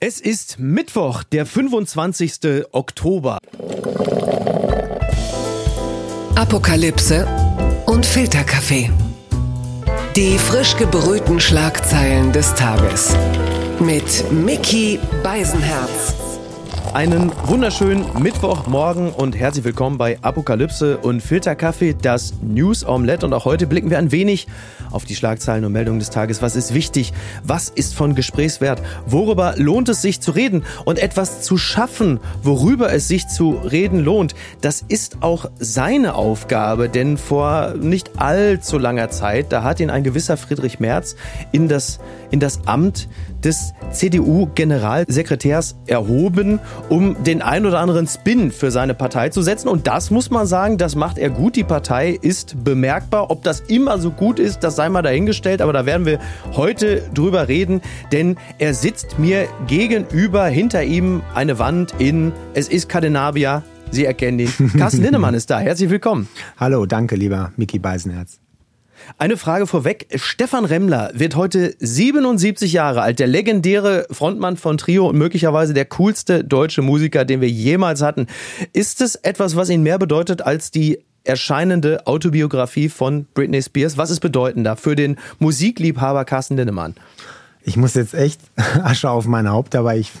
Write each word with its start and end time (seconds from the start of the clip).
Es 0.00 0.20
ist 0.20 0.60
Mittwoch, 0.60 1.24
der 1.24 1.44
25. 1.44 2.66
Oktober. 2.70 3.38
Apokalypse 6.36 7.26
und 7.84 8.06
Filterkaffee. 8.06 8.92
Die 10.14 10.38
frisch 10.38 10.76
gebrühten 10.76 11.40
Schlagzeilen 11.40 12.32
des 12.32 12.54
Tages. 12.54 13.16
Mit 13.80 14.30
Mickey 14.30 15.00
Beisenherz. 15.24 16.14
Einen 16.94 17.30
wunderschönen 17.44 18.04
Mittwochmorgen 18.20 19.10
und 19.12 19.36
herzlich 19.36 19.64
willkommen 19.64 19.98
bei 19.98 20.18
Apokalypse 20.22 20.98
und 20.98 21.22
Filterkaffee, 21.22 21.94
das 22.00 22.34
News 22.42 22.84
Omelette. 22.84 23.26
Und 23.26 23.34
auch 23.34 23.44
heute 23.44 23.66
blicken 23.66 23.90
wir 23.90 23.98
ein 23.98 24.10
wenig 24.10 24.46
auf 24.90 25.04
die 25.04 25.14
Schlagzeilen 25.14 25.64
und 25.64 25.72
Meldungen 25.72 25.98
des 25.98 26.10
Tages. 26.10 26.40
Was 26.42 26.56
ist 26.56 26.74
wichtig? 26.74 27.12
Was 27.44 27.68
ist 27.68 27.94
von 27.94 28.14
Gesprächswert? 28.14 28.82
Worüber 29.06 29.54
lohnt 29.56 29.88
es 29.88 30.02
sich 30.02 30.20
zu 30.20 30.30
reden? 30.30 30.64
Und 30.84 30.98
etwas 30.98 31.42
zu 31.42 31.58
schaffen, 31.58 32.20
worüber 32.42 32.92
es 32.92 33.06
sich 33.06 33.28
zu 33.28 33.52
reden 33.52 34.00
lohnt, 34.00 34.34
das 34.60 34.84
ist 34.88 35.18
auch 35.20 35.50
seine 35.58 36.14
Aufgabe. 36.14 36.88
Denn 36.88 37.18
vor 37.18 37.74
nicht 37.78 38.18
allzu 38.18 38.78
langer 38.78 39.10
Zeit, 39.10 39.52
da 39.52 39.62
hat 39.62 39.80
ihn 39.80 39.90
ein 39.90 40.04
gewisser 40.04 40.36
Friedrich 40.36 40.80
Merz 40.80 41.16
in 41.52 41.68
das, 41.68 42.00
in 42.30 42.40
das 42.40 42.60
Amt 42.66 43.08
des 43.44 43.72
CDU-Generalsekretärs 43.92 45.76
erhoben, 45.86 46.58
um 46.88 47.22
den 47.24 47.42
ein 47.42 47.66
oder 47.66 47.80
anderen 47.80 48.06
Spin 48.06 48.50
für 48.50 48.70
seine 48.70 48.94
Partei 48.94 49.28
zu 49.28 49.42
setzen. 49.42 49.68
Und 49.68 49.86
das 49.86 50.10
muss 50.10 50.30
man 50.30 50.46
sagen, 50.46 50.78
das 50.78 50.94
macht 50.94 51.18
er 51.18 51.30
gut. 51.30 51.56
Die 51.56 51.64
Partei 51.64 52.18
ist 52.20 52.64
bemerkbar. 52.64 53.30
Ob 53.30 53.42
das 53.42 53.60
immer 53.60 53.98
so 53.98 54.10
gut 54.10 54.38
ist, 54.38 54.60
das 54.60 54.76
sei 54.76 54.88
mal 54.88 55.02
dahingestellt. 55.02 55.62
Aber 55.62 55.72
da 55.72 55.86
werden 55.86 56.06
wir 56.06 56.18
heute 56.52 57.02
drüber 57.14 57.48
reden, 57.48 57.80
denn 58.12 58.36
er 58.58 58.74
sitzt 58.74 59.18
mir 59.18 59.46
gegenüber, 59.66 60.46
hinter 60.46 60.82
ihm 60.84 61.22
eine 61.34 61.58
Wand 61.58 61.94
in, 61.98 62.32
es 62.54 62.68
ist 62.68 62.88
Cadenabia. 62.88 63.62
Sie 63.90 64.04
erkennen 64.04 64.40
ihn. 64.40 64.52
Carsten 64.78 65.02
Linnemann 65.02 65.34
ist 65.34 65.50
da. 65.50 65.60
Herzlich 65.60 65.90
willkommen. 65.90 66.28
Hallo, 66.58 66.84
danke, 66.86 67.16
lieber 67.16 67.52
Mickey 67.56 67.78
Beisenherz. 67.78 68.40
Eine 69.16 69.36
Frage 69.36 69.66
vorweg. 69.66 70.06
Stefan 70.16 70.64
Remmler 70.64 71.10
wird 71.14 71.34
heute 71.34 71.74
77 71.78 72.72
Jahre 72.72 73.00
alt, 73.00 73.18
der 73.18 73.26
legendäre 73.26 74.06
Frontmann 74.10 74.56
von 74.56 74.76
Trio 74.76 75.08
und 75.08 75.16
möglicherweise 75.16 75.72
der 75.72 75.86
coolste 75.86 76.44
deutsche 76.44 76.82
Musiker, 76.82 77.24
den 77.24 77.40
wir 77.40 77.48
jemals 77.48 78.02
hatten. 78.02 78.26
Ist 78.72 79.00
es 79.00 79.14
etwas, 79.14 79.56
was 79.56 79.70
ihn 79.70 79.82
mehr 79.82 79.98
bedeutet 79.98 80.42
als 80.42 80.70
die 80.70 80.98
erscheinende 81.24 82.06
Autobiografie 82.06 82.88
von 82.88 83.26
Britney 83.34 83.62
Spears? 83.62 83.96
Was 83.96 84.10
ist 84.10 84.20
bedeutender 84.20 84.76
für 84.76 84.94
den 84.94 85.16
Musikliebhaber 85.38 86.24
Carsten 86.24 86.56
Linnemann? 86.56 86.94
Ich 87.62 87.76
muss 87.76 87.94
jetzt 87.94 88.14
echt 88.14 88.40
Asche 88.82 89.10
auf 89.10 89.26
mein 89.26 89.48
Haupt, 89.48 89.74
aber 89.74 89.96
ich 89.96 90.12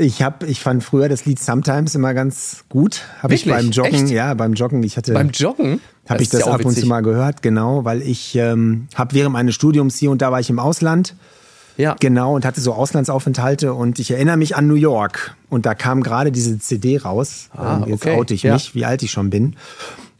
ich 0.00 0.22
habe, 0.22 0.46
ich 0.46 0.60
fand 0.60 0.82
früher 0.82 1.10
das 1.10 1.26
Lied 1.26 1.38
Sometimes 1.38 1.94
immer 1.94 2.14
ganz 2.14 2.64
gut. 2.70 3.02
Habe 3.22 3.34
ich 3.34 3.44
beim 3.44 3.70
Joggen, 3.70 4.04
Echt? 4.04 4.08
ja, 4.08 4.32
beim 4.32 4.54
Joggen. 4.54 4.82
Ich 4.82 4.96
hatte 4.96 5.12
beim 5.12 5.28
Joggen 5.28 5.78
habe 6.10 6.22
ich 6.22 6.28
das 6.28 6.40
ja 6.40 6.52
ab 6.52 6.64
und 6.64 6.74
zu 6.74 6.86
mal 6.86 7.00
gehört, 7.00 7.42
genau, 7.42 7.84
weil 7.84 8.02
ich 8.02 8.34
ähm, 8.36 8.88
habe 8.94 9.14
während 9.14 9.32
meines 9.32 9.54
Studiums 9.54 9.96
hier 9.96 10.10
und 10.10 10.20
da 10.20 10.32
war 10.32 10.40
ich 10.40 10.50
im 10.50 10.58
Ausland. 10.58 11.14
Ja. 11.76 11.96
Genau, 11.98 12.34
und 12.34 12.44
hatte 12.44 12.60
so 12.60 12.74
Auslandsaufenthalte 12.74 13.72
und 13.72 13.98
ich 13.98 14.10
erinnere 14.10 14.36
mich 14.36 14.54
an 14.54 14.66
New 14.66 14.74
York. 14.74 15.34
Und 15.48 15.64
da 15.64 15.74
kam 15.74 16.02
gerade 16.02 16.30
diese 16.30 16.58
CD 16.58 16.98
raus. 16.98 17.48
Ah, 17.56 17.78
ähm, 17.78 17.88
Jetzt 17.88 18.02
okay. 18.02 18.18
oute 18.18 18.34
ich 18.34 18.42
ja. 18.42 18.52
mich, 18.52 18.74
wie 18.74 18.84
alt 18.84 19.02
ich 19.02 19.10
schon 19.10 19.30
bin. 19.30 19.56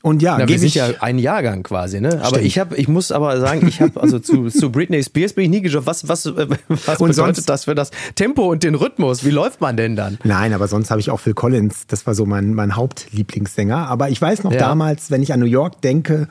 Und 0.02 0.22
ja, 0.22 0.38
Na, 0.38 0.48
wir 0.48 0.58
sind 0.58 0.74
ja 0.74 0.88
ein 1.00 1.18
Jahrgang 1.18 1.62
quasi, 1.62 2.00
ne? 2.00 2.20
Aber 2.22 2.40
ich 2.40 2.58
habe, 2.58 2.74
ich 2.76 2.88
muss 2.88 3.12
aber 3.12 3.38
sagen, 3.38 3.66
ich 3.68 3.82
habe 3.82 4.00
also 4.00 4.18
zu, 4.18 4.48
zu 4.48 4.72
Britney 4.72 5.02
Spears 5.02 5.34
bin 5.34 5.44
ich 5.44 5.50
nie 5.50 5.60
geschaut. 5.60 5.84
Was, 5.84 6.08
was, 6.08 6.24
äh, 6.24 6.48
was 6.68 6.98
bedeutet 6.98 7.16
sonst, 7.16 7.48
das 7.50 7.64
für 7.64 7.74
das 7.74 7.90
Tempo 8.14 8.50
und 8.50 8.62
den 8.62 8.76
Rhythmus? 8.76 9.24
Wie 9.24 9.30
läuft 9.30 9.60
man 9.60 9.76
denn 9.76 9.96
dann? 9.96 10.18
Nein, 10.24 10.54
aber 10.54 10.68
sonst 10.68 10.90
habe 10.90 11.00
ich 11.00 11.10
auch 11.10 11.20
Phil 11.20 11.34
Collins. 11.34 11.86
Das 11.86 12.06
war 12.06 12.14
so 12.14 12.24
mein, 12.24 12.54
mein 12.54 12.76
Hauptlieblingssänger. 12.76 13.88
Aber 13.88 14.08
ich 14.08 14.20
weiß 14.22 14.42
noch 14.42 14.52
ja. 14.52 14.58
damals, 14.58 15.10
wenn 15.10 15.22
ich 15.22 15.34
an 15.34 15.40
New 15.40 15.46
York 15.46 15.82
denke, 15.82 16.28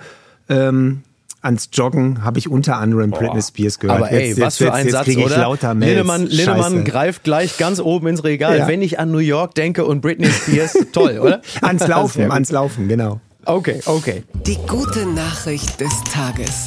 ähm, 0.49 1.03
ans 1.41 1.69
Joggen 1.71 2.23
habe 2.23 2.39
ich 2.39 2.49
unter 2.49 2.77
anderem 2.77 3.11
Boah. 3.11 3.19
Britney 3.19 3.41
Spears 3.44 3.77
gehört. 3.77 3.99
Aber 3.99 4.11
ey, 4.11 4.29
jetzt, 4.29 4.41
was 4.41 4.57
jetzt, 4.57 4.67
für 4.67 4.73
ein 4.73 4.85
jetzt, 4.85 4.94
Satz, 4.94 5.07
jetzt 5.07 5.17
oder? 5.17 5.38
Lauter 5.38 5.75
Lindemann, 5.75 6.25
Lindemann 6.25 6.83
greift 6.85 7.23
gleich 7.23 7.57
ganz 7.57 7.79
oben 7.79 8.07
ins 8.07 8.23
Regal. 8.23 8.57
Ja. 8.57 8.67
Wenn 8.67 8.81
ich 8.81 8.99
an 8.99 9.11
New 9.11 9.19
York 9.19 9.53
denke 9.53 9.85
und 9.85 10.01
Britney 10.01 10.29
Spears, 10.31 10.75
toll, 10.91 11.19
oder? 11.19 11.41
ans 11.61 11.88
Laufen, 11.88 12.31
ans 12.31 12.51
Laufen, 12.51 12.88
genau. 12.88 13.21
Okay, 13.45 13.79
okay. 13.85 14.23
Die 14.45 14.57
gute 14.67 15.05
Nachricht 15.05 15.79
des 15.79 16.03
Tages 16.11 16.66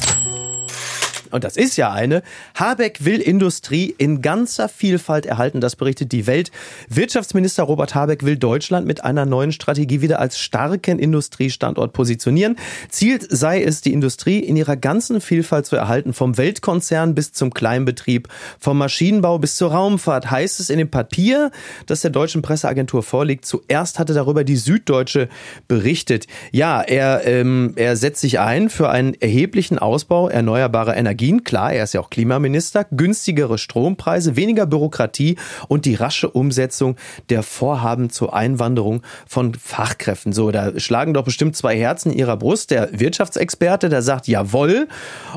und 1.33 1.43
das 1.43 1.57
ist 1.57 1.77
ja 1.77 1.91
eine, 1.91 2.21
Habeck 2.53 3.03
will 3.05 3.19
Industrie 3.19 3.93
in 3.97 4.21
ganzer 4.21 4.69
Vielfalt 4.69 5.25
erhalten. 5.25 5.61
Das 5.61 5.75
berichtet 5.75 6.11
die 6.11 6.27
Welt. 6.27 6.51
Wirtschaftsminister 6.89 7.63
Robert 7.63 7.95
Habeck 7.95 8.23
will 8.23 8.37
Deutschland 8.37 8.85
mit 8.85 9.03
einer 9.03 9.25
neuen 9.25 9.51
Strategie 9.51 10.01
wieder 10.01 10.19
als 10.19 10.37
starken 10.37 10.99
Industriestandort 10.99 11.91
positionieren. 11.91 12.55
Ziel 12.89 13.19
sei 13.27 13.63
es, 13.63 13.81
die 13.81 13.93
Industrie 13.93 14.39
in 14.39 14.55
ihrer 14.55 14.77
ganzen 14.77 15.21
Vielfalt 15.21 15.65
zu 15.65 15.75
erhalten, 15.75 16.13
vom 16.13 16.37
Weltkonzern 16.37 17.15
bis 17.15 17.33
zum 17.33 17.51
Kleinbetrieb, 17.51 18.27
vom 18.59 18.77
Maschinenbau 18.77 19.39
bis 19.39 19.55
zur 19.55 19.71
Raumfahrt, 19.71 20.29
heißt 20.29 20.59
es 20.59 20.69
in 20.69 20.77
dem 20.77 20.91
Papier, 20.91 21.49
das 21.87 22.01
der 22.01 22.11
deutschen 22.11 22.43
Presseagentur 22.43 23.01
vorliegt. 23.01 23.45
Zuerst 23.45 23.97
hatte 23.97 24.13
darüber 24.13 24.43
die 24.43 24.57
Süddeutsche 24.57 25.29
berichtet. 25.67 26.27
Ja, 26.51 26.81
er, 26.81 27.25
ähm, 27.25 27.73
er 27.75 27.95
setzt 27.95 28.21
sich 28.21 28.39
ein 28.39 28.69
für 28.69 28.91
einen 28.91 29.15
erheblichen 29.15 29.79
Ausbau 29.79 30.29
erneuerbarer 30.29 30.95
Energie 30.95 31.22
Energien, 31.23 31.43
klar, 31.43 31.71
er 31.73 31.85
ist 31.85 31.93
ja 31.93 32.01
auch 32.01 32.09
Klimaminister, 32.09 32.85
günstigere 32.91 33.57
Strompreise, 33.57 34.35
weniger 34.35 34.65
Bürokratie 34.65 35.37
und 35.69 35.85
die 35.85 35.95
rasche 35.95 36.29
Umsetzung 36.29 36.97
der 37.29 37.43
Vorhaben 37.43 38.09
zur 38.09 38.33
Einwanderung 38.33 39.01
von 39.25 39.53
Fachkräften. 39.53 40.33
So, 40.33 40.51
da 40.51 40.77
schlagen 40.79 41.13
doch 41.13 41.23
bestimmt 41.23 41.55
zwei 41.55 41.77
Herzen 41.77 42.11
in 42.11 42.19
ihrer 42.19 42.35
Brust. 42.35 42.71
Der 42.71 42.99
Wirtschaftsexperte, 42.99 43.87
der 43.89 44.01
sagt 44.01 44.27
jawohl 44.27 44.87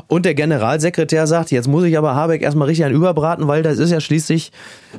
und 0.07 0.25
der 0.25 0.33
Generalsekretär 0.33 1.25
sagt, 1.25 1.51
jetzt 1.51 1.67
muss 1.67 1.85
ich 1.85 1.97
aber 1.97 2.15
Habeck 2.15 2.41
erstmal 2.41 2.67
richtig 2.67 2.85
an 2.85 2.91
überbraten, 2.91 3.47
weil 3.47 3.63
das 3.63 3.79
ist 3.79 3.91
ja 3.91 4.01
schließlich 4.01 4.51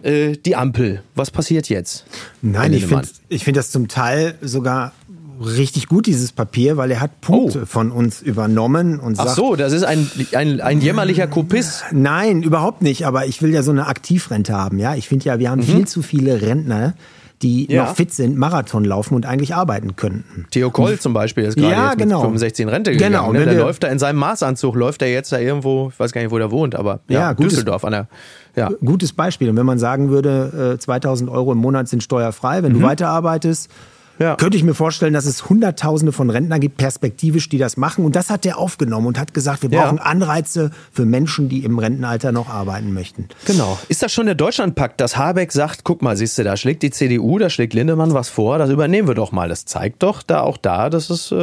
äh, 0.03 0.37
die 0.37 0.57
Ampel. 0.57 1.03
Was 1.15 1.31
passiert 1.31 1.69
jetzt? 1.69 2.07
Nein, 2.41 2.73
ich 2.73 2.87
finde 2.87 3.09
ich 3.29 3.45
find 3.45 3.57
das 3.57 3.71
zum 3.71 3.89
Teil 3.89 4.37
sogar 4.41 4.93
richtig 5.41 5.89
gut, 5.89 6.07
dieses 6.07 6.33
Papier, 6.33 6.77
weil 6.77 6.91
er 6.91 7.01
hat 7.01 7.21
Punkte 7.21 7.61
oh. 7.63 7.67
von 7.67 7.91
uns 7.91 8.23
übernommen 8.23 9.01
und 9.01 9.17
sagt. 9.17 9.31
Ach 9.31 9.37
so, 9.37 9.57
das 9.57 9.73
ist 9.73 9.85
ein, 9.85 10.11
ein, 10.33 10.61
ein 10.61 10.81
jämmerlicher 10.81 11.27
Kopist. 11.27 11.85
Nein, 11.93 12.43
überhaupt 12.43 12.83
nicht, 12.83 13.07
aber 13.07 13.27
ich 13.27 13.43
will 13.43 13.53
ja 13.53 13.63
so 13.63 13.71
eine 13.71 13.87
Aktivrente 13.87 14.55
haben, 14.55 14.79
ja. 14.79 14.95
Ich 14.95 15.09
finde 15.09 15.27
ja, 15.27 15.39
wir 15.39 15.51
haben 15.51 15.61
mhm. 15.61 15.65
viel 15.65 15.89
zu 15.89 16.03
viele 16.03 16.43
Rentner, 16.43 16.95
die 17.43 17.71
ja. 17.71 17.85
noch 17.85 17.95
fit 17.95 18.13
sind, 18.13 18.37
Marathon 18.37 18.85
laufen 18.85 19.15
und 19.15 19.27
eigentlich 19.27 19.55
arbeiten 19.55 19.95
könnten. 19.97 20.47
Theo 20.51 20.71
Koll 20.71 20.99
zum 20.99 21.13
Beispiel 21.13 21.45
ist 21.45 21.57
gerade 21.57 21.73
ja, 21.73 21.89
jetzt 21.91 21.99
genau. 21.99 22.17
mit 22.17 22.27
65 22.27 22.63
in 22.65 22.69
Rente 22.69 22.91
gegangen. 22.93 23.13
Genau, 23.13 23.33
ne? 23.33 23.45
Der, 23.45 23.55
der 23.55 23.63
läuft 23.63 23.85
da 23.85 23.89
in 23.89 23.99
seinem 23.99 24.19
Maßanzug, 24.19 24.75
läuft 24.75 25.03
er 25.03 25.13
jetzt 25.13 25.31
da 25.31 25.39
irgendwo, 25.39 25.91
ich 25.93 26.01
weiß 26.01 26.13
gar 26.13 26.21
nicht, 26.21 26.33
wo 26.33 26.39
der 26.39 26.51
wohnt, 26.51 26.75
aber 26.75 27.01
ja, 27.09 27.21
ja 27.21 27.33
gutes, 27.35 27.53
Düsseldorf 27.53 27.85
an 27.85 27.93
der 27.93 28.09
ja. 28.57 28.71
Gutes 28.85 29.13
Beispiel. 29.13 29.49
Und 29.51 29.57
wenn 29.57 29.67
man 29.67 29.79
sagen 29.79 30.11
würde, 30.11 30.77
2000 30.81 31.31
äh, 31.31 31.33
Euro 31.33 31.53
im 31.53 31.59
Monat 31.59 31.89
sind 31.89 32.03
steuerfrei, 32.03 32.63
wenn 32.65 32.73
mhm. 32.73 32.81
du 32.81 32.87
weiterarbeitest, 32.87 33.71
ja. 34.19 34.37
Könnte 34.37 34.57
ich 34.57 34.65
mir 34.65 34.75
vorstellen, 34.75 35.13
dass 35.13 35.27
es 35.27 35.49
Hunderttausende 35.49 36.13
von 36.13 36.31
Rentnern 36.31 36.61
gibt, 36.61 36.77
perspektivisch, 36.77 37.49
die 37.49 37.59
das 37.59 37.77
machen. 37.77 38.05
Und 38.05 38.17
das 38.17 38.31
hat 38.31 38.45
der 38.45 38.59
aufgenommen 38.59 39.07
und 39.07 39.19
hat 39.19 39.35
gesagt, 39.35 39.63
wir 39.63 39.71
brauchen 39.71 39.99
ja. 39.99 40.03
Anreize 40.03 40.71
für 40.93 41.05
Menschen, 41.05 41.49
die 41.49 41.65
im 41.65 41.79
Rentenalter 41.79 42.33
noch 42.33 42.49
arbeiten 42.49 42.93
möchten. 42.93 43.29
Genau. 43.47 43.79
Ist 43.89 44.03
das 44.03 44.13
schon 44.13 44.27
der 44.27 44.35
Deutschlandpakt, 44.35 45.01
dass 45.01 45.17
Habeck 45.17 45.53
sagt, 45.53 45.85
guck 45.85 46.03
mal, 46.03 46.17
siehst 46.17 46.39
du, 46.39 46.45
da 46.45 46.57
schlägt 46.57 46.83
die 46.83 46.91
CDU, 46.91 47.39
da 47.39 47.51
schlägt 47.51 47.75
Lindemann 47.75 48.13
was 48.15 48.29
vor, 48.29 48.59
das 48.59 48.71
übernehmen 48.71 49.09
wir 49.09 49.15
doch 49.15 49.33
mal. 49.33 49.49
Das 49.49 49.65
zeigt 49.65 50.03
doch 50.03 50.23
da 50.23 50.41
auch 50.41 50.57
da, 50.57 50.91
dass 50.91 51.11
es, 51.11 51.31
äh, 51.31 51.37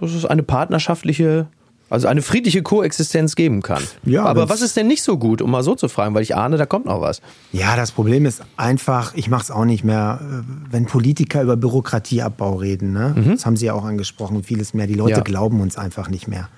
dass 0.00 0.12
es 0.12 0.24
eine 0.24 0.42
partnerschaftliche 0.42 1.46
also 1.94 2.08
eine 2.08 2.22
friedliche 2.22 2.62
Koexistenz 2.62 3.36
geben 3.36 3.62
kann. 3.62 3.82
Ja, 4.04 4.24
aber 4.24 4.48
was 4.48 4.60
ist 4.60 4.76
denn 4.76 4.86
nicht 4.86 5.02
so 5.02 5.16
gut, 5.16 5.40
um 5.40 5.50
mal 5.50 5.62
so 5.62 5.74
zu 5.74 5.88
fragen, 5.88 6.14
weil 6.14 6.22
ich 6.22 6.36
ahne, 6.36 6.56
da 6.56 6.66
kommt 6.66 6.84
noch 6.86 7.00
was. 7.00 7.22
Ja, 7.52 7.76
das 7.76 7.92
Problem 7.92 8.26
ist 8.26 8.42
einfach, 8.56 9.14
ich 9.14 9.30
mache 9.30 9.44
es 9.44 9.50
auch 9.50 9.64
nicht 9.64 9.84
mehr, 9.84 10.20
äh, 10.20 10.42
wenn 10.70 10.86
Politiker 10.86 11.42
über 11.42 11.56
Bürokratieabbau 11.56 12.56
reden. 12.56 12.92
Ne? 12.92 13.14
Mhm. 13.16 13.30
Das 13.30 13.46
haben 13.46 13.56
Sie 13.56 13.66
ja 13.66 13.72
auch 13.72 13.84
angesprochen, 13.84 14.42
vieles 14.42 14.74
mehr. 14.74 14.86
Die 14.86 14.94
Leute 14.94 15.16
ja. 15.16 15.20
glauben 15.22 15.60
uns 15.60 15.78
einfach 15.78 16.10
nicht 16.10 16.28
mehr. 16.28 16.48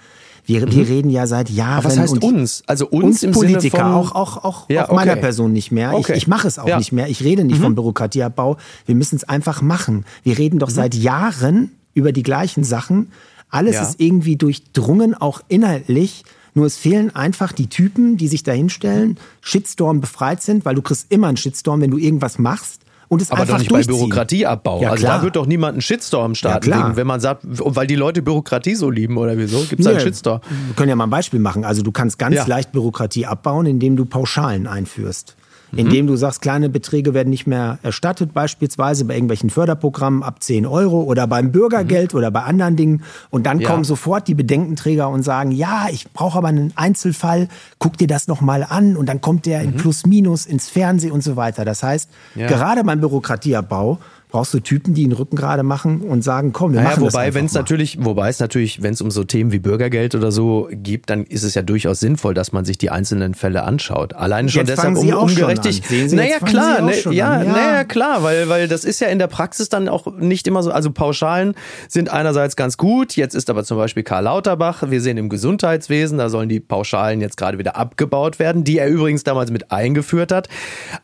Wir, 0.47 0.65
mhm. 0.65 0.73
wir 0.73 0.89
reden 0.89 1.11
ja 1.11 1.27
seit 1.27 1.51
Jahren. 1.51 1.79
Aber 1.79 1.85
was 1.85 1.99
heißt 1.99 2.23
uns? 2.23 2.63
Also 2.67 2.87
uns, 2.87 3.05
uns 3.05 3.23
im 3.25 3.33
Politiker, 3.33 3.61
Sinne 3.61 3.71
von 3.71 3.93
auch, 3.93 4.15
auch, 4.15 4.45
auch, 4.45 4.71
ja, 4.71 4.85
auch 4.85 4.89
okay. 4.89 4.97
meiner 4.97 5.17
Person 5.17 5.53
nicht 5.53 5.73
mehr. 5.73 5.93
Okay. 5.93 6.13
Ich, 6.13 6.19
ich 6.19 6.29
mache 6.29 6.49
es 6.49 6.59
auch 6.59 6.69
ja. 6.69 6.79
nicht 6.79 6.93
mehr. 6.93 7.09
Ich 7.09 7.23
rede 7.23 7.45
nicht 7.45 7.59
mhm. 7.59 7.65
vom 7.65 7.75
Bürokratieabbau. 7.75 8.57
Wir 8.87 8.95
müssen 8.95 9.17
es 9.17 9.25
einfach 9.25 9.61
machen. 9.61 10.05
Wir 10.23 10.39
reden 10.39 10.59
doch 10.59 10.71
mhm. 10.71 10.75
seit 10.75 10.95
Jahren 10.95 11.73
über 11.95 12.13
die 12.13 12.23
gleichen 12.23 12.63
Sachen. 12.63 13.11
Alles 13.49 13.75
ja. 13.75 13.83
ist 13.83 14.01
irgendwie 14.01 14.37
durchdrungen, 14.37 15.15
auch 15.15 15.41
inhaltlich. 15.49 16.25
Nur 16.55 16.67
es 16.67 16.77
fehlen 16.77 17.15
einfach 17.15 17.53
die 17.53 17.69
Typen, 17.69 18.17
die 18.17 18.29
sich 18.29 18.43
dahinstellen, 18.43 19.19
Shitstorm 19.43 20.01
befreit 20.01 20.43
sind, 20.43 20.65
weil 20.65 20.75
du 20.75 20.83
kriegst 20.83 21.13
immer 21.13 21.29
einen 21.29 21.37
Shitstorm, 21.37 21.83
wenn 21.83 21.91
du 21.91 21.99
irgendwas 21.99 22.39
machst. 22.39 22.81
Und 23.09 23.23
es 23.23 23.31
aber 23.31 23.43
einfach 23.43 23.55
doch 23.55 23.59
nicht 23.61 23.71
bei 23.71 23.83
Bürokratieabbau. 23.83 24.83
Ja, 24.83 24.91
also 24.91 25.05
klar. 25.05 25.19
da 25.19 25.23
wird 25.23 25.37
doch 25.37 25.47
niemand 25.47 25.75
einen 25.75 25.81
Shitstorm 25.81 26.35
starten, 26.35 26.71
ja, 26.71 26.87
wegen, 26.87 26.97
wenn 26.97 27.07
man 27.07 27.21
sagt, 27.21 27.43
weil 27.45 27.87
die 27.87 27.95
Leute 27.95 28.21
Bürokratie 28.21 28.75
so 28.75 28.91
lieben 28.91 29.17
oder 29.17 29.39
wieso, 29.39 29.61
gibt 29.65 29.81
es 29.81 29.87
einen 29.87 30.01
Shitstorm. 30.01 30.41
Wir 30.67 30.75
können 30.75 30.89
ja 30.89 30.97
mal 30.97 31.05
ein 31.05 31.11
Beispiel 31.11 31.39
machen. 31.39 31.65
Also 31.65 31.83
du 31.83 31.93
kannst 31.93 32.19
ganz 32.19 32.35
ja. 32.35 32.47
leicht 32.47 32.73
Bürokratie 32.73 33.27
abbauen, 33.27 33.67
indem 33.67 33.95
du 33.97 34.07
Pauschalen 34.07 34.67
einführst. 34.67 35.37
Mhm. 35.77 35.87
indem 35.87 36.07
du 36.07 36.17
sagst, 36.17 36.43
kleine 36.43 36.69
Beträge 36.69 37.15
werden 37.15 37.31
nicht 37.31 37.47
mehr 37.47 37.79
erstattet, 37.83 38.33
beispielsweise 38.35 39.05
bei 39.05 39.15
irgendwelchen 39.15 39.51
Förderprogrammen 39.51 40.23
ab 40.23 40.43
10 40.43 40.67
Euro 40.67 41.03
oder 41.03 41.27
beim 41.27 41.53
Bürgergeld 41.53 42.13
mhm. 42.13 42.19
oder 42.19 42.31
bei 42.31 42.43
anderen 42.43 42.77
Dingen. 42.77 43.03
Und 43.31 43.47
dann 43.47 43.61
ja. 43.61 43.69
kommen 43.69 43.85
sofort 43.85 44.29
die 44.29 44.35
Bedenkenträger 44.35 45.09
und 45.09 45.23
sagen, 45.23 45.53
ja, 45.53 45.87
ich 45.91 46.11
brauche 46.13 46.39
aber 46.39 46.49
einen 46.49 46.73
Einzelfall, 46.77 47.49
guck 47.79 47.97
dir 47.97 48.09
das 48.09 48.27
nochmal 48.29 48.67
an 48.69 48.97
und 48.97 49.07
dann 49.07 49.21
kommt 49.21 49.47
der 49.47 49.61
mhm. 49.61 49.69
in 49.69 49.77
Plus 49.77 50.07
Minus 50.07 50.47
ins 50.47 50.69
Fernsehen 50.69 51.13
und 51.13 51.23
so 51.23 51.37
weiter. 51.37 51.65
Das 51.65 51.83
heißt, 51.83 52.11
ja. 52.35 52.47
gerade 52.47 52.83
beim 52.85 53.01
Bürokratieabbau 53.01 53.99
brauchst 54.37 54.53
du 54.53 54.61
Typen, 54.61 54.93
die 54.93 55.05
den 55.05 55.13
Rücken 55.13 55.35
gerade 55.35 55.63
machen 55.63 56.03
und 56.03 56.23
sagen, 56.23 56.53
komm, 56.53 56.75
wir 56.75 56.81
naja, 56.83 56.91
machen 56.91 57.05
wobei, 57.05 57.25
das 57.25 57.35
wenn 57.35 57.47
es 57.47 57.55
natürlich, 57.55 58.05
wobei 58.05 58.29
es 58.29 58.39
natürlich, 58.39 58.83
wenn 58.83 58.93
es 58.93 59.01
um 59.01 59.11
so 59.11 59.25
Themen 59.25 59.51
wie 59.51 59.59
Bürgergeld 59.59 60.15
oder 60.15 60.31
so 60.31 60.69
gibt, 60.71 61.09
dann 61.09 61.25
ist 61.25 61.43
es 61.43 61.55
ja 61.55 61.63
durchaus 61.63 62.01
sinnvoll, 62.01 62.35
dass 62.35 62.53
man 62.53 62.67
sich 62.67 62.77
die 62.77 62.91
einzelnen 62.91 63.33
Fälle 63.33 63.63
anschaut. 63.63 64.13
Alleine 64.13 64.51
schon 64.51 64.67
jetzt 64.67 64.77
deshalb 64.77 64.99
um, 64.99 65.09
ungerechtig. 65.09 65.83
Naja, 66.13 66.39
klar, 66.41 66.83
ne, 66.83 66.93
ja, 67.05 67.11
ja, 67.13 67.45
naja, 67.45 67.85
klar, 67.85 68.23
weil, 68.23 68.51
weil 68.51 68.69
das 68.69 68.85
ist 68.85 69.01
ja 69.01 69.09
in 69.09 69.19
der 69.19 69.27
Praxis 69.27 69.71
dann 69.71 69.89
auch 69.89 70.15
nicht 70.19 70.47
immer 70.47 70.63
so, 70.63 70.71
also 70.71 70.91
Pauschalen 70.91 71.55
sind 71.89 72.11
einerseits 72.11 72.57
ganz 72.57 72.77
gut, 72.77 73.17
jetzt 73.17 73.35
ist 73.35 73.49
aber 73.49 73.65
zum 73.65 73.79
Beispiel 73.79 74.03
Karl 74.03 74.25
Lauterbach, 74.25 74.83
wir 74.91 75.01
sehen 75.01 75.17
im 75.17 75.31
Gesundheitswesen, 75.31 76.19
da 76.19 76.29
sollen 76.29 76.51
die 76.51 76.61
Pauschalen 76.61 77.23
jetzt 77.23 77.39
gerade 77.39 77.57
wieder 77.57 77.77
abgebaut 77.77 78.39
werden, 78.39 78.65
die 78.65 78.77
er 78.77 78.89
übrigens 78.89 79.25
damals 79.25 79.51
mit 79.51 79.73
eingeführt 79.73 80.31
hat. 80.31 80.51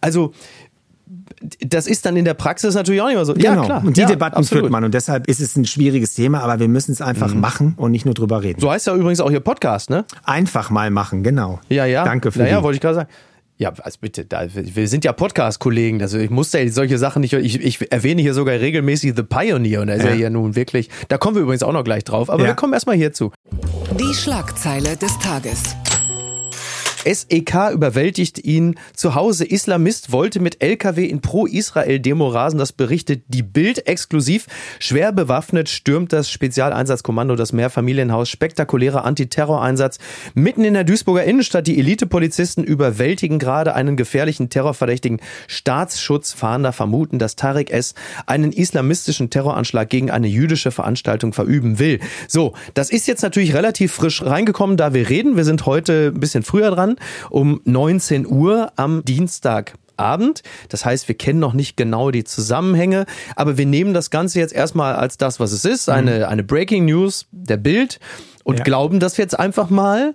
Also, 0.02 0.34
das 1.60 1.86
ist 1.86 2.06
dann 2.06 2.16
in 2.16 2.24
der 2.24 2.34
Praxis 2.34 2.74
natürlich 2.74 3.00
auch 3.00 3.06
nicht 3.06 3.16
mehr 3.16 3.24
so. 3.24 3.34
Genau. 3.34 3.54
Ja, 3.54 3.64
klar. 3.64 3.84
Und 3.84 3.96
die 3.96 4.02
ja, 4.02 4.06
Debatten 4.06 4.36
absolut. 4.36 4.64
führt 4.64 4.72
man. 4.72 4.84
Und 4.84 4.94
deshalb 4.94 5.28
ist 5.28 5.40
es 5.40 5.56
ein 5.56 5.64
schwieriges 5.64 6.14
Thema, 6.14 6.42
aber 6.42 6.58
wir 6.58 6.68
müssen 6.68 6.92
es 6.92 7.00
einfach 7.00 7.34
mhm. 7.34 7.40
machen 7.40 7.74
und 7.76 7.90
nicht 7.90 8.04
nur 8.04 8.14
drüber 8.14 8.42
reden. 8.42 8.60
So 8.60 8.70
heißt 8.70 8.86
ja 8.86 8.94
übrigens 8.94 9.20
auch 9.20 9.30
Ihr 9.30 9.40
Podcast, 9.40 9.90
ne? 9.90 10.04
Einfach 10.24 10.70
mal 10.70 10.90
machen, 10.90 11.22
genau. 11.22 11.60
Ja, 11.68 11.84
ja. 11.86 12.04
Danke 12.04 12.32
für 12.32 12.40
naja, 12.40 12.62
wollte 12.62 12.76
ich 12.76 12.80
gerade 12.80 12.94
sagen. 12.96 13.08
Ja, 13.58 13.72
also 13.82 13.98
bitte, 14.00 14.24
da, 14.24 14.46
wir 14.52 14.88
sind 14.88 15.04
ja 15.04 15.12
Podcast-Kollegen, 15.12 16.02
also 16.02 16.18
ich 16.18 16.30
muss 16.30 16.52
ja 16.52 16.66
solche 16.68 16.98
Sachen 16.98 17.20
nicht, 17.20 17.32
ich, 17.34 17.60
ich 17.60 17.92
erwähne 17.92 18.20
hier 18.20 18.34
sogar 18.34 18.58
regelmäßig 18.58 19.12
The 19.14 19.22
Pioneer 19.22 19.82
und 19.82 19.88
er 19.88 19.96
ist 19.96 20.04
ja. 20.04 20.10
ja 20.10 20.16
hier 20.16 20.30
nun 20.30 20.56
wirklich, 20.56 20.90
da 21.08 21.16
kommen 21.16 21.36
wir 21.36 21.42
übrigens 21.42 21.62
auch 21.62 21.72
noch 21.72 21.84
gleich 21.84 22.02
drauf, 22.02 22.28
aber 22.28 22.42
ja. 22.42 22.48
wir 22.48 22.54
kommen 22.54 22.72
erstmal 22.72 22.96
hierzu. 22.96 23.30
Die 24.00 24.14
Schlagzeile 24.14 24.96
des 24.96 25.16
Tages. 25.20 25.76
SEK 27.04 27.72
überwältigt 27.72 28.38
ihn 28.44 28.76
zu 28.94 29.14
Hause. 29.14 29.44
Islamist 29.44 30.12
wollte 30.12 30.38
mit 30.40 30.62
LKW 30.62 31.04
in 31.04 31.20
Pro-Israel-Demo 31.20 32.28
rasen. 32.28 32.58
Das 32.58 32.72
berichtet 32.72 33.25
die 33.28 33.43
Bild 33.43 33.88
exklusiv. 33.88 34.46
Schwer 34.78 35.10
bewaffnet 35.12 35.69
stürmt 35.69 36.12
das 36.12 36.31
Spezialeinsatzkommando 36.31 37.34
das 37.34 37.52
Mehrfamilienhaus. 37.52 38.28
Spektakulärer 38.28 39.04
Antiterroreinsatz 39.04 39.99
mitten 40.34 40.64
in 40.64 40.75
der 40.75 40.84
Duisburger 40.84 41.25
Innenstadt. 41.25 41.66
Die 41.66 41.78
Elitepolizisten 41.78 42.62
überwältigen 42.62 43.38
gerade 43.38 43.75
einen 43.75 43.96
gefährlichen 43.96 44.48
Terrorverdächtigen. 44.48 45.20
Staatsschutzfahnder 45.48 46.72
vermuten, 46.72 47.19
dass 47.19 47.34
Tarek 47.34 47.70
S. 47.70 47.94
einen 48.26 48.52
islamistischen 48.52 49.31
Terroranschlag 49.31 49.88
gegen 49.88 50.10
eine 50.10 50.28
jüdische 50.28 50.70
Veranstaltung 50.70 51.32
verüben 51.32 51.81
will. 51.81 51.98
So, 52.28 52.55
das 52.75 52.90
ist 52.90 53.08
jetzt 53.08 53.22
natürlich 53.22 53.55
relativ 53.55 53.93
frisch 53.93 54.22
reingekommen, 54.22 54.76
da 54.76 54.94
wir 54.94 55.08
reden. 55.08 55.37
Wir 55.37 55.44
sind 55.44 55.66
heute 55.66 56.12
ein 56.14 56.20
bisschen 56.20 56.44
früher 56.44 56.70
dran 56.70 56.91
um 57.30 57.60
19 57.64 58.26
Uhr 58.26 58.72
am 58.76 59.04
Dienstag. 59.04 59.74
Abend. 59.98 60.42
Das 60.70 60.84
heißt, 60.84 61.06
wir 61.06 61.14
kennen 61.14 61.38
noch 61.38 61.52
nicht 61.52 61.76
genau 61.76 62.10
die 62.10 62.24
Zusammenhänge, 62.24 63.04
aber 63.36 63.58
wir 63.58 63.66
nehmen 63.66 63.94
das 63.94 64.10
Ganze 64.10 64.40
jetzt 64.40 64.54
erstmal 64.54 64.96
als 64.96 65.18
das, 65.18 65.38
was 65.38 65.52
es 65.52 65.66
ist, 65.66 65.88
eine, 65.90 66.20
mhm. 66.20 66.24
eine 66.24 66.42
Breaking 66.42 66.86
News 66.86 67.26
der 67.30 67.58
Bild 67.58 68.00
und 68.42 68.58
ja. 68.58 68.64
glauben 68.64 69.00
das 69.00 69.16
jetzt 69.18 69.38
einfach 69.38 69.70
mal. 69.70 70.14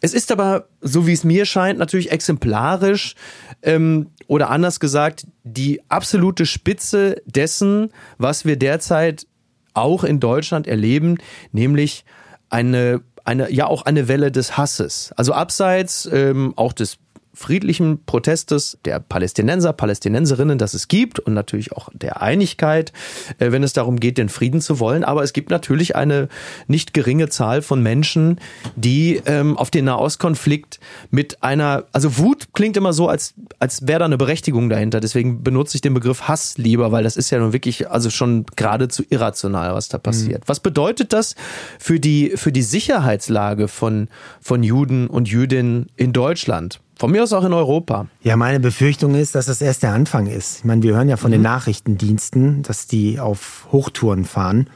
Es 0.00 0.14
ist 0.14 0.32
aber, 0.32 0.66
so 0.80 1.06
wie 1.06 1.12
es 1.12 1.22
mir 1.22 1.44
scheint, 1.44 1.78
natürlich 1.78 2.10
exemplarisch 2.10 3.14
ähm, 3.62 4.08
oder 4.26 4.50
anders 4.50 4.80
gesagt, 4.80 5.26
die 5.44 5.80
absolute 5.88 6.44
Spitze 6.44 7.22
dessen, 7.24 7.90
was 8.18 8.44
wir 8.44 8.56
derzeit 8.56 9.26
auch 9.74 10.02
in 10.02 10.18
Deutschland 10.18 10.66
erleben, 10.66 11.18
nämlich 11.52 12.04
eine 12.50 13.00
eine, 13.24 13.50
ja 13.50 13.66
auch 13.66 13.82
eine 13.82 14.08
Welle 14.08 14.32
des 14.32 14.56
Hasses. 14.56 15.12
Also 15.16 15.32
abseits 15.32 16.08
ähm, 16.12 16.52
auch 16.56 16.72
des 16.72 16.98
friedlichen 17.34 18.04
Protestes 18.04 18.78
der 18.84 19.00
Palästinenser, 19.00 19.72
Palästinenserinnen, 19.72 20.58
das 20.58 20.74
es 20.74 20.88
gibt 20.88 21.18
und 21.18 21.32
natürlich 21.32 21.72
auch 21.72 21.88
der 21.94 22.20
Einigkeit, 22.20 22.92
äh, 23.38 23.52
wenn 23.52 23.62
es 23.62 23.72
darum 23.72 23.98
geht, 23.98 24.18
den 24.18 24.28
Frieden 24.28 24.60
zu 24.60 24.80
wollen. 24.80 25.02
Aber 25.02 25.22
es 25.22 25.32
gibt 25.32 25.50
natürlich 25.50 25.96
eine 25.96 26.28
nicht 26.66 26.92
geringe 26.92 27.28
Zahl 27.28 27.62
von 27.62 27.82
Menschen, 27.82 28.38
die 28.76 29.22
ähm, 29.26 29.56
auf 29.56 29.70
den 29.70 29.86
Nahostkonflikt 29.86 30.78
mit 31.10 31.42
einer, 31.42 31.84
also 31.92 32.18
Wut 32.18 32.52
klingt 32.52 32.76
immer 32.76 32.92
so, 32.92 33.08
als, 33.08 33.34
als 33.58 33.86
wäre 33.86 34.00
da 34.00 34.04
eine 34.04 34.18
Berechtigung 34.18 34.68
dahinter. 34.68 35.00
Deswegen 35.00 35.42
benutze 35.42 35.76
ich 35.76 35.80
den 35.80 35.94
Begriff 35.94 36.28
Hass 36.28 36.58
lieber, 36.58 36.92
weil 36.92 37.04
das 37.04 37.16
ist 37.16 37.30
ja 37.30 37.38
nun 37.38 37.52
wirklich, 37.52 37.90
also 37.90 38.10
schon 38.10 38.44
geradezu 38.56 39.04
irrational, 39.08 39.74
was 39.74 39.88
da 39.88 39.98
passiert. 39.98 40.40
Mhm. 40.40 40.48
Was 40.48 40.60
bedeutet 40.60 41.12
das 41.12 41.34
für 41.78 41.98
die, 41.98 42.32
für 42.36 42.52
die 42.52 42.62
Sicherheitslage 42.62 43.68
von, 43.68 44.08
von 44.40 44.62
Juden 44.62 45.06
und 45.06 45.28
Jüdinnen 45.28 45.86
in 45.96 46.12
Deutschland? 46.12 46.80
Von 47.02 47.10
mir 47.10 47.24
aus 47.24 47.32
auch 47.32 47.42
in 47.42 47.52
Europa. 47.52 48.06
Ja, 48.22 48.36
meine 48.36 48.60
Befürchtung 48.60 49.16
ist, 49.16 49.34
dass 49.34 49.46
das 49.46 49.60
erst 49.60 49.82
der 49.82 49.92
Anfang 49.92 50.28
ist. 50.28 50.58
Ich 50.58 50.64
meine, 50.64 50.84
wir 50.84 50.94
hören 50.94 51.08
ja 51.08 51.16
von 51.16 51.32
mhm. 51.32 51.34
den 51.34 51.42
Nachrichtendiensten, 51.42 52.62
dass 52.62 52.86
die 52.86 53.18
auf 53.18 53.66
Hochtouren 53.72 54.24
fahren. 54.24 54.70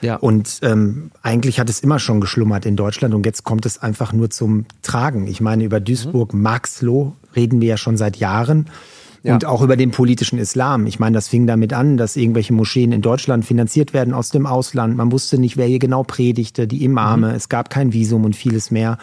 Ja. 0.00 0.16
Und 0.16 0.58
ähm, 0.62 1.12
eigentlich 1.22 1.60
hat 1.60 1.70
es 1.70 1.78
immer 1.78 2.00
schon 2.00 2.20
geschlummert 2.20 2.66
in 2.66 2.74
Deutschland 2.74 3.14
und 3.14 3.24
jetzt 3.24 3.44
kommt 3.44 3.66
es 3.66 3.80
einfach 3.80 4.12
nur 4.12 4.30
zum 4.30 4.64
Tragen. 4.82 5.28
Ich 5.28 5.40
meine, 5.40 5.62
über 5.62 5.78
Duisburg-Marxloh 5.78 7.14
reden 7.36 7.60
wir 7.60 7.68
ja 7.68 7.76
schon 7.76 7.96
seit 7.96 8.16
Jahren. 8.16 8.68
Ja. 9.22 9.34
Und 9.34 9.44
auch 9.44 9.62
über 9.62 9.76
den 9.76 9.92
politischen 9.92 10.40
Islam. 10.40 10.88
Ich 10.88 10.98
meine, 10.98 11.14
das 11.14 11.28
fing 11.28 11.46
damit 11.46 11.72
an, 11.72 11.96
dass 11.96 12.16
irgendwelche 12.16 12.52
Moscheen 12.52 12.90
in 12.90 13.00
Deutschland 13.00 13.44
finanziert 13.44 13.92
werden 13.94 14.12
aus 14.12 14.30
dem 14.30 14.44
Ausland. 14.44 14.96
Man 14.96 15.12
wusste 15.12 15.38
nicht, 15.38 15.56
wer 15.56 15.68
hier 15.68 15.78
genau 15.78 16.02
predigte, 16.02 16.66
die 16.66 16.82
Imame. 16.82 17.28
Mhm. 17.28 17.34
Es 17.34 17.48
gab 17.48 17.70
kein 17.70 17.92
Visum 17.92 18.24
und 18.24 18.34
vieles 18.34 18.72
mehr 18.72 18.98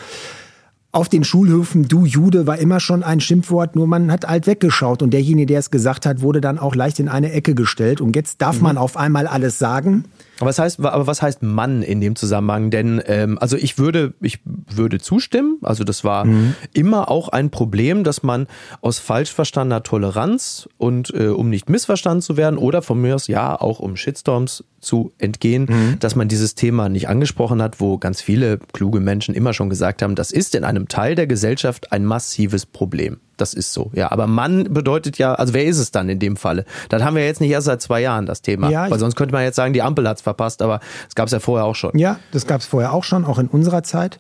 auf 0.98 1.10
den 1.10 1.24
Schulhöfen, 1.24 1.88
du 1.88 2.06
Jude, 2.06 2.48
war 2.48 2.58
immer 2.58 2.80
schon 2.80 3.04
ein 3.04 3.20
Schimpfwort, 3.20 3.76
nur 3.76 3.86
man 3.86 4.12
hat 4.12 4.26
alt 4.26 4.48
weggeschaut 4.48 5.04
und 5.04 5.12
derjenige, 5.12 5.46
der 5.46 5.60
es 5.60 5.70
gesagt 5.70 6.08
hat, 6.08 6.22
wurde 6.22 6.42
dann 6.42 6.58
auch 6.58 6.74
leicht 6.74 7.00
in 7.00 7.08
eine 7.08 7.32
Ecke 7.32 7.54
gestellt 7.54 8.02
und 8.02 8.16
jetzt 8.16 8.42
darf 8.42 8.58
mhm. 8.58 8.64
man 8.64 8.78
auf 8.80 8.98
einmal 8.98 9.28
alles 9.28 9.60
sagen. 9.60 10.06
Aber 10.40 10.50
was 10.50 10.60
heißt, 10.60 10.80
aber 10.80 11.08
was 11.08 11.22
heißt 11.22 11.44
Mann 11.44 11.82
in 11.82 12.02
dem 12.02 12.16
Zusammenhang? 12.16 12.70
Denn 12.70 13.02
ähm, 13.06 13.38
also 13.40 13.58
ich 13.58 13.78
würde, 13.78 14.14
ich 14.22 14.40
würde 14.46 15.00
zustimmen. 15.00 15.58
Also 15.64 15.84
das 15.84 16.04
war 16.04 16.26
mhm. 16.26 16.56
immer 16.74 17.10
auch 17.10 17.30
ein 17.30 17.50
Problem, 17.50 18.04
dass 18.04 18.24
man 18.24 18.48
aus 18.82 19.00
falsch 19.00 19.32
verstandener 19.32 19.84
Toleranz 19.84 20.70
und 20.78 21.14
äh, 21.14 21.28
um 21.28 21.50
nicht 21.50 21.70
missverstanden 21.70 22.22
zu 22.22 22.38
werden 22.38 22.58
oder 22.58 22.82
von 22.82 23.02
mir 23.02 23.16
aus 23.16 23.28
ja 23.28 23.60
auch 23.60 23.80
um 23.80 23.96
Shitstorms 23.96 24.64
zu 24.80 25.12
entgehen, 25.18 25.66
mhm. 25.70 26.00
dass 26.00 26.16
man 26.16 26.28
dieses 26.28 26.56
Thema 26.56 26.90
nicht 26.90 27.10
angesprochen 27.10 27.62
hat, 27.62 27.80
wo 27.80 27.98
ganz 27.98 28.22
viele 28.22 28.60
kluge 28.74 29.00
Menschen 29.00 29.34
immer 29.34 29.54
schon 29.54 29.70
gesagt 29.70 30.02
haben, 30.02 30.16
das 30.16 30.32
ist 30.32 30.56
in 30.56 30.64
einem 30.64 30.88
Teil 30.88 31.16
der 31.16 31.28
Gesellschaft 31.28 31.92
ein 31.92 32.06
massives 32.06 32.66
Problem. 32.66 33.20
Das 33.38 33.54
ist 33.54 33.72
so, 33.72 33.92
ja. 33.94 34.12
Aber 34.12 34.28
Mann 34.28 34.74
bedeutet 34.74 35.18
ja, 35.18 35.34
also 35.36 35.54
wer 35.54 35.66
ist 35.66 35.78
es 35.78 35.92
dann 35.92 36.10
in 36.10 36.20
dem 36.20 36.36
Falle? 36.38 36.66
Das 36.90 37.04
haben 37.04 37.16
wir 37.16 37.26
jetzt 37.26 37.40
nicht 37.40 37.52
erst 37.52 37.66
seit 37.66 37.82
zwei 37.82 38.02
Jahren, 38.02 38.26
das 38.26 38.42
Thema. 38.42 38.70
Ja, 38.70 38.90
Weil 38.90 39.00
sonst 39.00 39.16
könnte 39.16 39.34
man 39.34 39.44
jetzt 39.44 39.56
sagen, 39.56 39.74
die 39.74 39.82
Ampel 39.82 40.08
hat's 40.08 40.22
verpasst, 40.22 40.62
aber 40.62 40.80
das 41.06 41.16
gab 41.16 41.28
es 41.28 41.32
ja 41.32 41.40
vorher 41.40 41.66
auch 41.66 41.76
schon. 41.76 41.98
Ja, 41.98 42.20
das 42.32 42.48
gab 42.48 42.62
es 42.62 42.68
vorher 42.68 42.94
auch 42.94 43.04
schon, 43.04 43.26
auch 43.26 43.40
in 43.40 43.48
unserer 43.48 43.84
Zeit. 43.84 44.20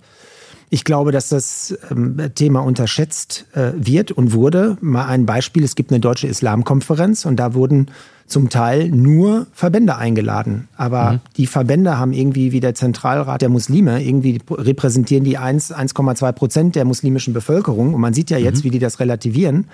Ich 0.69 0.83
glaube, 0.83 1.11
dass 1.11 1.29
das 1.29 1.77
ähm, 1.89 2.31
Thema 2.35 2.59
unterschätzt 2.59 3.45
äh, 3.53 3.71
wird 3.75 4.11
und 4.11 4.33
wurde. 4.33 4.77
Mal 4.81 5.05
ein 5.05 5.25
Beispiel, 5.25 5.63
es 5.63 5.75
gibt 5.75 5.91
eine 5.91 6.01
deutsche 6.01 6.27
Islamkonferenz 6.27 7.25
und 7.25 7.37
da 7.37 7.53
wurden 7.53 7.89
zum 8.27 8.49
Teil 8.49 8.89
nur 8.89 9.47
Verbände 9.53 9.95
eingeladen. 9.95 10.67
Aber 10.75 11.13
mhm. 11.13 11.19
die 11.37 11.47
Verbände 11.47 11.97
haben 11.97 12.13
irgendwie 12.13 12.51
wie 12.51 12.59
der 12.59 12.75
Zentralrat 12.75 13.41
der 13.41 13.49
Muslime, 13.49 14.03
irgendwie 14.03 14.39
repräsentieren 14.49 15.23
die 15.23 15.39
1,2 15.39 16.31
Prozent 16.33 16.75
der 16.75 16.85
muslimischen 16.85 17.33
Bevölkerung. 17.33 17.93
Und 17.93 18.01
man 18.01 18.13
sieht 18.13 18.29
ja 18.29 18.37
jetzt, 18.37 18.59
mhm. 18.59 18.63
wie 18.65 18.71
die 18.71 18.79
das 18.79 18.99
relativieren. 18.99 19.67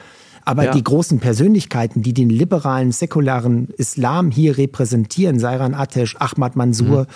Aber 0.45 0.65
ja. 0.65 0.71
die 0.71 0.83
großen 0.83 1.19
Persönlichkeiten, 1.19 2.03
die 2.03 2.13
den 2.13 2.29
liberalen, 2.29 2.91
säkularen 2.91 3.69
Islam 3.77 4.29
hier 4.29 4.57
repräsentieren, 4.57 5.39
Sairan 5.39 5.73
Atesh, 5.73 6.15
Ahmad 6.19 6.55
Mansour, 6.55 7.03
mhm 7.03 7.07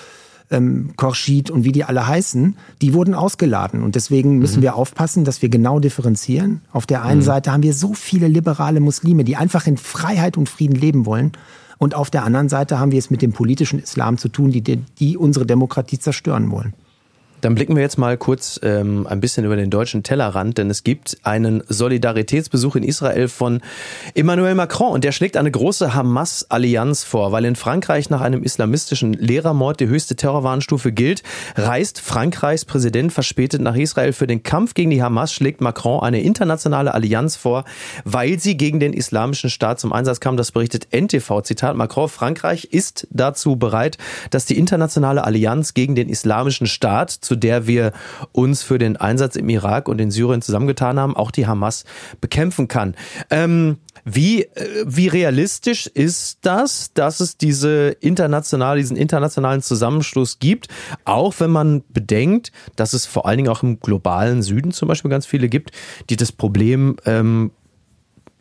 ähm, 0.50 0.92
Korschid 0.96 1.50
und 1.50 1.64
wie 1.64 1.72
die 1.72 1.84
alle 1.84 2.08
heißen, 2.08 2.56
die 2.82 2.94
wurden 2.94 3.14
ausgeladen. 3.14 3.84
Und 3.84 3.96
deswegen 3.96 4.38
müssen 4.38 4.60
mhm. 4.60 4.64
wir 4.64 4.76
aufpassen, 4.76 5.26
dass 5.26 5.42
wir 5.42 5.50
genau 5.50 5.80
differenzieren. 5.80 6.62
Auf 6.72 6.86
der 6.86 7.04
einen 7.04 7.20
mhm. 7.20 7.26
Seite 7.26 7.52
haben 7.52 7.64
wir 7.64 7.74
so 7.74 7.94
viele 7.94 8.28
liberale 8.28 8.80
Muslime, 8.80 9.24
die 9.24 9.36
einfach 9.36 9.68
in 9.68 9.78
Freiheit 9.78 10.38
und 10.38 10.50
Frieden 10.50 10.76
leben 10.76 11.06
wollen. 11.06 11.32
Und 11.78 11.96
auf 11.96 12.10
der 12.10 12.24
anderen 12.24 12.50
Seite 12.50 12.80
haben 12.80 12.92
wir 12.92 13.00
es 13.00 13.10
mit 13.10 13.22
dem 13.22 13.34
politischen 13.34 13.80
Islam 13.80 14.18
zu 14.18 14.30
tun, 14.30 14.52
die, 14.52 14.62
die 14.62 15.18
unsere 15.18 15.46
Demokratie 15.46 16.00
zerstören 16.00 16.50
wollen. 16.50 16.74
Dann 17.42 17.54
blicken 17.54 17.76
wir 17.76 17.84
jetzt 17.84 17.98
mal 17.98 18.18
kurz 18.18 18.60
ähm, 18.64 19.06
ein 19.06 19.20
bisschen 19.20 19.46
über 19.46 19.56
den 19.56 19.70
deutschen 19.70 20.02
Tellerrand, 20.02 20.58
denn 20.58 20.72
es 20.72 20.84
gibt 20.84 21.18
einen 21.22 21.64
Solidaritätsbesuch 21.68 22.76
in 22.76 22.84
Israel 22.84 23.28
von 23.28 23.62
Emmanuel 24.16 24.56
Macron 24.56 24.92
und 24.92 25.04
der 25.04 25.12
schlägt 25.12 25.38
eine 25.38 25.52
große 25.52 25.94
Hamas-Allianz 25.94 27.04
vor, 27.04 27.32
weil 27.32 27.46
in 27.46 27.56
Frankreich 27.56 28.10
nach 28.10 28.22
einem 28.22 28.42
islamistischen 28.42 29.14
Lehrermord 29.14 29.80
die 29.80 29.88
höchste 29.88 30.16
Terrorwarnstufe 30.16 30.92
gilt, 30.92 31.22
reist 31.56 32.02
Frankreichs 32.02 32.66
Präsident 32.66 33.14
verspätet 33.14 33.62
nach 33.62 33.76
Israel 33.76 34.14
für 34.14 34.26
den 34.26 34.42
Kampf 34.42 34.74
gegen 34.74 34.90
die 34.90 35.04
Hamas, 35.04 35.32
schlägt 35.32 35.62
Macron 35.62 36.02
eine 36.02 36.22
internationale 36.22 36.94
Allianz 36.94 37.36
vor, 37.36 37.66
weil 38.04 38.40
sie 38.40 38.58
gegen 38.58 38.80
den 38.80 38.94
islamischen 38.94 39.52
Staat 39.52 39.80
zum 39.80 39.94
Einsatz 39.94 40.20
kam. 40.20 40.38
Das 40.38 40.52
berichtet 40.52 40.88
NTV. 40.92 41.42
Zitat 41.44 41.76
Macron, 41.76 42.10
Frankreich 42.10 42.66
ist 42.66 43.08
dazu 43.12 43.58
bereit, 43.58 43.98
dass 44.32 44.46
die 44.46 44.58
internationale 44.58 45.24
Allianz 45.24 45.76
gegen 45.76 45.94
den 45.94 46.10
islamischen 46.10 46.66
Staat 46.66 47.12
zu 47.28 47.36
der 47.36 47.68
wir 47.68 47.92
uns 48.32 48.64
für 48.64 48.78
den 48.78 48.98
Einsatz 48.98 49.36
im 49.36 49.50
Irak 49.50 49.88
und 49.88 50.00
in 50.00 50.12
Syrien 50.12 50.42
zusammengetan 50.42 51.00
haben, 51.00 51.16
auch 51.16 51.32
die 51.32 51.46
Hamas 51.46 51.84
bekämpfen 52.22 52.68
kann. 52.68 52.96
Ähm, 53.30 53.78
wie, 54.06 54.44
äh, 54.44 54.86
wie 54.86 55.08
realistisch 55.08 55.88
ist 55.88 56.40
das, 56.42 56.94
dass 56.94 57.20
es 57.20 57.38
diese 57.38 57.90
international, 58.00 58.78
diesen 58.78 58.96
internationalen 58.96 59.62
Zusammenschluss 59.62 60.40
gibt, 60.40 60.70
auch 61.04 61.36
wenn 61.40 61.52
man 61.52 61.84
bedenkt, 61.90 62.54
dass 62.78 62.94
es 62.94 63.06
vor 63.06 63.26
allen 63.26 63.38
Dingen 63.38 63.50
auch 63.50 63.64
im 63.64 63.80
globalen 63.82 64.42
Süden 64.42 64.72
zum 64.72 64.88
Beispiel 64.88 65.12
ganz 65.12 65.26
viele 65.26 65.50
gibt, 65.50 65.72
die 66.10 66.16
das 66.16 66.32
Problem 66.32 66.96
ähm, 67.06 67.52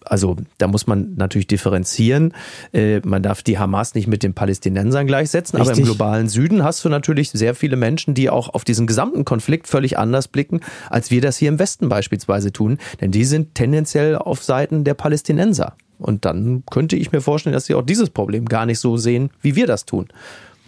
also 0.07 0.37
da 0.59 0.69
muss 0.69 0.87
man 0.87 1.15
natürlich 1.17 1.47
differenzieren. 1.47 2.33
Äh, 2.73 3.01
man 3.05 3.23
darf 3.23 3.43
die 3.43 3.59
Hamas 3.59 3.95
nicht 3.95 4.07
mit 4.07 4.23
den 4.23 4.35
Palästinensern 4.35 5.07
gleichsetzen, 5.07 5.59
Richtig. 5.59 5.73
aber 5.73 5.79
im 5.79 5.85
globalen 5.85 6.29
Süden 6.29 6.65
hast 6.65 6.85
du 6.85 6.89
natürlich 6.89 7.31
sehr 7.31 7.55
viele 7.55 7.77
Menschen, 7.77 8.15
die 8.15 8.31
auch 8.31 8.55
auf 8.55 8.65
diesen 8.65 8.87
gesamten 8.87 9.25
Konflikt 9.25 9.67
völlig 9.69 9.99
anders 9.99 10.29
blicken, 10.29 10.61
als 10.91 11.11
wir 11.11 11.21
das 11.21 11.37
hier 11.37 11.49
im 11.49 11.59
Westen 11.59 11.89
beispielsweise 11.89 12.53
tun. 12.53 12.79
Denn 13.01 13.11
die 13.11 13.25
sind 13.25 13.55
tendenziell 13.55 14.17
auf 14.17 14.43
Seiten 14.43 14.85
der 14.85 14.95
Palästinenser. 14.95 15.75
Und 15.99 16.25
dann 16.25 16.63
könnte 16.71 16.97
ich 16.97 17.13
mir 17.13 17.21
vorstellen, 17.21 17.55
dass 17.55 17.67
sie 17.67 17.75
auch 17.75 17.83
dieses 17.83 18.11
Problem 18.11 18.47
gar 18.47 18.67
nicht 18.67 18.79
so 18.79 18.97
sehen, 18.97 19.31
wie 19.41 19.57
wir 19.57 19.67
das 19.67 19.87
tun. 19.87 20.09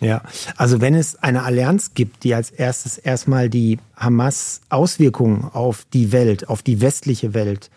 Ja, 0.01 0.23
also 0.57 0.81
wenn 0.81 0.95
es 0.95 1.17
eine 1.17 1.43
Allianz 1.43 1.93
gibt, 1.95 2.23
die 2.23 2.35
als 2.35 2.51
erstes 2.51 2.99
erstmal 2.99 3.51
die 3.51 3.79
Hamas 3.97 4.61
Auswirkungen 4.69 5.45
auf 5.53 5.87
die 5.93 6.13
Welt, 6.13 6.49
auf 6.49 6.63
die 6.63 6.81
westliche 6.81 7.35
Welt 7.35 7.71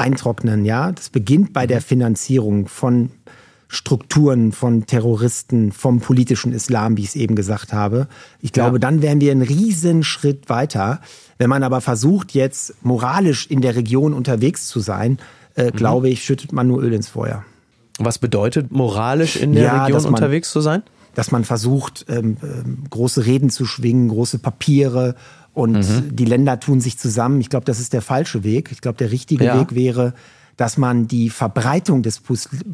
eintrocknen. 0.00 0.64
Ja, 0.64 0.90
das 0.90 1.10
beginnt 1.10 1.52
bei 1.52 1.66
der 1.66 1.80
Finanzierung 1.80 2.66
von 2.66 3.10
Strukturen 3.72 4.50
von 4.50 4.86
Terroristen, 4.86 5.70
vom 5.70 6.00
politischen 6.00 6.52
Islam, 6.52 6.96
wie 6.96 7.02
ich 7.02 7.10
es 7.10 7.16
eben 7.16 7.36
gesagt 7.36 7.72
habe. 7.72 8.08
Ich 8.40 8.52
glaube, 8.52 8.76
ja. 8.76 8.78
dann 8.80 9.00
wären 9.00 9.20
wir 9.20 9.30
einen 9.30 9.42
riesen 9.42 10.02
Schritt 10.02 10.48
weiter. 10.48 11.00
Wenn 11.38 11.48
man 11.48 11.62
aber 11.62 11.80
versucht, 11.80 12.34
jetzt 12.34 12.74
moralisch 12.82 13.46
in 13.46 13.60
der 13.60 13.76
Region 13.76 14.12
unterwegs 14.12 14.66
zu 14.66 14.80
sein, 14.80 15.18
äh, 15.54 15.66
mhm. 15.66 15.76
glaube 15.76 16.08
ich, 16.08 16.24
schüttet 16.24 16.52
man 16.52 16.66
nur 16.66 16.82
Öl 16.82 16.92
ins 16.92 17.08
Feuer. 17.08 17.44
Was 17.98 18.18
bedeutet 18.18 18.72
moralisch 18.72 19.36
in 19.36 19.52
der 19.52 19.62
ja, 19.62 19.84
Region 19.84 20.02
man, 20.02 20.14
unterwegs 20.14 20.50
zu 20.50 20.60
sein? 20.60 20.82
Dass 21.14 21.30
man 21.30 21.44
versucht, 21.44 22.06
ähm, 22.08 22.38
ähm, 22.42 22.84
große 22.90 23.24
Reden 23.24 23.50
zu 23.50 23.66
schwingen, 23.66 24.08
große 24.08 24.40
Papiere 24.40 25.14
und 25.60 25.72
mhm. 25.72 26.16
die 26.16 26.24
Länder 26.24 26.58
tun 26.58 26.80
sich 26.80 26.98
zusammen. 26.98 27.40
Ich 27.40 27.50
glaube, 27.50 27.64
das 27.64 27.80
ist 27.80 27.92
der 27.92 28.02
falsche 28.02 28.44
Weg. 28.44 28.70
Ich 28.72 28.80
glaube, 28.80 28.98
der 28.98 29.10
richtige 29.12 29.44
ja. 29.44 29.60
Weg 29.60 29.74
wäre, 29.74 30.14
dass 30.56 30.76
man 30.76 31.06
die 31.06 31.30
Verbreitung 31.30 32.02
des 32.02 32.20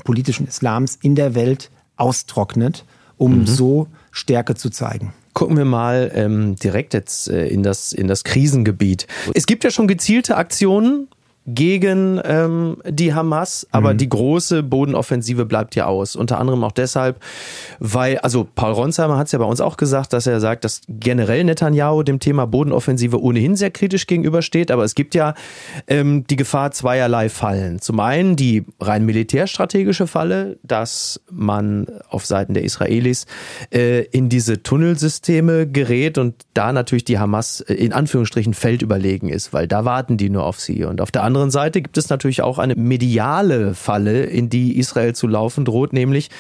politischen 0.04 0.46
Islams 0.48 0.98
in 1.02 1.14
der 1.14 1.34
Welt 1.34 1.70
austrocknet, 1.96 2.84
um 3.16 3.40
mhm. 3.40 3.46
so 3.46 3.88
Stärke 4.10 4.54
zu 4.54 4.70
zeigen. 4.70 5.12
Gucken 5.34 5.56
wir 5.56 5.66
mal 5.66 6.10
ähm, 6.14 6.56
direkt 6.56 6.94
jetzt 6.94 7.28
äh, 7.28 7.46
in, 7.48 7.62
das, 7.62 7.92
in 7.92 8.08
das 8.08 8.24
Krisengebiet. 8.24 9.06
Es 9.34 9.46
gibt 9.46 9.64
ja 9.64 9.70
schon 9.70 9.86
gezielte 9.86 10.36
Aktionen 10.36 11.08
gegen 11.46 12.20
ähm, 12.24 12.78
die 12.88 13.14
Hamas, 13.14 13.66
aber 13.70 13.92
mhm. 13.92 13.98
die 13.98 14.08
große 14.08 14.62
Bodenoffensive 14.64 15.44
bleibt 15.44 15.76
ja 15.76 15.86
aus. 15.86 16.16
Unter 16.16 16.38
anderem 16.38 16.64
auch 16.64 16.72
deshalb, 16.72 17.20
weil, 17.78 18.18
also 18.18 18.46
Paul 18.54 18.72
Ronsheimer 18.72 19.16
hat 19.16 19.26
es 19.26 19.32
ja 19.32 19.38
bei 19.38 19.44
uns 19.44 19.60
auch 19.60 19.76
gesagt, 19.76 20.12
dass 20.12 20.26
er 20.26 20.40
sagt, 20.40 20.64
dass 20.64 20.80
generell 20.88 21.44
Netanyahu 21.44 22.02
dem 22.02 22.18
Thema 22.18 22.46
Bodenoffensive 22.46 23.22
ohnehin 23.22 23.54
sehr 23.54 23.70
kritisch 23.70 24.06
gegenübersteht, 24.06 24.72
aber 24.72 24.82
es 24.82 24.96
gibt 24.96 25.14
ja 25.14 25.34
ähm, 25.86 26.26
die 26.26 26.36
Gefahr 26.36 26.72
zweierlei 26.72 27.28
Fallen. 27.28 27.80
Zum 27.80 28.00
einen 28.00 28.34
die 28.34 28.64
rein 28.80 29.06
militärstrategische 29.06 30.08
Falle, 30.08 30.58
dass 30.64 31.20
man 31.30 31.86
auf 32.08 32.26
Seiten 32.26 32.54
der 32.54 32.64
Israelis 32.64 33.26
äh, 33.72 34.02
in 34.06 34.28
diese 34.28 34.64
Tunnelsysteme 34.64 35.68
gerät 35.68 36.18
und 36.18 36.34
da 36.54 36.72
natürlich 36.72 37.04
die 37.04 37.20
Hamas 37.20 37.60
äh, 37.60 37.74
in 37.74 37.92
Anführungsstrichen 37.92 38.54
feldüberlegen 38.54 39.28
ist, 39.28 39.52
weil 39.52 39.68
da 39.68 39.84
warten 39.84 40.16
die 40.16 40.28
nur 40.28 40.44
auf 40.44 40.58
sie. 40.58 40.84
Und 40.84 41.00
auf 41.00 41.12
der 41.12 41.22
anderen 41.22 41.35
anderen 41.36 41.50
Seite 41.50 41.82
gibt 41.82 41.98
es 41.98 42.08
natürlich 42.08 42.42
auch 42.42 42.58
eine 42.58 42.74
mediale 42.74 43.74
Falle, 43.74 44.24
in 44.24 44.48
die 44.48 44.78
Israel 44.78 45.14
zu 45.14 45.26
laufen 45.26 45.64
droht, 45.64 45.92
nämlich 45.92 46.30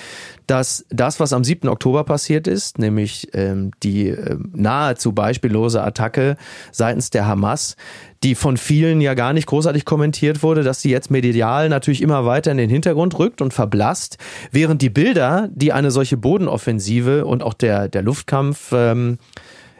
dass 0.46 0.86
das, 0.90 1.18
was 1.18 1.32
am 1.32 1.42
7. 1.42 1.68
Oktober 1.68 2.04
passiert 2.04 2.46
ist, 2.46 2.78
nämlich 2.78 3.28
ähm, 3.34 3.72
die 3.82 4.08
äh, 4.08 4.36
nahezu 4.52 5.12
beispiellose 5.12 5.82
Attacke 5.82 6.36
seitens 6.70 7.10
der 7.10 7.26
Hamas, 7.26 7.76
die 8.22 8.34
von 8.34 8.56
vielen 8.56 9.00
ja 9.00 9.14
gar 9.14 9.32
nicht 9.32 9.46
großartig 9.46 9.84
kommentiert 9.84 10.42
wurde, 10.42 10.62
dass 10.62 10.80
sie 10.80 10.90
jetzt 10.90 11.10
medial 11.10 11.68
natürlich 11.68 12.00
immer 12.00 12.24
weiter 12.24 12.52
in 12.52 12.58
den 12.58 12.70
Hintergrund 12.70 13.18
rückt 13.18 13.42
und 13.42 13.54
verblasst, 13.54 14.18
während 14.52 14.82
die 14.82 14.90
Bilder, 14.90 15.48
die 15.52 15.72
eine 15.72 15.90
solche 15.90 16.16
Bodenoffensive 16.16 17.26
und 17.26 17.42
auch 17.42 17.54
der, 17.54 17.88
der 17.88 18.02
Luftkampf 18.02 18.70
ähm, 18.72 19.18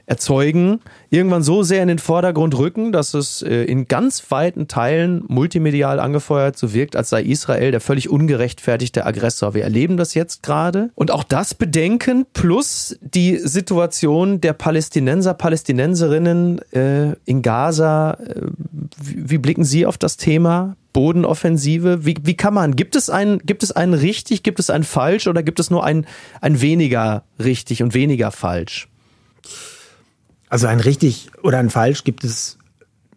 erzeugen, 0.06 0.80
irgendwann 1.10 1.42
so 1.42 1.64
sehr 1.64 1.82
in 1.82 1.88
den 1.88 1.98
Vordergrund 1.98 2.56
rücken, 2.56 2.92
dass 2.92 3.12
es 3.12 3.42
äh, 3.42 3.64
in 3.64 3.88
ganz 3.88 4.30
weiten 4.30 4.68
Teilen 4.68 5.25
multimedial 5.26 5.98
angefeuert 5.98 6.56
so 6.56 6.72
wirkt, 6.72 6.94
als 6.94 7.10
sei 7.10 7.22
Israel 7.22 7.72
der 7.72 7.80
völlig 7.80 8.08
ungerechtfertigte 8.08 9.04
Aggressor. 9.04 9.54
Wir 9.54 9.64
erleben 9.64 9.96
das 9.96 10.14
jetzt 10.14 10.44
gerade. 10.44 10.90
Und 10.94 11.10
auch 11.10 11.25
das 11.25 11.54
bedenken 11.54 12.25
plus 12.32 12.96
die 13.00 13.36
Situation 13.36 14.40
der 14.40 14.52
Palästinenser, 14.52 15.34
Palästinenserinnen 15.34 16.60
äh, 16.72 17.16
in 17.25 17.42
Gaza. 17.42 18.12
Äh, 18.12 18.42
wie, 19.02 19.30
wie 19.30 19.38
blicken 19.38 19.64
Sie 19.64 19.86
auf 19.86 19.98
das 19.98 20.16
Thema? 20.16 20.76
Bodenoffensive? 20.92 22.06
Wie, 22.06 22.16
wie 22.22 22.34
kann 22.34 22.54
man? 22.54 22.76
Gibt 22.76 22.94
es 22.94 23.10
ein, 23.10 23.40
gibt 23.44 23.64
es 23.64 23.72
einen 23.72 23.92
richtig, 23.92 24.44
gibt 24.44 24.60
es 24.60 24.70
ein 24.70 24.84
falsch 24.84 25.26
oder 25.26 25.42
gibt 25.42 25.58
es 25.58 25.68
nur 25.68 25.84
ein, 25.84 26.06
ein 26.40 26.60
weniger 26.60 27.25
richtig 27.38 27.82
und 27.82 27.92
weniger 27.92 28.30
falsch? 28.30 28.88
Also 30.49 30.67
ein 30.67 30.81
richtig 30.81 31.31
oder 31.43 31.59
ein 31.59 31.71
falsch 31.71 32.05
gibt 32.05 32.25
es 32.25 32.59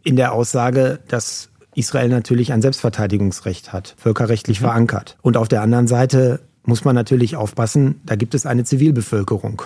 in 0.04 0.16
der 0.16 0.34
Aussage, 0.34 1.00
dass 1.08 1.50
Israel 1.76 2.10
natürlich 2.10 2.52
ein 2.52 2.62
Selbstverteidigungsrecht 2.62 3.72
hat, 3.72 3.96
völkerrechtlich 3.98 4.60
mhm. 4.60 4.66
verankert. 4.66 5.18
Und 5.22 5.38
auf 5.38 5.48
der 5.48 5.62
anderen 5.62 5.88
Seite 5.88 6.42
muss 6.64 6.84
man 6.84 6.96
natürlich 6.96 7.36
aufpassen, 7.36 8.02
da 8.06 8.16
gibt 8.16 8.34
es 8.36 8.46
eine 8.46 8.64
Zivilbevölkerung. 8.64 9.62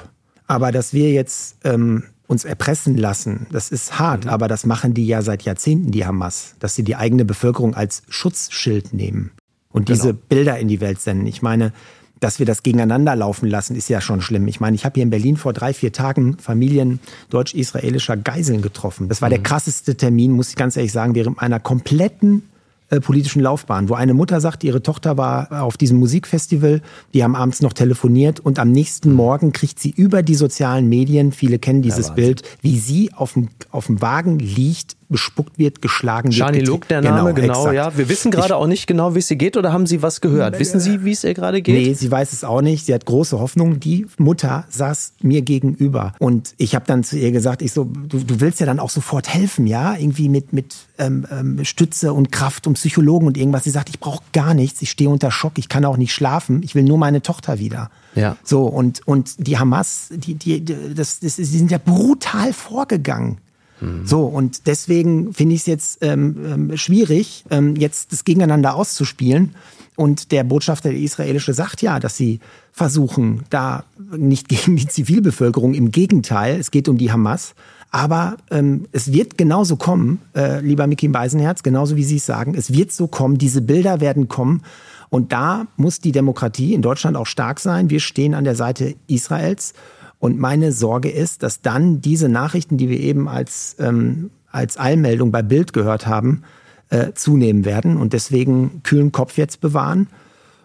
Aber 0.47 0.71
dass 0.71 0.93
wir 0.93 1.11
jetzt 1.11 1.57
ähm, 1.63 2.03
uns 2.27 2.45
erpressen 2.45 2.97
lassen, 2.97 3.47
das 3.51 3.69
ist 3.69 3.99
hart, 3.99 4.25
mhm. 4.25 4.31
aber 4.31 4.47
das 4.47 4.65
machen 4.65 4.93
die 4.93 5.07
ja 5.07 5.21
seit 5.21 5.43
Jahrzehnten, 5.43 5.91
die 5.91 6.05
Hamas, 6.05 6.55
dass 6.59 6.75
sie 6.75 6.83
die 6.83 6.95
eigene 6.95 7.25
Bevölkerung 7.25 7.73
als 7.75 8.03
Schutzschild 8.09 8.93
nehmen 8.93 9.31
und 9.69 9.87
genau. 9.87 9.95
diese 9.95 10.13
Bilder 10.13 10.59
in 10.59 10.67
die 10.67 10.81
Welt 10.81 11.01
senden. 11.01 11.25
Ich 11.25 11.41
meine, 11.41 11.73
dass 12.23 12.39
wir 12.39 12.45
das 12.45 12.63
gegeneinander 12.63 13.15
laufen 13.15 13.49
lassen, 13.49 13.75
ist 13.75 13.89
ja 13.89 13.99
schon 13.99 14.21
schlimm. 14.21 14.47
Ich 14.47 14.61
meine, 14.61 14.75
ich 14.75 14.85
habe 14.85 14.95
hier 14.95 15.03
in 15.03 15.09
Berlin 15.09 15.35
vor 15.35 15.51
drei, 15.51 15.73
vier 15.73 15.91
Tagen 15.91 16.37
Familien 16.37 16.99
deutsch-israelischer 17.29 18.15
Geiseln 18.15 18.61
getroffen. 18.61 19.09
Das 19.09 19.21
war 19.21 19.27
mhm. 19.27 19.33
der 19.33 19.43
krasseste 19.43 19.95
Termin, 19.95 20.31
muss 20.31 20.49
ich 20.49 20.55
ganz 20.55 20.77
ehrlich 20.77 20.93
sagen, 20.93 21.15
während 21.15 21.41
meiner 21.41 21.59
kompletten 21.59 22.43
äh, 22.89 23.01
politischen 23.01 23.41
Laufbahn, 23.41 23.89
wo 23.89 23.95
eine 23.95 24.13
Mutter 24.13 24.39
sagt, 24.39 24.63
ihre 24.63 24.81
Tochter 24.81 25.17
war 25.17 25.63
auf 25.63 25.77
diesem 25.77 25.99
Musikfestival, 25.99 26.81
die 27.13 27.23
haben 27.23 27.35
abends 27.35 27.61
noch 27.61 27.73
telefoniert 27.73 28.39
und 28.39 28.57
am 28.57 28.71
nächsten 28.71 29.09
mhm. 29.09 29.15
Morgen 29.15 29.51
kriegt 29.51 29.79
sie 29.79 29.89
über 29.89 30.23
die 30.23 30.35
sozialen 30.35 30.87
Medien, 30.87 31.33
viele 31.33 31.59
kennen 31.59 31.81
dieses 31.81 32.09
ja, 32.09 32.13
Bild, 32.13 32.43
wie 32.61 32.77
sie 32.77 33.11
auf 33.13 33.33
dem, 33.33 33.49
auf 33.71 33.87
dem 33.87 34.01
Wagen 34.01 34.39
liegt, 34.39 34.95
bespuckt 35.09 35.57
wird, 35.57 35.81
geschlagen 35.81 36.29
wird. 36.29 36.35
Shani 36.37 36.61
Luke, 36.61 36.87
der 36.87 37.01
Name, 37.01 37.33
genau, 37.33 37.63
genau 37.63 37.71
ja. 37.71 37.97
Wir 37.97 38.09
wissen 38.09 38.31
gerade 38.31 38.55
auch 38.55 38.67
nicht 38.67 38.87
genau, 38.87 39.15
wie 39.15 39.19
es 39.19 39.29
ihr 39.29 39.37
geht 39.37 39.57
oder 39.57 39.71
haben 39.71 39.85
Sie 39.85 40.01
was 40.01 40.21
gehört? 40.21 40.59
Wissen 40.59 40.79
Sie, 40.79 41.03
wie 41.03 41.11
es 41.11 41.23
ihr 41.23 41.33
gerade 41.33 41.61
geht? 41.61 41.75
Nee, 41.75 41.93
sie 41.93 42.09
weiß 42.09 42.33
es 42.33 42.43
auch 42.43 42.61
nicht. 42.61 42.85
Sie 42.85 42.93
hat 42.93 43.05
große 43.05 43.39
Hoffnung. 43.39 43.79
Die 43.79 44.05
Mutter 44.17 44.65
saß 44.69 45.13
mir 45.21 45.41
gegenüber 45.41 46.13
und 46.19 46.53
ich 46.57 46.75
habe 46.75 46.85
dann 46.85 47.03
zu 47.03 47.17
ihr 47.17 47.31
gesagt, 47.31 47.61
ich 47.61 47.71
so, 47.71 47.85
du, 47.85 48.19
du 48.19 48.39
willst 48.39 48.59
ja 48.59 48.65
dann 48.65 48.79
auch 48.79 48.89
sofort 48.89 49.27
helfen, 49.27 49.67
ja, 49.67 49.95
irgendwie 49.95 50.29
mit 50.29 50.53
mit 50.53 50.75
ähm, 50.97 51.25
ähm, 51.31 51.65
Stütze 51.65 52.13
und 52.13 52.31
Kraft 52.31 52.67
und 52.67 52.73
Psychologen 52.73 53.27
und 53.27 53.37
irgendwas. 53.37 53.63
Sie 53.63 53.69
sagt, 53.69 53.89
ich 53.89 53.99
brauche 53.99 54.23
gar 54.33 54.53
nichts, 54.53 54.81
ich 54.81 54.91
stehe 54.91 55.09
unter 55.09 55.31
Schock, 55.31 55.53
ich 55.57 55.69
kann 55.69 55.85
auch 55.85 55.97
nicht 55.97 56.13
schlafen, 56.13 56.61
ich 56.63 56.75
will 56.75 56.83
nur 56.83 56.97
meine 56.97 57.21
Tochter 57.21 57.59
wieder. 57.59 57.89
Ja. 58.15 58.37
So 58.43 58.65
und 58.65 59.07
und 59.07 59.47
die 59.47 59.57
Hamas, 59.57 60.09
die 60.11 60.35
die 60.35 60.63
das, 60.63 61.19
das, 61.19 61.35
die 61.35 61.43
sind 61.43 61.71
ja 61.71 61.77
brutal 61.77 62.53
vorgegangen 62.53 63.37
Mhm. 63.83 64.07
So, 64.07 64.25
und 64.25 64.67
deswegen 64.67 65.33
finde 65.33 65.55
ich 65.55 65.61
es 65.61 65.67
jetzt 65.67 65.97
ähm, 66.01 66.37
ähm, 66.45 66.77
schwierig, 66.77 67.43
ähm, 67.49 67.75
jetzt 67.75 68.11
das 68.11 68.23
gegeneinander 68.23 68.75
auszuspielen. 68.75 69.55
Und 69.95 70.31
der 70.31 70.43
Botschafter 70.43 70.89
der 70.89 70.99
israelische 70.99 71.53
sagt 71.53 71.81
ja, 71.81 71.99
dass 71.99 72.17
sie 72.17 72.39
versuchen, 72.71 73.43
da 73.49 73.83
nicht 74.15 74.49
gegen 74.49 74.75
die 74.75 74.87
Zivilbevölkerung, 74.87 75.73
im 75.73 75.91
Gegenteil, 75.91 76.59
es 76.59 76.71
geht 76.71 76.87
um 76.87 76.97
die 76.97 77.11
Hamas. 77.11 77.53
Aber 77.91 78.37
ähm, 78.49 78.87
es 78.91 79.11
wird 79.11 79.37
genauso 79.37 79.75
kommen, 79.75 80.19
äh, 80.35 80.61
lieber 80.61 80.87
Mickey 80.87 81.07
Beisenherz, 81.09 81.61
genauso 81.61 81.95
wie 81.95 82.03
Sie 82.03 82.15
es 82.15 82.25
sagen, 82.25 82.55
es 82.55 82.73
wird 82.73 82.91
so 82.91 83.05
kommen, 83.05 83.37
diese 83.37 83.61
Bilder 83.61 84.01
werden 84.01 84.27
kommen. 84.27 84.63
Und 85.11 85.31
da 85.31 85.67
muss 85.77 85.99
die 85.99 86.11
Demokratie 86.11 86.73
in 86.73 86.81
Deutschland 86.81 87.15
auch 87.15 87.27
stark 87.27 87.59
sein. 87.59 87.91
Wir 87.91 87.99
stehen 87.99 88.33
an 88.33 88.45
der 88.45 88.55
Seite 88.55 88.95
Israels. 89.05 89.75
Und 90.23 90.39
meine 90.39 90.71
Sorge 90.71 91.09
ist, 91.09 91.43
dass 91.43 91.59
dann 91.59 91.99
diese 91.99 92.29
Nachrichten, 92.29 92.77
die 92.77 92.87
wir 92.87 92.97
eben 92.97 93.27
als, 93.27 93.75
ähm, 93.77 94.31
als 94.49 94.79
Eilmeldung 94.79 95.33
bei 95.33 95.41
Bild 95.41 95.73
gehört 95.73 96.07
haben, 96.07 96.43
äh, 96.87 97.11
zunehmen 97.11 97.65
werden. 97.65 97.97
Und 97.97 98.13
deswegen 98.13 98.83
kühlen 98.83 99.11
Kopf 99.11 99.37
jetzt 99.37 99.59
bewahren 99.59 100.07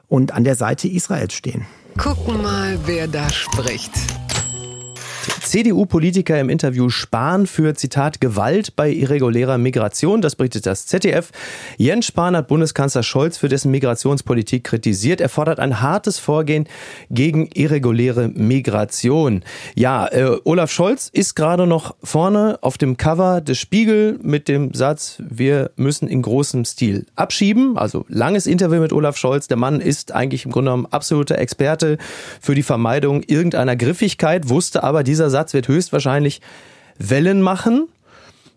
und 0.06 0.32
an 0.32 0.44
der 0.44 0.54
Seite 0.54 0.86
Israels 0.86 1.34
stehen. 1.34 1.66
Gucken 1.96 2.40
mal, 2.40 2.78
wer 2.86 3.08
da 3.08 3.28
spricht. 3.30 3.90
CDU-Politiker 5.48 6.38
im 6.38 6.50
Interview 6.50 6.90
Spahn 6.90 7.46
für, 7.46 7.72
Zitat, 7.72 8.20
Gewalt 8.20 8.76
bei 8.76 8.90
irregulärer 8.90 9.56
Migration. 9.56 10.20
Das 10.20 10.36
berichtet 10.36 10.66
das 10.66 10.84
ZDF. 10.84 11.30
Jens 11.78 12.04
Spahn 12.04 12.36
hat 12.36 12.48
Bundeskanzler 12.48 13.02
Scholz 13.02 13.38
für 13.38 13.48
dessen 13.48 13.70
Migrationspolitik 13.70 14.62
kritisiert. 14.64 15.22
Er 15.22 15.30
fordert 15.30 15.58
ein 15.58 15.80
hartes 15.80 16.18
Vorgehen 16.18 16.68
gegen 17.08 17.48
irreguläre 17.54 18.28
Migration. 18.28 19.42
Ja, 19.74 20.06
äh, 20.08 20.36
Olaf 20.44 20.70
Scholz 20.70 21.08
ist 21.10 21.34
gerade 21.34 21.66
noch 21.66 21.96
vorne 22.04 22.58
auf 22.60 22.76
dem 22.76 22.98
Cover 22.98 23.40
des 23.40 23.56
Spiegel 23.56 24.18
mit 24.22 24.48
dem 24.48 24.74
Satz, 24.74 25.22
wir 25.30 25.70
müssen 25.76 26.08
in 26.08 26.20
großem 26.20 26.66
Stil 26.66 27.06
abschieben. 27.16 27.78
Also 27.78 28.04
langes 28.08 28.46
Interview 28.46 28.82
mit 28.82 28.92
Olaf 28.92 29.16
Scholz. 29.16 29.48
Der 29.48 29.56
Mann 29.56 29.80
ist 29.80 30.12
eigentlich 30.12 30.44
im 30.44 30.50
Grunde 30.50 30.72
genommen 30.72 30.88
absoluter 30.90 31.38
Experte 31.38 31.96
für 32.38 32.54
die 32.54 32.62
Vermeidung 32.62 33.22
irgendeiner 33.22 33.76
Griffigkeit, 33.76 34.50
wusste 34.50 34.84
aber 34.84 35.02
dieser 35.02 35.30
Satz 35.30 35.37
Satz 35.38 35.54
wird 35.54 35.68
höchstwahrscheinlich 35.68 36.40
Wellen 36.98 37.42
machen. 37.42 37.86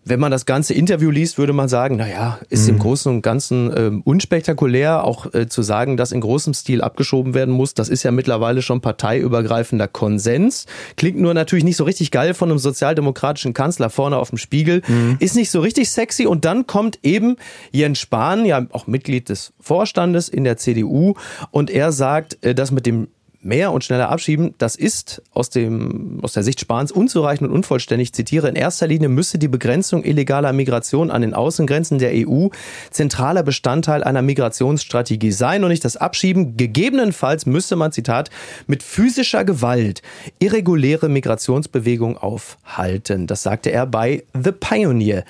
Wenn 0.04 0.18
man 0.18 0.32
das 0.32 0.46
ganze 0.46 0.74
Interview 0.74 1.10
liest, 1.10 1.38
würde 1.38 1.52
man 1.52 1.68
sagen, 1.68 1.94
naja, 1.94 2.40
ist 2.50 2.64
mhm. 2.64 2.70
im 2.70 2.78
Großen 2.80 3.12
und 3.12 3.22
Ganzen 3.22 3.70
äh, 3.70 3.92
unspektakulär, 4.02 5.04
auch 5.04 5.32
äh, 5.32 5.46
zu 5.46 5.62
sagen, 5.62 5.96
dass 5.96 6.10
in 6.10 6.20
großem 6.20 6.54
Stil 6.54 6.82
abgeschoben 6.82 7.34
werden 7.34 7.54
muss. 7.54 7.74
Das 7.74 7.88
ist 7.88 8.02
ja 8.02 8.10
mittlerweile 8.10 8.62
schon 8.62 8.80
parteiübergreifender 8.80 9.86
Konsens. 9.86 10.66
Klingt 10.96 11.20
nur 11.20 11.34
natürlich 11.34 11.62
nicht 11.64 11.76
so 11.76 11.84
richtig 11.84 12.10
geil 12.10 12.34
von 12.34 12.50
einem 12.50 12.58
sozialdemokratischen 12.58 13.54
Kanzler 13.54 13.90
vorne 13.90 14.16
auf 14.16 14.30
dem 14.30 14.38
Spiegel. 14.38 14.82
Mhm. 14.88 15.18
Ist 15.20 15.36
nicht 15.36 15.52
so 15.52 15.60
richtig 15.60 15.88
sexy. 15.88 16.26
Und 16.26 16.44
dann 16.44 16.66
kommt 16.66 16.98
eben 17.04 17.36
Jens 17.70 18.00
Spahn, 18.00 18.44
ja 18.44 18.66
auch 18.72 18.88
Mitglied 18.88 19.28
des 19.28 19.52
Vorstandes 19.60 20.28
in 20.28 20.42
der 20.42 20.56
CDU, 20.56 21.14
und 21.52 21.70
er 21.70 21.92
sagt, 21.92 22.44
äh, 22.44 22.56
dass 22.56 22.72
mit 22.72 22.86
dem 22.86 23.06
mehr 23.42 23.72
und 23.72 23.84
schneller 23.84 24.08
abschieben, 24.08 24.54
das 24.58 24.76
ist 24.76 25.22
aus, 25.32 25.50
dem, 25.50 26.20
aus 26.22 26.32
der 26.32 26.42
Sicht 26.42 26.60
Spahns 26.60 26.92
unzureichend 26.92 27.48
und 27.48 27.54
unvollständig. 27.54 28.08
Ich 28.08 28.12
zitiere, 28.12 28.48
in 28.48 28.54
erster 28.54 28.86
Linie 28.86 29.08
müsse 29.08 29.38
die 29.38 29.48
Begrenzung 29.48 30.04
illegaler 30.04 30.52
Migration 30.52 31.10
an 31.10 31.22
den 31.22 31.34
Außengrenzen 31.34 31.98
der 31.98 32.12
EU 32.14 32.48
zentraler 32.90 33.42
Bestandteil 33.42 34.04
einer 34.04 34.22
Migrationsstrategie 34.22 35.32
sein 35.32 35.64
und 35.64 35.70
nicht 35.70 35.84
das 35.84 35.96
Abschieben. 35.96 36.56
Gegebenenfalls 36.56 37.46
müsse 37.46 37.76
man, 37.76 37.92
Zitat, 37.92 38.30
mit 38.66 38.82
physischer 38.82 39.44
Gewalt 39.44 40.02
irreguläre 40.38 41.08
Migrationsbewegungen 41.08 42.16
aufhalten. 42.16 43.26
Das 43.26 43.42
sagte 43.42 43.70
er 43.72 43.86
bei 43.86 44.24
The 44.34 44.52
Pioneer. 44.52 45.24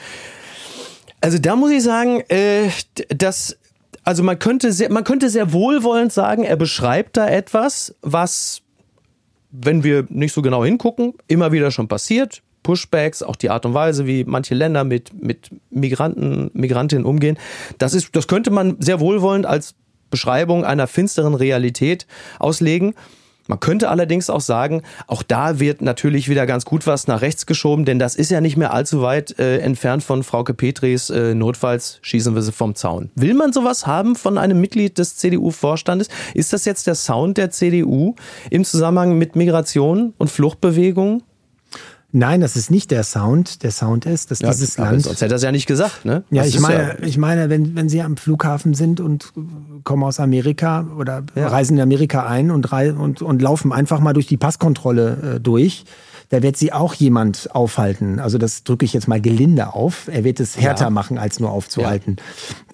Also 1.21 1.39
da 1.39 1.55
muss 1.55 1.71
ich 1.71 1.83
sagen, 1.83 2.21
äh, 2.29 2.69
das 3.09 3.57
also 4.05 4.23
man 4.23 4.39
könnte 4.39 4.73
sehr, 4.73 4.91
man 4.91 5.05
könnte 5.05 5.31
sehr 5.31 5.53
wohlwollend 5.53 6.13
sagen, 6.13 6.45
er 6.45 6.57
beschreibt 6.57 7.17
da 7.17 7.29
etwas, 7.29 7.95
was, 8.03 8.63
wenn 9.51 9.85
wir 9.85 10.07
nicht 10.09 10.33
so 10.33 10.43
genau 10.43 10.65
hingucken, 10.65 11.15
immer 11.29 11.53
wieder 11.53 11.71
schon 11.71 11.89
passiert. 11.89 12.43
Pushbacks, 12.63 13.23
auch 13.23 13.37
die 13.37 13.51
Art 13.51 13.67
und 13.67 13.75
Weise, 13.75 14.07
wie 14.07 14.25
manche 14.25 14.55
Länder 14.55 14.85
mit, 14.85 15.21
mit 15.21 15.51
Migranten, 15.71 16.51
Migrantinnen 16.55 17.05
umgehen. 17.05 17.37
Das 17.79 17.93
ist, 17.93 18.15
das 18.15 18.29
könnte 18.29 18.51
man 18.51 18.77
sehr 18.81 19.01
wohlwollend 19.01 19.47
als 19.47 19.75
Beschreibung 20.11 20.65
einer 20.65 20.87
finsteren 20.87 21.35
Realität 21.35 22.07
auslegen. 22.39 22.95
Man 23.49 23.61
könnte 23.61 23.89
allerdings 23.89 24.31
auch 24.31 24.41
sagen, 24.41 24.83
auch 25.07 25.23
da 25.23 25.59
wird 25.59 25.83
natürlich 25.83 26.29
wieder 26.29 26.47
ganz 26.47 26.65
gut 26.65 26.87
was 26.87 27.07
nach 27.07 27.23
rechts 27.23 27.47
geschoben, 27.47 27.85
denn 27.85 27.99
das 27.99 28.15
ist 28.15 28.31
ja 28.31 28.41
nicht 28.41 28.57
mehr 28.57 28.73
allzu 28.73 29.03
weit 29.03 29.39
äh, 29.39 29.59
entfernt 29.59 30.03
von 30.03 30.23
Frauke 30.23 30.55
Petris 30.55 31.11
äh, 31.11 31.35
notfalls 31.35 31.99
schießen 32.03 32.35
wir 32.35 32.43
sie 32.43 32.53
vom 32.53 32.75
Zaun. 32.75 33.11
Will 33.15 33.35
man 33.35 33.53
sowas 33.53 33.87
haben 33.87 34.17
von 34.17 34.39
einem 34.39 34.61
Mitglied 34.61 34.99
des 34.99 35.17
CDU-Vorstandes? 35.17 36.09
Ist 36.35 36.53
das 36.53 36.65
jetzt 36.65 36.87
der 36.87 36.95
Sound 36.95 37.37
der 37.37 37.51
CDU 37.51 38.15
im 38.51 38.65
Zusammenhang 38.65 39.19
mit 39.19 39.37
Migration 39.37 40.15
und 40.19 40.31
Fluchtbewegungen? 40.31 41.23
Nein, 42.15 42.43
das 42.43 42.57
ist 42.57 42.71
nicht 42.71 42.91
der 42.91 43.05
Sound. 43.05 43.63
Der 43.63 43.71
Sound 43.71 44.05
ist, 44.05 44.31
dass 44.31 44.41
ja, 44.41 44.51
dieses 44.51 44.77
Land. 44.77 45.03
Sonst 45.03 45.23
hätte 45.23 45.33
er 45.33 45.37
es 45.37 45.43
ja 45.43 45.51
nicht 45.51 45.67
gesagt, 45.67 46.05
ne? 46.05 46.25
Ja, 46.31 46.45
ich 46.45 46.61
meine, 46.61 46.99
ja 47.01 47.07
ich 47.07 47.17
meine, 47.17 47.49
wenn, 47.49 47.75
wenn 47.75 47.89
Sie 47.89 48.03
am 48.03 48.19
Flughafen 48.19 48.75
sind 48.75 49.01
und 49.01 49.33
kommen 49.85 50.05
aus 50.05 50.21
Amerika 50.21 50.87
oder 50.99 51.23
ja. 51.35 51.49
reisen 51.49 51.79
in 51.79 51.83
Amerika 51.83 52.27
ein 52.27 52.51
und, 52.51 52.71
und, 52.71 53.23
und 53.23 53.41
laufen 53.41 53.73
einfach 53.73 54.01
mal 54.01 54.13
durch 54.13 54.27
die 54.27 54.37
Passkontrolle 54.37 55.37
äh, 55.37 55.41
durch, 55.41 55.87
da 56.33 56.43
wird 56.43 56.57
sie 56.57 56.73
auch 56.73 56.95
jemand 56.95 57.55
aufhalten. 57.55 58.19
Also 58.19 58.39
das 58.39 58.65
drücke 58.65 58.87
ich 58.87 58.95
jetzt 58.95 59.07
mal 59.07 59.21
gelinde 59.21 59.75
auf. 59.75 60.09
Er 60.11 60.25
wird 60.25 60.41
es 60.41 60.57
härter 60.59 60.85
ja. 60.85 60.91
machen, 60.91 61.19
als 61.19 61.41
nur 61.41 61.51
aufzuhalten. 61.51 62.17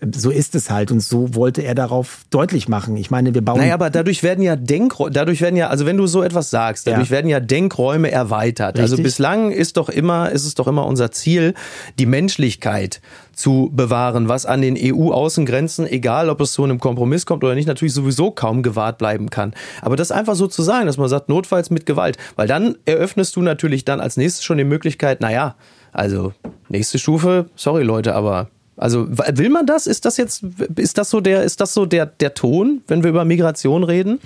Ja. 0.00 0.08
So 0.14 0.30
ist 0.30 0.54
es 0.54 0.70
halt 0.70 0.92
und 0.92 1.00
so 1.00 1.34
wollte 1.34 1.62
er 1.62 1.74
darauf 1.74 2.20
deutlich 2.30 2.68
machen. 2.68 2.96
Ich 2.96 3.10
meine, 3.10 3.34
wir 3.34 3.44
bauen. 3.44 3.58
Naja, 3.58 3.74
aber 3.74 3.90
dadurch 3.90 4.22
werden 4.22 4.44
ja 4.44 4.54
Denkräume, 4.54 5.10
dadurch 5.10 5.40
werden 5.40 5.56
ja, 5.56 5.70
also 5.70 5.86
wenn 5.86 5.96
du 5.96 6.06
so 6.06 6.22
etwas 6.22 6.50
sagst, 6.50 6.86
dadurch 6.86 7.08
ja. 7.08 7.16
werden 7.16 7.28
ja 7.28 7.40
Denkräume 7.40 8.12
erweitert. 8.12 8.78
Also 8.78 8.94
Richtig. 8.94 8.98
Also 8.98 9.02
bislang 9.02 9.50
ist 9.50 9.76
doch 9.76 9.88
immer, 9.88 10.30
ist 10.30 10.44
es 10.44 10.54
doch 10.54 10.68
immer 10.68 10.86
unser 10.86 11.10
Ziel, 11.10 11.54
die 11.98 12.06
Menschlichkeit 12.06 13.00
zu 13.38 13.70
bewahren, 13.72 14.28
was 14.28 14.46
an 14.46 14.62
den 14.62 14.76
EU-Außengrenzen, 14.76 15.86
egal 15.86 16.28
ob 16.28 16.40
es 16.40 16.52
zu 16.52 16.64
einem 16.64 16.80
Kompromiss 16.80 17.24
kommt 17.24 17.44
oder 17.44 17.54
nicht, 17.54 17.68
natürlich 17.68 17.94
sowieso 17.94 18.32
kaum 18.32 18.64
gewahrt 18.64 18.98
bleiben 18.98 19.30
kann. 19.30 19.54
Aber 19.80 19.94
das 19.94 20.10
einfach 20.10 20.34
so 20.34 20.48
zu 20.48 20.62
sagen, 20.62 20.86
dass 20.86 20.96
man 20.96 21.08
sagt, 21.08 21.28
notfalls 21.28 21.70
mit 21.70 21.86
Gewalt, 21.86 22.16
weil 22.34 22.48
dann 22.48 22.76
eröffnest 22.84 23.36
du 23.36 23.42
natürlich 23.42 23.84
dann 23.84 24.00
als 24.00 24.16
nächstes 24.16 24.44
schon 24.44 24.58
die 24.58 24.64
Möglichkeit, 24.64 25.20
naja, 25.20 25.54
also 25.92 26.32
nächste 26.68 26.98
Stufe, 26.98 27.46
sorry 27.54 27.84
Leute, 27.84 28.16
aber 28.16 28.48
also 28.76 29.06
will 29.08 29.50
man 29.50 29.66
das? 29.66 29.86
Ist 29.86 30.04
das 30.04 30.16
jetzt, 30.16 30.44
ist 30.76 30.98
das 30.98 31.10
so 31.10 31.20
der, 31.20 31.44
ist 31.44 31.60
das 31.60 31.74
so 31.74 31.86
der, 31.86 32.06
der 32.06 32.34
Ton, 32.34 32.82
wenn 32.88 33.02
wir 33.04 33.10
über 33.10 33.24
Migration 33.24 33.84
reden? 33.84 34.20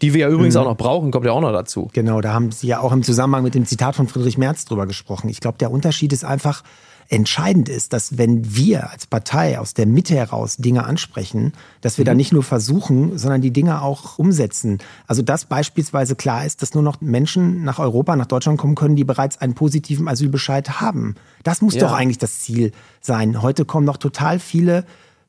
Die 0.00 0.14
wir 0.14 0.20
ja 0.20 0.28
übrigens 0.28 0.54
mhm. 0.54 0.60
auch 0.60 0.64
noch 0.66 0.76
brauchen, 0.76 1.10
kommt 1.10 1.26
ja 1.26 1.32
auch 1.32 1.40
noch 1.40 1.52
dazu. 1.52 1.90
Genau, 1.92 2.20
da 2.20 2.32
haben 2.32 2.52
Sie 2.52 2.68
ja 2.68 2.80
auch 2.80 2.92
im 2.92 3.02
Zusammenhang 3.02 3.42
mit 3.42 3.54
dem 3.54 3.66
Zitat 3.66 3.96
von 3.96 4.06
Friedrich 4.06 4.38
Merz 4.38 4.64
drüber 4.64 4.86
gesprochen. 4.86 5.28
Ich 5.28 5.40
glaube, 5.40 5.58
der 5.58 5.72
Unterschied 5.72 6.12
ist 6.12 6.24
einfach, 6.24 6.62
Entscheidend 7.10 7.70
ist, 7.70 7.94
dass 7.94 8.18
wenn 8.18 8.54
wir 8.54 8.90
als 8.90 9.06
Partei 9.06 9.58
aus 9.58 9.72
der 9.72 9.86
Mitte 9.86 10.14
heraus 10.14 10.58
Dinge 10.58 10.84
ansprechen, 10.84 11.54
dass 11.80 11.96
wir 11.96 12.04
mhm. 12.04 12.06
da 12.06 12.14
nicht 12.14 12.32
nur 12.32 12.42
versuchen, 12.42 13.16
sondern 13.16 13.40
die 13.40 13.50
Dinge 13.50 13.80
auch 13.80 14.18
umsetzen. 14.18 14.78
Also 15.06 15.22
dass 15.22 15.46
beispielsweise 15.46 16.16
klar 16.16 16.44
ist, 16.44 16.60
dass 16.60 16.74
nur 16.74 16.82
noch 16.82 17.00
Menschen 17.00 17.64
nach 17.64 17.78
Europa, 17.78 18.14
nach 18.14 18.26
Deutschland 18.26 18.58
kommen 18.58 18.74
können, 18.74 18.94
die 18.94 19.04
bereits 19.04 19.40
einen 19.40 19.54
positiven 19.54 20.06
Asylbescheid 20.06 20.82
haben. 20.82 21.14
Das 21.44 21.62
muss 21.62 21.74
ja. 21.74 21.80
doch 21.80 21.92
eigentlich 21.92 22.18
das 22.18 22.40
Ziel 22.40 22.72
sein. 23.00 23.40
Heute 23.40 23.64
kommen 23.64 23.86
noch 23.86 23.96
total 23.96 24.38
viele 24.38 24.84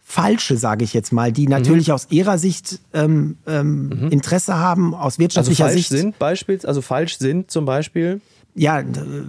falsche, 0.10 0.58
sage 0.58 0.84
ich 0.84 0.94
jetzt 0.94 1.14
mal, 1.14 1.32
die 1.32 1.44
mhm. 1.44 1.52
natürlich 1.52 1.88
mhm. 1.88 1.94
aus 1.94 2.08
ihrer 2.10 2.38
Sicht 2.40 2.80
ähm, 2.94 3.38
ähm, 3.48 3.90
mhm. 3.90 4.08
Interesse 4.10 4.58
haben, 4.58 4.94
aus 4.94 5.18
wirtschaftlicher 5.18 5.66
also 5.66 5.76
falsch 5.76 5.88
Sicht. 5.88 6.02
Sind 6.02 6.20
Beispiels, 6.20 6.66
also 6.66 6.82
falsch 6.82 7.20
sind 7.20 7.52
zum 7.52 7.64
Beispiel 7.64 8.20
ja, 8.60 8.84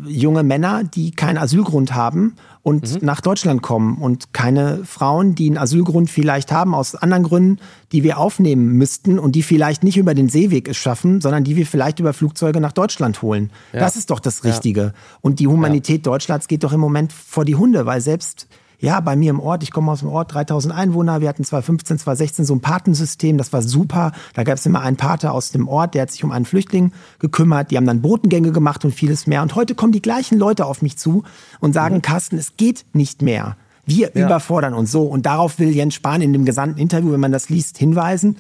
junge 0.09 0.43
Männer, 0.43 0.83
die 0.83 1.13
keinen 1.13 1.39
Asylgrund 1.39 1.95
haben 1.95 2.35
und 2.63 2.95
mhm. 3.01 3.07
nach 3.07 3.21
Deutschland 3.21 3.63
kommen 3.63 3.99
und 3.99 4.35
keine 4.35 4.85
Frauen, 4.85 5.37
die 5.37 5.47
einen 5.47 5.57
Asylgrund 5.57 6.11
vielleicht 6.11 6.51
haben 6.51 6.75
aus 6.75 6.97
anderen 6.97 7.23
Gründen, 7.23 7.61
die 7.93 8.03
wir 8.03 8.19
aufnehmen 8.19 8.73
müssten 8.73 9.21
und 9.21 9.37
die 9.37 9.45
vielleicht 9.45 9.85
nicht 9.85 9.97
über 9.99 10.15
den 10.15 10.29
Seeweg 10.29 10.67
es 10.67 10.79
schaffen, 10.79 11.21
sondern 11.21 11.45
die 11.45 11.55
wir 11.55 11.65
vielleicht 11.65 12.01
über 12.01 12.13
Flugzeuge 12.13 12.61
nach 12.61 12.73
Deutschland 12.73 13.23
holen. 13.23 13.53
Ja. 13.73 13.79
Das 13.79 13.95
ist 13.95 14.11
doch 14.11 14.19
das 14.19 14.43
Richtige. 14.43 14.81
Ja. 14.81 14.93
Und 15.21 15.39
die 15.39 15.47
Humanität 15.47 16.05
ja. 16.05 16.11
Deutschlands 16.11 16.49
geht 16.49 16.65
doch 16.65 16.73
im 16.73 16.81
Moment 16.81 17.13
vor 17.13 17.45
die 17.45 17.55
Hunde, 17.55 17.87
weil 17.87 18.01
selbst 18.01 18.49
ja, 18.81 19.01
bei 19.01 19.15
mir 19.15 19.31
im 19.31 19.41
Ort, 19.41 19.63
ich 19.63 19.71
komme 19.71 19.93
aus 19.93 20.01
dem 20.01 20.09
Ort, 20.09 20.33
3000 20.35 20.75
Einwohner, 20.75 21.21
wir 21.21 21.29
hatten 21.29 21.45
2015, 21.45 21.99
2016 21.99 22.45
so 22.47 22.55
ein 22.55 22.61
Patensystem, 22.61 23.37
das 23.37 23.53
war 23.53 23.63
super. 23.63 24.13
Da 24.35 24.43
gab 24.43 24.57
es 24.57 24.65
immer 24.65 24.81
einen 24.81 24.97
Pater 24.97 25.33
aus 25.33 25.53
dem 25.53 25.69
Ort, 25.69 25.95
der 25.95 26.03
hat 26.03 26.11
sich 26.11 26.25
um 26.25 26.33
einen 26.33 26.47
Flüchtling 26.47 26.93
gekümmert, 27.19 27.71
die 27.71 27.77
haben 27.77 27.87
dann 27.87 28.01
Botengänge 28.01 28.53
gemacht 28.53 28.85
und 28.85 28.93
vieles 28.93 29.27
mehr. 29.27 29.43
Und 29.43 29.55
heute 29.55 29.75
kommen 29.75 29.93
die 29.93 30.03
gleichen 30.03 30.39
Leute 30.39 30.65
auf 30.65 30.81
mich 30.81 30.97
zu 30.97 31.25
und 31.61 31.75
sagen, 31.75 31.97
mhm. 31.97 32.03
Carsten, 32.03 32.39
es 32.39 32.57
geht 32.57 32.87
nicht 32.95 33.21
mehr. 33.21 33.57
Wir 33.85 34.13
ja. 34.15 34.27
überfordern 34.27 34.73
uns 34.73 34.91
so. 34.91 35.03
Und 35.03 35.27
darauf 35.27 35.59
will 35.59 35.71
Jens 35.71 35.95
Spahn 35.95 36.23
in 36.23 36.33
dem 36.33 36.45
gesamten 36.45 36.79
Interview, 36.79 37.13
wenn 37.13 37.21
man 37.21 37.33
das 37.33 37.51
liest, 37.51 37.77
hinweisen. 37.77 38.37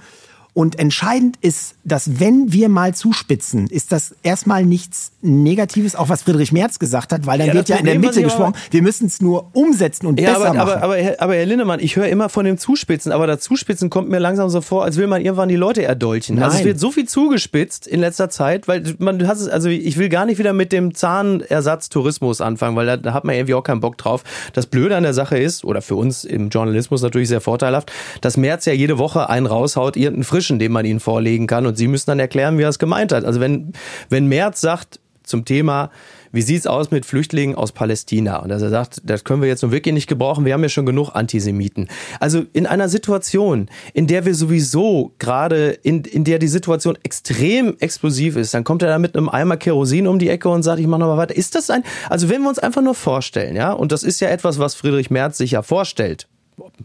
Und 0.54 0.78
entscheidend 0.78 1.36
ist, 1.40 1.76
dass 1.84 2.20
wenn 2.20 2.52
wir 2.52 2.68
mal 2.68 2.94
zuspitzen, 2.94 3.66
ist 3.66 3.92
das 3.92 4.14
erstmal 4.22 4.64
nichts 4.64 5.12
Negatives, 5.22 5.94
auch 5.96 6.08
was 6.08 6.22
Friedrich 6.22 6.52
Merz 6.52 6.78
gesagt 6.78 7.12
hat, 7.12 7.26
weil 7.26 7.38
dann 7.38 7.48
ja, 7.48 7.54
wird 7.54 7.68
ja 7.68 7.76
in 7.76 7.84
der 7.84 7.98
Mitte 7.98 8.22
gesprochen, 8.22 8.54
wir 8.70 8.82
müssen 8.82 9.06
es 9.06 9.20
nur 9.20 9.50
umsetzen 9.52 10.06
und 10.06 10.20
ja, 10.20 10.32
besser 10.32 10.46
aber, 10.46 10.54
machen. 10.54 10.68
Aber, 10.70 10.82
aber, 10.82 10.96
Herr, 10.96 11.20
aber 11.20 11.34
Herr 11.34 11.46
Lindemann, 11.46 11.80
ich 11.80 11.96
höre 11.96 12.08
immer 12.08 12.28
von 12.28 12.44
dem 12.44 12.58
Zuspitzen, 12.58 13.12
aber 13.12 13.26
das 13.26 13.40
Zuspitzen 13.40 13.90
kommt 13.90 14.08
mir 14.08 14.18
langsam 14.18 14.48
so 14.50 14.60
vor, 14.60 14.84
als 14.84 14.96
will 14.96 15.06
man 15.06 15.22
irgendwann 15.22 15.48
die 15.48 15.56
Leute 15.56 15.82
erdolchen. 15.82 16.36
Nein. 16.36 16.44
Also 16.44 16.58
es 16.58 16.64
wird 16.64 16.78
so 16.78 16.90
viel 16.90 17.06
zugespitzt 17.06 17.86
in 17.86 18.00
letzter 18.00 18.30
Zeit, 18.30 18.68
weil 18.68 18.94
man 18.98 19.26
hat 19.26 19.36
es, 19.36 19.48
also 19.48 19.68
ich 19.68 19.96
will 19.96 20.08
gar 20.08 20.26
nicht 20.26 20.38
wieder 20.38 20.52
mit 20.52 20.72
dem 20.72 20.94
Zahnersatztourismus 20.94 22.40
anfangen, 22.40 22.76
weil 22.76 22.86
da, 22.86 22.96
da 22.96 23.12
hat 23.12 23.24
man 23.24 23.34
irgendwie 23.34 23.54
auch 23.54 23.62
keinen 23.62 23.80
Bock 23.80 23.98
drauf. 23.98 24.22
Das 24.52 24.66
Blöde 24.66 24.96
an 24.96 25.02
der 25.02 25.14
Sache 25.14 25.38
ist, 25.38 25.64
oder 25.64 25.82
für 25.82 25.96
uns 25.96 26.24
im 26.24 26.48
Journalismus 26.50 27.02
natürlich 27.02 27.28
sehr 27.28 27.40
vorteilhaft, 27.40 27.92
dass 28.20 28.36
Merz 28.36 28.66
ja 28.66 28.72
jede 28.72 28.98
Woche 28.98 29.28
einen 29.28 29.46
raushaut, 29.46 29.96
irgendeinen 29.96 30.24
frischen, 30.24 30.58
den 30.58 30.72
man 30.72 30.84
ihnen 30.84 31.00
vorlegen 31.00 31.46
kann 31.46 31.66
und 31.70 31.76
sie 31.76 31.88
müssen 31.88 32.10
dann 32.10 32.20
erklären, 32.20 32.58
wie 32.58 32.62
er 32.62 32.68
es 32.68 32.78
gemeint 32.78 33.12
hat. 33.12 33.24
Also 33.24 33.40
wenn, 33.40 33.72
wenn 34.08 34.26
Merz 34.26 34.60
sagt 34.60 35.00
zum 35.22 35.44
Thema, 35.44 35.90
wie 36.32 36.42
sieht's 36.42 36.66
aus 36.66 36.90
mit 36.90 37.06
Flüchtlingen 37.06 37.56
aus 37.56 37.72
Palästina? 37.72 38.38
Und 38.38 38.50
dass 38.50 38.62
er 38.62 38.70
sagt, 38.70 39.00
das 39.04 39.24
können 39.24 39.42
wir 39.42 39.48
jetzt 39.48 39.62
nun 39.62 39.72
wirklich 39.72 39.94
nicht 39.94 40.06
gebrauchen, 40.06 40.44
wir 40.44 40.52
haben 40.52 40.62
ja 40.62 40.68
schon 40.68 40.86
genug 40.86 41.10
Antisemiten. 41.14 41.88
Also 42.20 42.44
in 42.52 42.66
einer 42.66 42.88
Situation, 42.88 43.68
in 43.94 44.06
der 44.06 44.24
wir 44.26 44.34
sowieso 44.34 45.12
gerade, 45.18 45.70
in, 45.70 46.02
in 46.02 46.24
der 46.24 46.38
die 46.38 46.48
Situation 46.48 46.96
extrem 47.02 47.76
explosiv 47.80 48.36
ist, 48.36 48.54
dann 48.54 48.64
kommt 48.64 48.82
er 48.82 48.88
da 48.88 48.98
mit 48.98 49.16
einem 49.16 49.28
Eimer 49.28 49.56
Kerosin 49.56 50.06
um 50.06 50.18
die 50.18 50.28
Ecke 50.28 50.48
und 50.48 50.62
sagt, 50.62 50.80
ich 50.80 50.86
mache 50.86 51.00
nochmal 51.00 51.18
weiter. 51.18 51.36
Ist 51.36 51.54
das 51.54 51.70
ein, 51.70 51.82
also 52.08 52.28
wenn 52.28 52.42
wir 52.42 52.48
uns 52.48 52.58
einfach 52.58 52.82
nur 52.82 52.94
vorstellen, 52.94 53.56
ja, 53.56 53.72
und 53.72 53.92
das 53.92 54.02
ist 54.02 54.20
ja 54.20 54.28
etwas, 54.28 54.58
was 54.58 54.74
Friedrich 54.74 55.10
Merz 55.10 55.38
sich 55.38 55.52
ja 55.52 55.62
vorstellt, 55.62 56.28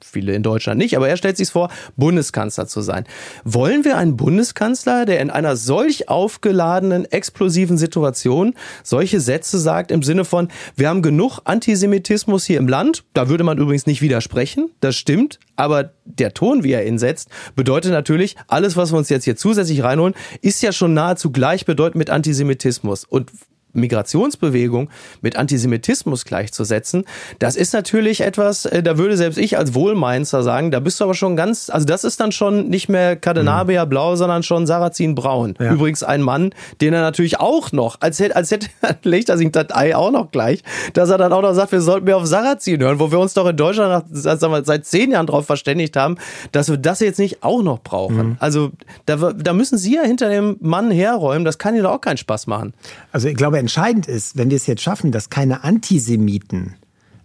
viele 0.03 0.33
in 0.33 0.43
Deutschland 0.43 0.77
nicht, 0.77 0.95
aber 0.95 1.09
er 1.09 1.17
stellt 1.17 1.38
sich 1.38 1.49
vor, 1.49 1.69
Bundeskanzler 1.95 2.67
zu 2.67 2.81
sein. 2.81 3.05
Wollen 3.43 3.85
wir 3.85 3.97
einen 3.97 4.17
Bundeskanzler, 4.17 5.05
der 5.05 5.19
in 5.19 5.29
einer 5.29 5.55
solch 5.55 6.09
aufgeladenen, 6.09 7.05
explosiven 7.05 7.77
Situation 7.77 8.53
solche 8.83 9.19
Sätze 9.19 9.59
sagt 9.59 9.91
im 9.91 10.03
Sinne 10.03 10.25
von, 10.25 10.49
wir 10.75 10.89
haben 10.89 11.01
genug 11.01 11.39
Antisemitismus 11.45 12.45
hier 12.45 12.59
im 12.59 12.67
Land, 12.67 13.03
da 13.13 13.29
würde 13.29 13.43
man 13.43 13.57
übrigens 13.57 13.85
nicht 13.85 14.01
widersprechen, 14.01 14.71
das 14.79 14.95
stimmt, 14.95 15.39
aber 15.55 15.91
der 16.05 16.33
Ton, 16.33 16.63
wie 16.63 16.73
er 16.73 16.85
ihn 16.85 16.99
setzt, 16.99 17.29
bedeutet 17.55 17.91
natürlich, 17.91 18.35
alles, 18.47 18.75
was 18.77 18.91
wir 18.91 18.97
uns 18.97 19.09
jetzt 19.09 19.23
hier 19.23 19.35
zusätzlich 19.35 19.83
reinholen, 19.83 20.13
ist 20.41 20.61
ja 20.61 20.71
schon 20.71 20.93
nahezu 20.93 21.31
gleichbedeutend 21.31 21.95
mit 21.95 22.09
Antisemitismus. 22.09 23.05
Und 23.05 23.31
Migrationsbewegung 23.75 24.89
mit 25.21 25.35
Antisemitismus 25.35 26.25
gleichzusetzen, 26.25 27.05
das 27.39 27.55
ist 27.55 27.73
natürlich 27.73 28.21
etwas, 28.21 28.65
äh, 28.65 28.83
da 28.83 28.97
würde 28.97 29.17
selbst 29.17 29.38
ich 29.38 29.57
als 29.57 29.73
Wohlmeinzer 29.73 30.43
sagen, 30.43 30.71
da 30.71 30.79
bist 30.79 30.99
du 30.99 31.03
aber 31.03 31.13
schon 31.13 31.35
ganz, 31.35 31.69
also 31.69 31.85
das 31.85 32.03
ist 32.03 32.19
dann 32.19 32.31
schon 32.31 32.69
nicht 32.69 32.89
mehr 32.89 33.15
Cadenabia 33.15 33.85
mhm. 33.85 33.89
blau, 33.89 34.15
sondern 34.15 34.43
schon 34.43 34.67
Sarrazin 34.67 35.15
braun. 35.15 35.55
Ja. 35.59 35.73
Übrigens 35.73 36.03
ein 36.03 36.21
Mann, 36.21 36.51
den 36.81 36.93
er 36.93 37.01
natürlich 37.01 37.39
auch 37.39 37.71
noch, 37.71 37.97
als 38.01 38.19
hätte, 38.19 38.35
als 38.35 38.51
hätte 38.51 38.67
legt 39.03 39.29
er 39.29 39.38
sich 39.38 39.51
das 39.51 39.67
Ei 39.71 39.95
auch 39.95 40.11
noch 40.11 40.31
gleich, 40.31 40.63
dass 40.93 41.09
er 41.09 41.17
dann 41.17 41.33
auch 41.33 41.41
noch 41.41 41.53
sagt, 41.53 41.71
wir 41.71 41.81
sollten 41.81 42.05
mehr 42.05 42.17
auf 42.17 42.25
Sarrazin 42.25 42.81
hören, 42.81 42.99
wo 42.99 43.11
wir 43.11 43.19
uns 43.19 43.33
doch 43.33 43.47
in 43.47 43.57
Deutschland 43.57 43.89
nach, 43.89 44.03
sagen 44.11 44.53
wir, 44.53 44.63
seit 44.63 44.85
zehn 44.85 45.11
Jahren 45.11 45.27
darauf 45.27 45.45
verständigt 45.45 45.95
haben, 45.95 46.17
dass 46.51 46.69
wir 46.69 46.77
das 46.77 46.99
jetzt 46.99 47.19
nicht 47.19 47.43
auch 47.43 47.61
noch 47.61 47.81
brauchen. 47.81 48.15
Mhm. 48.15 48.38
Also 48.39 48.71
da, 49.05 49.33
da 49.33 49.53
müssen 49.53 49.77
Sie 49.77 49.95
ja 49.95 50.03
hinter 50.03 50.29
dem 50.29 50.57
Mann 50.61 50.91
herräumen, 50.91 51.45
das 51.45 51.57
kann 51.57 51.75
Ihnen 51.75 51.83
doch 51.83 51.93
auch 51.93 52.01
keinen 52.01 52.17
Spaß 52.17 52.47
machen. 52.47 52.73
Also 53.11 53.27
ich 53.27 53.35
glaube, 53.35 53.57
entscheidend 53.65 54.08
ist, 54.08 54.38
wenn 54.38 54.51
wir 54.51 54.58
es 54.58 54.67
jetzt 54.67 54.84
schaffen, 54.84 55.12
dass 55.12 55.32
keine 55.32 55.63
Antisemiten 55.63 56.75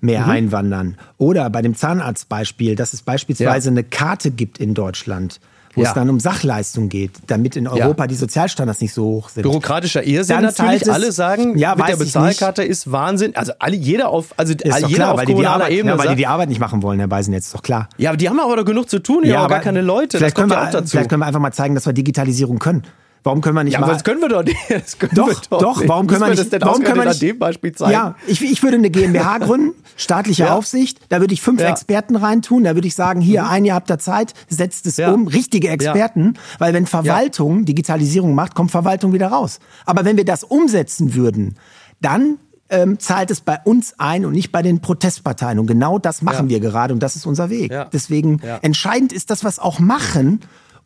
mehr 0.00 0.22
mhm. 0.22 0.30
einwandern. 0.30 0.96
Oder 1.18 1.50
bei 1.50 1.60
dem 1.60 1.74
Zahnarztbeispiel, 1.74 2.76
dass 2.76 2.94
es 2.94 3.02
beispielsweise 3.02 3.68
ja. 3.68 3.72
eine 3.72 3.84
Karte 3.84 4.30
gibt 4.30 4.56
in 4.56 4.72
Deutschland, 4.72 5.38
wo 5.74 5.82
ja. 5.82 5.88
es 5.88 5.94
dann 5.94 6.08
um 6.08 6.18
Sachleistung 6.18 6.88
geht, 6.88 7.10
damit 7.26 7.56
in 7.56 7.68
Europa 7.68 8.04
ja. 8.04 8.06
die 8.06 8.14
Sozialstandards 8.14 8.80
nicht 8.80 8.94
so 8.94 9.04
hoch 9.04 9.28
sind. 9.28 9.42
Bürokratischer 9.42 10.02
Irrsinn 10.02 10.36
dann 10.36 10.44
natürlich. 10.44 10.80
Es, 10.80 10.88
alle 10.88 11.12
sagen, 11.12 11.58
ja, 11.58 11.74
mit 11.76 11.88
der 11.88 11.96
Bezahlkarte 11.96 12.62
ist 12.62 12.90
Wahnsinn. 12.90 13.36
Also 13.36 13.52
alle, 13.58 13.76
jeder 13.76 14.08
auf, 14.08 14.32
also 14.38 14.54
ist 14.54 14.64
jeder 14.64 14.88
klar, 14.88 15.12
auf 15.12 15.18
weil 15.18 15.26
die, 15.26 15.34
die 15.34 15.46
Arbeit, 15.46 15.70
Ebene 15.72 15.92
ja, 15.92 15.98
weil 15.98 16.08
die 16.08 16.16
die 16.16 16.26
Arbeit 16.26 16.48
nicht 16.48 16.60
machen 16.60 16.82
wollen, 16.82 16.98
Herr 16.98 17.08
Beisen, 17.08 17.34
jetzt 17.34 17.48
ist 17.48 17.54
doch 17.54 17.62
klar. 17.62 17.90
Ja, 17.98 18.08
aber 18.08 18.16
die 18.16 18.30
haben 18.30 18.40
aber 18.40 18.56
doch 18.56 18.64
genug 18.64 18.88
zu 18.88 19.00
tun, 19.00 19.24
ja, 19.24 19.40
aber 19.40 19.48
gar 19.48 19.60
keine 19.60 19.82
Leute. 19.82 20.16
Vielleicht 20.16 20.36
das 20.36 20.42
kommt 20.42 20.50
können 20.50 20.62
wir, 20.62 20.66
auch 20.66 20.72
dazu. 20.72 20.92
Vielleicht 20.92 21.10
können 21.10 21.20
wir 21.20 21.26
einfach 21.26 21.40
mal 21.40 21.52
zeigen, 21.52 21.74
dass 21.74 21.84
wir 21.84 21.92
Digitalisierung 21.92 22.58
können. 22.58 22.84
Warum 23.22 23.42
können 23.42 23.54
wir 23.54 23.64
nicht 23.64 23.74
ja, 23.74 23.80
mal? 23.80 23.88
Das 23.88 24.02
können 24.02 24.20
wir 24.20 24.28
doch 24.28 24.42
nicht. 24.42 24.56
Das 24.68 24.98
können 24.98 25.14
doch, 25.14 25.28
wir 25.28 25.34
doch, 25.50 25.60
doch. 25.60 25.88
Warum 25.88 26.06
können 26.06 26.22
wir 26.22 26.30
nicht? 26.30 26.52
Das 26.52 26.60
warum 26.62 26.82
können 26.82 26.98
wir 26.98 27.04
nicht? 27.06 27.20
dem 27.20 27.38
Beispiel 27.38 27.72
zeigen? 27.72 27.92
Ja, 27.92 28.16
ich, 28.26 28.42
ich 28.42 28.62
würde 28.62 28.78
eine 28.78 28.90
GmbH 28.90 29.38
gründen, 29.40 29.74
staatliche 29.96 30.44
ja. 30.44 30.54
Aufsicht. 30.54 30.98
Da 31.10 31.20
würde 31.20 31.34
ich 31.34 31.42
fünf 31.42 31.60
ja. 31.60 31.68
Experten 31.68 32.16
reintun. 32.16 32.64
Da 32.64 32.74
würde 32.74 32.88
ich 32.88 32.94
sagen, 32.94 33.20
hier 33.20 33.42
mhm. 33.42 33.48
ein 33.48 33.64
Jahr 33.66 33.76
habt 33.76 33.90
ihr 33.90 33.98
Zeit, 33.98 34.32
setzt 34.48 34.86
es 34.86 34.96
ja. 34.96 35.12
um, 35.12 35.26
richtige 35.26 35.68
Experten. 35.68 36.34
Weil 36.58 36.72
wenn 36.72 36.86
Verwaltung 36.86 37.64
Digitalisierung 37.64 38.34
macht, 38.34 38.54
kommt 38.54 38.70
Verwaltung 38.70 39.12
wieder 39.12 39.28
raus. 39.28 39.58
Aber 39.84 40.04
wenn 40.04 40.16
wir 40.16 40.24
das 40.24 40.42
umsetzen 40.42 41.14
würden, 41.14 41.56
dann 42.00 42.38
ähm, 42.70 42.98
zahlt 42.98 43.30
es 43.30 43.40
bei 43.40 43.58
uns 43.64 43.94
ein 43.98 44.24
und 44.24 44.32
nicht 44.32 44.52
bei 44.52 44.62
den 44.62 44.80
Protestparteien. 44.80 45.58
Und 45.58 45.66
genau 45.66 45.98
das 45.98 46.22
machen 46.22 46.48
wir 46.48 46.60
gerade 46.60 46.94
und 46.94 47.02
das 47.02 47.16
ist 47.16 47.26
unser 47.26 47.50
Weg. 47.50 47.72
Deswegen 47.92 48.40
entscheidend 48.62 49.12
ist, 49.12 49.30
dass 49.30 49.42
wir 49.44 49.48
es 49.48 49.58
auch 49.58 49.78
machen 49.78 50.40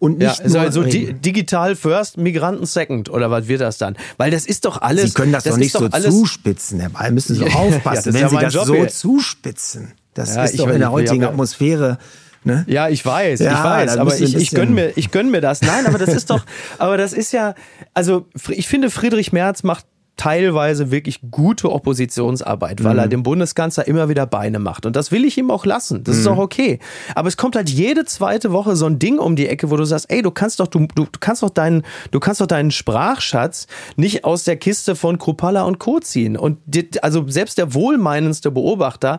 und 0.05 0.19
nicht 0.19 0.39
ja, 0.39 0.49
nur 0.49 0.61
also 0.61 0.83
di 0.83 1.15
digital 1.15 1.75
first, 1.75 2.19
Migranten 2.19 2.67
second 2.67 3.09
oder 3.09 3.31
was 3.31 3.49
wird 3.49 3.63
das 3.63 3.79
dann? 3.79 3.97
Weil 4.19 4.31
das 4.31 4.45
ist 4.45 4.67
doch 4.67 4.83
alles. 4.83 5.07
Sie 5.07 5.15
können 5.15 5.33
das, 5.33 5.45
das 5.45 5.55
doch 5.55 5.59
nicht 5.59 5.73
so 5.73 5.89
zuspitzen, 5.89 6.79
Herr 6.79 6.91
Ball, 6.91 7.11
müssen 7.11 7.35
Sie 7.35 7.41
so 7.41 7.47
aufpassen, 7.59 8.15
ja, 8.15 8.21
wenn 8.21 8.29
Sie 8.29 8.37
das 8.37 8.53
Job 8.53 8.67
so 8.67 8.75
hier. 8.75 8.89
zuspitzen. 8.89 9.93
Das 10.13 10.37
ist 10.37 10.61
doch 10.61 10.69
in 10.69 10.81
der 10.81 10.93
heutigen 10.93 11.25
Atmosphäre. 11.25 11.99
Ne? 12.47 12.67
Ja, 12.69 12.91
ich 12.91 13.05
weiß, 13.05 13.41
ja, 13.41 13.53
ich 13.53 13.65
weiß, 13.65 13.97
aber 13.97 14.15
ich, 14.15 14.37
ich 14.37 14.51
gönn 14.51 14.75
mir, 14.75 14.93
ich 14.97 15.11
gönn 15.11 15.31
mir 15.31 15.41
das. 15.41 15.63
Nein, 15.63 15.87
aber 15.87 15.97
das 15.97 16.11
ist 16.11 16.29
doch, 16.29 16.45
aber 16.77 16.99
das 16.99 17.15
ist 17.15 17.33
ja, 17.33 17.55
also 17.95 18.27
ich 18.49 18.69
finde 18.69 18.91
Friedrich 18.91 19.33
Merz 19.33 19.63
macht 19.63 19.87
teilweise 20.17 20.91
wirklich 20.91 21.21
gute 21.31 21.73
Oppositionsarbeit, 21.73 22.85
weil 22.85 22.95
mhm. 22.95 22.99
er 23.01 23.09
dem 23.09 23.23
Bundeskanzler 23.23 23.87
immer 23.87 24.09
wieder 24.09 24.27
Beine 24.27 24.59
macht. 24.59 24.87
Und 24.87 24.95
das 24.95 25.11
will 25.11 25.25
ich 25.25 25.37
ihm 25.37 25.51
auch 25.51 25.67
lassen. 25.67 26.05
Das 26.05 26.17
mhm. 26.17 26.21
ist 26.21 26.27
auch 26.29 26.39
okay. 26.39 26.79
Aber 27.15 27.29
es 27.29 27.37
kommt 27.37 27.57
halt 27.57 27.69
jede 27.69 28.05
zweite 28.05 28.53
Woche 28.53 28.77
so 28.77 28.87
ein 28.87 28.99
Ding 28.99 29.19
um 29.19 29.35
die 29.35 29.49
Ecke, 29.49 29.71
wo 29.71 29.77
du 29.77 29.85
sagst, 29.85 30.11
ey, 30.11 30.23
du 30.23 30.31
kannst 30.31 30.61
doch, 30.61 30.69
du, 30.69 30.87
du, 30.95 31.07
kannst 31.19 31.43
doch 31.43 31.51
deinen, 31.51 31.83
du 32.13 32.21
kannst 32.21 32.41
doch 32.41 32.47
deinen 32.47 32.71
Sprachschatz 32.71 33.67
nicht 33.97 34.25
aus 34.25 34.45
der 34.45 34.57
Kiste 34.57 34.95
von 34.95 35.19
Krupalla 35.19 35.63
und 35.63 35.79
Co. 35.79 35.99
ziehen. 35.99 36.37
Und 36.37 36.59
die, 36.67 36.89
also 37.03 37.27
selbst 37.29 37.59
der 37.59 37.75
wohlmeinendste 37.75 38.51
Beobachter 38.51 39.19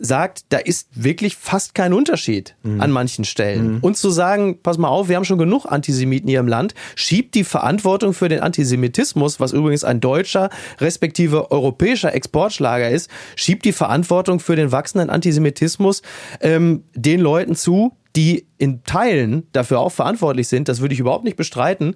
sagt, 0.00 0.46
da 0.48 0.58
ist 0.58 0.88
wirklich 0.92 1.36
fast 1.36 1.74
kein 1.74 1.92
Unterschied 1.92 2.56
mhm. 2.62 2.80
an 2.80 2.90
manchen 2.90 3.24
Stellen. 3.24 3.74
Mhm. 3.74 3.78
Und 3.80 3.96
zu 3.96 4.10
sagen, 4.10 4.58
pass 4.62 4.78
mal 4.78 4.88
auf, 4.88 5.08
wir 5.08 5.16
haben 5.16 5.24
schon 5.24 5.38
genug 5.38 5.66
Antisemiten 5.66 6.28
hier 6.28 6.40
im 6.40 6.48
Land, 6.48 6.74
schiebt 6.96 7.34
die 7.34 7.44
Verantwortung 7.44 8.14
für 8.14 8.28
den 8.28 8.40
Antisemitismus, 8.40 9.38
was 9.38 9.52
übrigens 9.52 9.84
ein 9.84 10.00
deutscher 10.00 10.50
respektive 10.80 11.50
europäischer 11.50 12.14
Exportschlager 12.14 12.88
ist, 12.88 13.10
schiebt 13.36 13.64
die 13.64 13.72
Verantwortung 13.72 14.40
für 14.40 14.56
den 14.56 14.72
wachsenden 14.72 15.10
Antisemitismus 15.10 16.02
ähm, 16.40 16.84
den 16.94 17.20
Leuten 17.20 17.54
zu, 17.54 17.92
die 18.16 18.46
in 18.58 18.82
Teilen 18.84 19.46
dafür 19.52 19.80
auch 19.80 19.92
verantwortlich 19.92 20.48
sind, 20.48 20.68
das 20.68 20.80
würde 20.80 20.94
ich 20.94 21.00
überhaupt 21.00 21.24
nicht 21.24 21.36
bestreiten. 21.36 21.94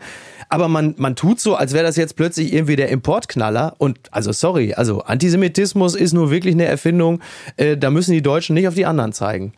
Aber 0.48 0.68
man, 0.68 0.94
man 0.96 1.16
tut 1.16 1.40
so, 1.40 1.57
als 1.57 1.72
wäre 1.72 1.85
das 1.85 1.96
jetzt 1.96 2.16
plötzlich 2.16 2.53
irgendwie 2.53 2.77
der 2.77 2.88
Importknaller. 2.88 3.74
Und 3.79 3.98
also 4.12 4.33
sorry, 4.33 4.74
also 4.74 5.03
Antisemitismus 5.03 5.94
ist 5.94 6.12
nur 6.12 6.31
wirklich 6.31 6.55
eine 6.55 6.66
Erfindung. 6.66 7.20
Äh, 7.57 7.77
da 7.77 7.90
müssen 7.90 8.12
die 8.12 8.22
Deutschen 8.22 8.55
nicht 8.55 8.68
auf 8.68 8.74
die 8.74 8.87
anderen 8.87 9.12
zeigen. 9.12 9.53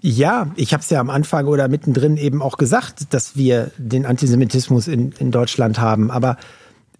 Ja, 0.00 0.52
ich 0.56 0.72
habe 0.74 0.82
es 0.82 0.90
ja 0.90 1.00
am 1.00 1.08
Anfang 1.08 1.46
oder 1.46 1.66
mittendrin 1.68 2.18
eben 2.18 2.42
auch 2.42 2.58
gesagt, 2.58 3.14
dass 3.14 3.36
wir 3.36 3.70
den 3.78 4.04
Antisemitismus 4.04 4.86
in, 4.86 5.12
in 5.12 5.30
Deutschland 5.30 5.78
haben. 5.78 6.10
Aber 6.10 6.36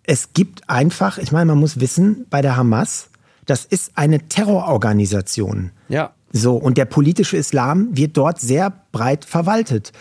es 0.04 0.32
gibt 0.32 0.68
einfach, 0.70 1.18
ich 1.18 1.30
meine, 1.30 1.46
man 1.46 1.58
muss 1.58 1.80
wissen, 1.80 2.26
bei 2.30 2.40
der 2.40 2.56
Hamas, 2.56 3.10
das 3.46 3.66
ist 3.66 3.92
eine 3.96 4.26
Terrororganisation. 4.28 5.70
Ja. 5.88 6.12
So, 6.36 6.56
und 6.56 6.76
der 6.76 6.84
politische 6.84 7.36
Islam 7.36 7.90
wird 7.92 8.16
dort 8.16 8.40
sehr 8.40 8.72
breit 8.90 9.24
verwaltet. 9.24 9.92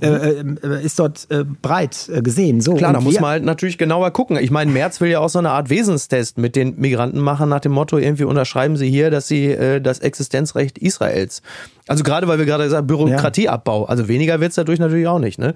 Äh, 0.00 0.40
äh, 0.40 0.84
ist 0.84 0.98
dort 0.98 1.30
äh, 1.30 1.44
breit 1.44 2.10
äh, 2.12 2.22
gesehen. 2.22 2.60
So, 2.60 2.74
Klar, 2.74 2.94
da 2.94 3.00
muss 3.00 3.20
man 3.20 3.30
halt 3.30 3.44
natürlich 3.44 3.76
genauer 3.76 4.10
gucken. 4.10 4.36
Ich 4.38 4.50
meine, 4.50 4.72
Merz 4.72 5.00
will 5.00 5.10
ja 5.10 5.20
auch 5.20 5.28
so 5.28 5.38
eine 5.38 5.50
Art 5.50 5.70
Wesenstest 5.70 6.38
mit 6.38 6.56
den 6.56 6.80
Migranten 6.80 7.20
machen, 7.20 7.48
nach 7.50 7.60
dem 7.60 7.72
Motto, 7.72 7.98
irgendwie 7.98 8.24
unterschreiben 8.24 8.76
sie 8.76 8.90
hier, 8.90 9.10
dass 9.10 9.28
sie 9.28 9.48
äh, 9.48 9.80
das 9.80 10.00
Existenzrecht 10.00 10.78
Israels. 10.78 11.42
Also 11.86 12.02
gerade, 12.02 12.26
weil 12.26 12.38
wir 12.38 12.46
gerade 12.46 12.64
gesagt 12.64 12.86
Bürokratieabbau. 12.88 13.84
Also 13.84 14.08
weniger 14.08 14.40
wird's 14.40 14.56
dadurch 14.56 14.80
natürlich 14.80 15.06
auch 15.06 15.20
nicht, 15.20 15.38
ne? 15.38 15.54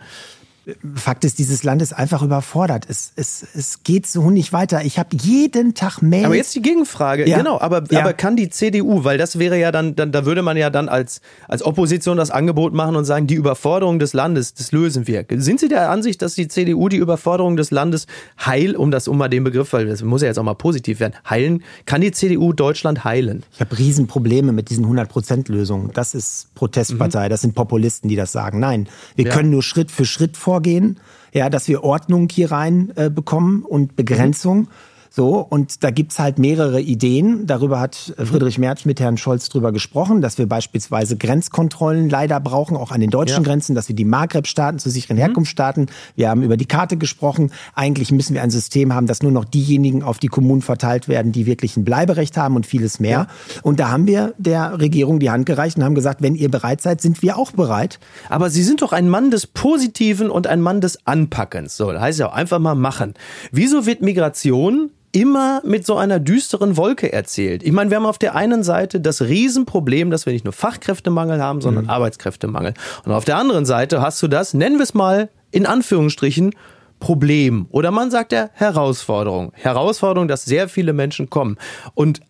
Fakt 0.97 1.25
ist, 1.25 1.39
dieses 1.39 1.63
Land 1.63 1.81
ist 1.81 1.93
einfach 1.93 2.23
überfordert. 2.23 2.87
Es, 2.89 3.13
es, 3.15 3.47
es 3.55 3.85
geht 3.85 4.05
so 4.05 4.31
nicht 4.31 4.53
weiter. 4.53 4.85
Ich 4.85 4.99
habe 4.99 5.17
jeden 5.17 5.75
Tag 5.75 6.03
Mails. 6.03 6.25
Aber 6.25 6.35
jetzt 6.35 6.57
die 6.57 6.63
Gegenfrage, 6.63 7.29
ja. 7.29 7.39
genau, 7.39 7.61
aber, 7.61 7.85
ja. 7.91 8.01
aber 8.01 8.15
kann 8.15 8.35
die 8.35 8.49
CDU, 8.49 9.05
weil 9.05 9.17
das 9.17 9.39
wäre 9.39 9.57
ja 9.61 9.71
dann, 9.71 9.95
dann, 9.95 10.11
da 10.11 10.25
würde 10.27 10.43
man 10.43 10.57
ja 10.57 10.69
dann 10.69 10.89
als, 10.89 11.21
als 11.47 11.65
Opposition 11.65 12.17
das 12.17 12.33
Angebot 12.33 12.75
machen 12.75 12.97
und 12.97 13.05
sagen, 13.05 13.29
die 13.29 13.37
Überforderung 13.37 14.01
des 14.01 14.13
Landes, 14.13 14.55
das 14.55 14.73
lösen 14.73 15.07
wir. 15.07 15.25
Sind 15.37 15.61
Sie 15.61 15.69
der 15.69 15.89
Ansicht, 15.89 16.21
dass 16.21 16.35
die 16.35 16.49
CDU 16.49 16.89
die 16.89 16.97
Überforderung 16.97 17.57
des 17.57 17.71
Landes 17.71 18.07
heil, 18.45 18.75
um 18.75 18.91
das, 18.91 19.07
um 19.07 19.19
mal 19.19 19.29
den 19.29 19.45
Begriff, 19.45 19.73
weil 19.73 19.87
das 19.87 20.03
muss 20.03 20.23
ja 20.23 20.29
jetzt 20.29 20.39
auch 20.39 20.43
mal 20.43 20.55
positiv 20.55 20.99
werden, 20.99 21.15
heilen, 21.31 21.63
kann 21.85 22.01
die 22.01 22.11
CDU 22.11 22.53
Deutschland 22.53 23.05
heilen? 23.05 23.45
Ich 23.53 23.61
habe 23.61 23.79
Riesenprobleme 23.79 24.51
mit 24.51 24.71
diesen 24.71 24.85
100-Prozent-Lösungen. 24.87 25.91
Das 25.95 26.13
ist 26.13 26.53
Protestpartei, 26.57 27.27
mhm. 27.27 27.31
das 27.31 27.43
sind 27.43 27.55
Populisten, 27.55 28.09
die 28.09 28.17
das 28.17 28.33
sagen. 28.33 28.59
Nein, 28.59 28.89
wir 29.15 29.27
ja. 29.27 29.33
können 29.33 29.51
nur 29.51 29.63
Schritt 29.63 29.93
für 29.93 30.05
Schritt 30.05 30.37
vorgehen, 30.57 30.99
ja, 31.33 31.51
dass 31.51 31.69
wir 31.69 31.85
Ordnung 31.85 32.29
hier 32.31 32.51
rein 32.51 32.93
äh, 32.97 33.11
bekommen 33.11 33.63
und 33.63 33.95
Begrenzung. 33.95 34.61
Mhm. 34.61 34.69
So, 35.17 35.39
und 35.39 35.83
da 35.83 35.91
gibt's 35.91 36.19
halt 36.19 36.39
mehrere 36.39 36.79
Ideen. 36.79 37.47
Darüber 37.47 37.81
hat 37.81 38.13
Friedrich 38.23 38.59
Merz 38.59 38.85
mit 38.85 39.01
Herrn 39.01 39.17
Scholz 39.17 39.49
drüber 39.49 39.73
gesprochen, 39.73 40.21
dass 40.21 40.37
wir 40.37 40.47
beispielsweise 40.47 41.17
Grenzkontrollen 41.17 42.11
leider 42.11 42.39
brauchen, 42.39 42.77
auch 42.77 42.91
an 42.91 43.01
den 43.01 43.09
deutschen 43.09 43.43
ja. 43.43 43.49
Grenzen, 43.49 43.75
dass 43.75 43.89
wir 43.89 43.97
die 43.97 44.05
Maghreb-Staaten 44.05 44.79
zu 44.79 44.91
sicheren 44.91 45.17
mhm. 45.17 45.21
Herkunftsstaaten, 45.21 45.87
wir 46.17 46.29
haben 46.29 46.43
über 46.43 46.59
die 46.59 46.67
Karte 46.67 46.99
gesprochen. 46.99 47.51
Eigentlich 47.75 48.13
müssen 48.13 48.35
wir 48.35 48.43
ein 48.43 48.51
System 48.51 48.93
haben, 48.93 49.07
dass 49.07 49.23
nur 49.23 49.33
noch 49.33 49.47
diejenigen 49.47 50.03
auf 50.03 50.19
die 50.19 50.29
Kommunen 50.29 50.61
verteilt 50.61 51.09
werden, 51.09 51.33
die 51.33 51.47
wirklich 51.47 51.79
ein 51.79 51.85
Bleiberecht 51.87 52.37
haben 52.37 52.55
und 52.55 52.67
vieles 52.67 53.01
mehr. 53.01 53.11
Ja. 53.11 53.61
Und 53.63 53.81
da 53.81 53.89
haben 53.89 54.07
wir 54.07 54.35
der 54.37 54.79
Regierung 54.81 55.19
die 55.19 55.31
Hand 55.31 55.47
gereicht 55.47 55.79
und 55.79 55.85
haben 55.85 55.95
gesagt, 55.95 56.21
wenn 56.21 56.35
ihr 56.35 56.51
bereit 56.51 56.83
seid, 56.83 57.01
sind 57.01 57.23
wir 57.23 57.39
auch 57.39 57.53
bereit. 57.53 58.01
Aber 58.29 58.51
Sie 58.51 58.63
sind 58.63 58.83
doch 58.83 58.93
ein 58.93 59.09
Mann 59.09 59.31
des 59.31 59.47
Positiven 59.47 60.29
und 60.29 60.47
ein 60.47 60.61
Mann 60.61 60.83
des 60.83 61.07
Anpackens. 61.07 61.75
So, 61.79 61.91
das 61.91 62.03
heißt 62.03 62.19
ja 62.19 62.29
auch 62.29 62.35
einfach 62.35 62.59
mal 62.59 62.75
machen. 62.75 63.15
Wieso 63.51 63.87
wird 63.87 64.03
Migration 64.03 64.91
immer 65.17 65.63
mit 65.65 65.87
so 65.87 65.97
einer 65.97 66.21
düsteren 66.21 66.77
Wolke 66.77 67.11
erzählt. 67.11 67.63
Ich 67.63 67.73
meine, 67.73 67.89
wir 67.89 67.97
haben 67.97 68.05
auf 68.05 68.19
der 68.19 68.35
einen 68.35 68.63
Seite 68.63 69.01
das 69.01 69.23
Riesenproblem, 69.23 70.11
dass 70.11 70.27
wir 70.27 70.35
nicht 70.35 70.45
nur 70.45 70.53
Fachkräftemangel 70.53 71.41
haben, 71.41 71.63
sondern 71.63 71.85
mhm. 71.85 71.91
Arbeitskräftemangel. 71.91 72.75
Und 73.03 73.13
auf 73.13 73.25
der 73.25 73.39
anderen 73.39 73.65
Seite 73.65 74.03
hast 74.03 74.23
du 74.23 74.29
das, 74.29 74.53
nennen 74.53 74.77
wir 74.77 74.83
es 74.83 74.93
mal 74.93 75.31
in 75.53 75.65
Anführungsstrichen, 75.65 76.55
Problem. 77.01 77.67
Oder 77.71 77.91
man 77.93 78.11
sagt 78.11 78.33
ja 78.33 78.51
Herausforderung. 78.53 79.53
Herausforderung, 79.55 80.29
dass 80.29 80.45
sehr 80.45 80.69
viele 80.69 80.93
Menschen 80.93 81.31
kommen. 81.31 81.57
Und 81.95 82.21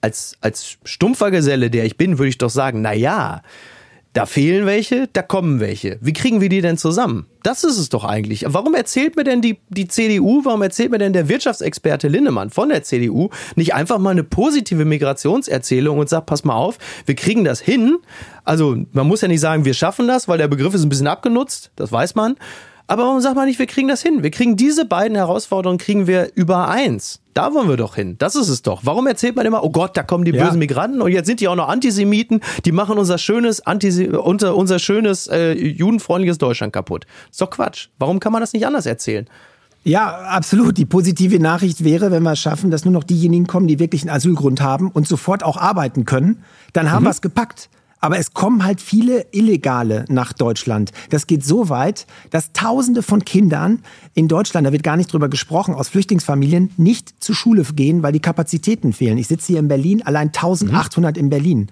als, 0.00 0.36
als 0.40 0.78
stumpfer 0.84 1.30
Geselle, 1.30 1.68
der 1.68 1.84
ich 1.84 1.98
bin, 1.98 2.18
würde 2.18 2.30
ich 2.30 2.38
doch 2.38 2.50
sagen, 2.50 2.80
na 2.80 2.94
ja, 2.94 3.42
da 4.12 4.26
fehlen 4.26 4.66
welche, 4.66 5.08
da 5.12 5.22
kommen 5.22 5.60
welche. 5.60 5.98
Wie 6.00 6.12
kriegen 6.12 6.40
wir 6.40 6.48
die 6.48 6.60
denn 6.60 6.76
zusammen? 6.76 7.26
Das 7.44 7.62
ist 7.62 7.78
es 7.78 7.90
doch 7.90 8.04
eigentlich. 8.04 8.44
Warum 8.48 8.74
erzählt 8.74 9.16
mir 9.16 9.22
denn 9.22 9.40
die, 9.40 9.60
die 9.68 9.86
CDU, 9.86 10.44
warum 10.44 10.62
erzählt 10.62 10.90
mir 10.90 10.98
denn 10.98 11.12
der 11.12 11.28
Wirtschaftsexperte 11.28 12.08
Linnemann 12.08 12.50
von 12.50 12.70
der 12.70 12.82
CDU 12.82 13.30
nicht 13.54 13.72
einfach 13.74 13.98
mal 13.98 14.10
eine 14.10 14.24
positive 14.24 14.84
Migrationserzählung 14.84 15.98
und 15.98 16.08
sagt, 16.08 16.26
pass 16.26 16.42
mal 16.42 16.56
auf, 16.56 16.78
wir 17.06 17.14
kriegen 17.14 17.44
das 17.44 17.60
hin. 17.60 17.98
Also 18.44 18.76
man 18.92 19.06
muss 19.06 19.20
ja 19.20 19.28
nicht 19.28 19.40
sagen, 19.40 19.64
wir 19.64 19.74
schaffen 19.74 20.08
das, 20.08 20.26
weil 20.26 20.38
der 20.38 20.48
Begriff 20.48 20.74
ist 20.74 20.82
ein 20.82 20.88
bisschen 20.88 21.06
abgenutzt, 21.06 21.70
das 21.76 21.92
weiß 21.92 22.16
man. 22.16 22.36
Aber 22.90 23.04
warum 23.04 23.20
sagt 23.20 23.36
man 23.36 23.46
nicht, 23.46 23.60
wir 23.60 23.68
kriegen 23.68 23.86
das 23.86 24.02
hin? 24.02 24.24
Wir 24.24 24.32
kriegen 24.32 24.56
diese 24.56 24.84
beiden 24.84 25.16
Herausforderungen, 25.16 25.78
kriegen 25.78 26.08
wir 26.08 26.32
übereins. 26.34 27.20
Da 27.34 27.54
wollen 27.54 27.68
wir 27.68 27.76
doch 27.76 27.94
hin. 27.94 28.16
Das 28.18 28.34
ist 28.34 28.48
es 28.48 28.62
doch. 28.62 28.80
Warum 28.82 29.06
erzählt 29.06 29.36
man 29.36 29.46
immer, 29.46 29.62
oh 29.62 29.70
Gott, 29.70 29.96
da 29.96 30.02
kommen 30.02 30.24
die 30.24 30.32
ja. 30.32 30.44
bösen 30.44 30.58
Migranten 30.58 31.00
und 31.00 31.12
jetzt 31.12 31.26
sind 31.26 31.38
die 31.38 31.46
auch 31.46 31.54
noch 31.54 31.68
Antisemiten, 31.68 32.40
die 32.64 32.72
machen 32.72 32.98
unser 32.98 33.16
schönes, 33.18 33.64
Antise 33.64 34.20
unser, 34.20 34.56
unser 34.56 34.80
schönes, 34.80 35.28
äh, 35.28 35.52
judenfreundliches 35.52 36.38
Deutschland 36.38 36.72
kaputt. 36.72 37.06
ist 37.30 37.40
doch 37.40 37.50
Quatsch. 37.50 37.90
Warum 38.00 38.18
kann 38.18 38.32
man 38.32 38.40
das 38.40 38.54
nicht 38.54 38.66
anders 38.66 38.86
erzählen? 38.86 39.28
Ja, 39.84 40.08
absolut. 40.22 40.76
Die 40.76 40.84
positive 40.84 41.38
Nachricht 41.38 41.84
wäre, 41.84 42.10
wenn 42.10 42.24
wir 42.24 42.32
es 42.32 42.40
schaffen, 42.40 42.72
dass 42.72 42.84
nur 42.84 42.92
noch 42.92 43.04
diejenigen 43.04 43.46
kommen, 43.46 43.68
die 43.68 43.78
wirklich 43.78 44.02
einen 44.02 44.10
Asylgrund 44.10 44.62
haben 44.62 44.90
und 44.90 45.06
sofort 45.06 45.44
auch 45.44 45.56
arbeiten 45.56 46.06
können, 46.06 46.42
dann 46.72 46.90
haben 46.90 47.04
mhm. 47.04 47.06
wir 47.06 47.10
es 47.12 47.20
gepackt. 47.20 47.68
Aber 48.00 48.18
es 48.18 48.32
kommen 48.32 48.64
halt 48.64 48.80
viele 48.80 49.26
Illegale 49.32 50.06
nach 50.08 50.32
Deutschland. 50.32 50.90
Das 51.10 51.26
geht 51.26 51.44
so 51.44 51.68
weit, 51.68 52.06
dass 52.30 52.52
Tausende 52.52 53.02
von 53.02 53.24
Kindern 53.24 53.82
in 54.14 54.26
Deutschland, 54.26 54.66
da 54.66 54.72
wird 54.72 54.82
gar 54.82 54.96
nicht 54.96 55.12
drüber 55.12 55.28
gesprochen, 55.28 55.74
aus 55.74 55.88
Flüchtlingsfamilien 55.88 56.70
nicht 56.76 57.22
zur 57.22 57.34
Schule 57.34 57.62
gehen, 57.62 58.02
weil 58.02 58.12
die 58.12 58.20
Kapazitäten 58.20 58.92
fehlen. 58.92 59.18
Ich 59.18 59.28
sitze 59.28 59.48
hier 59.48 59.58
in 59.58 59.68
Berlin, 59.68 60.02
allein 60.02 60.28
1800 60.28 61.16
mhm. 61.16 61.20
in 61.20 61.30
Berlin. 61.30 61.66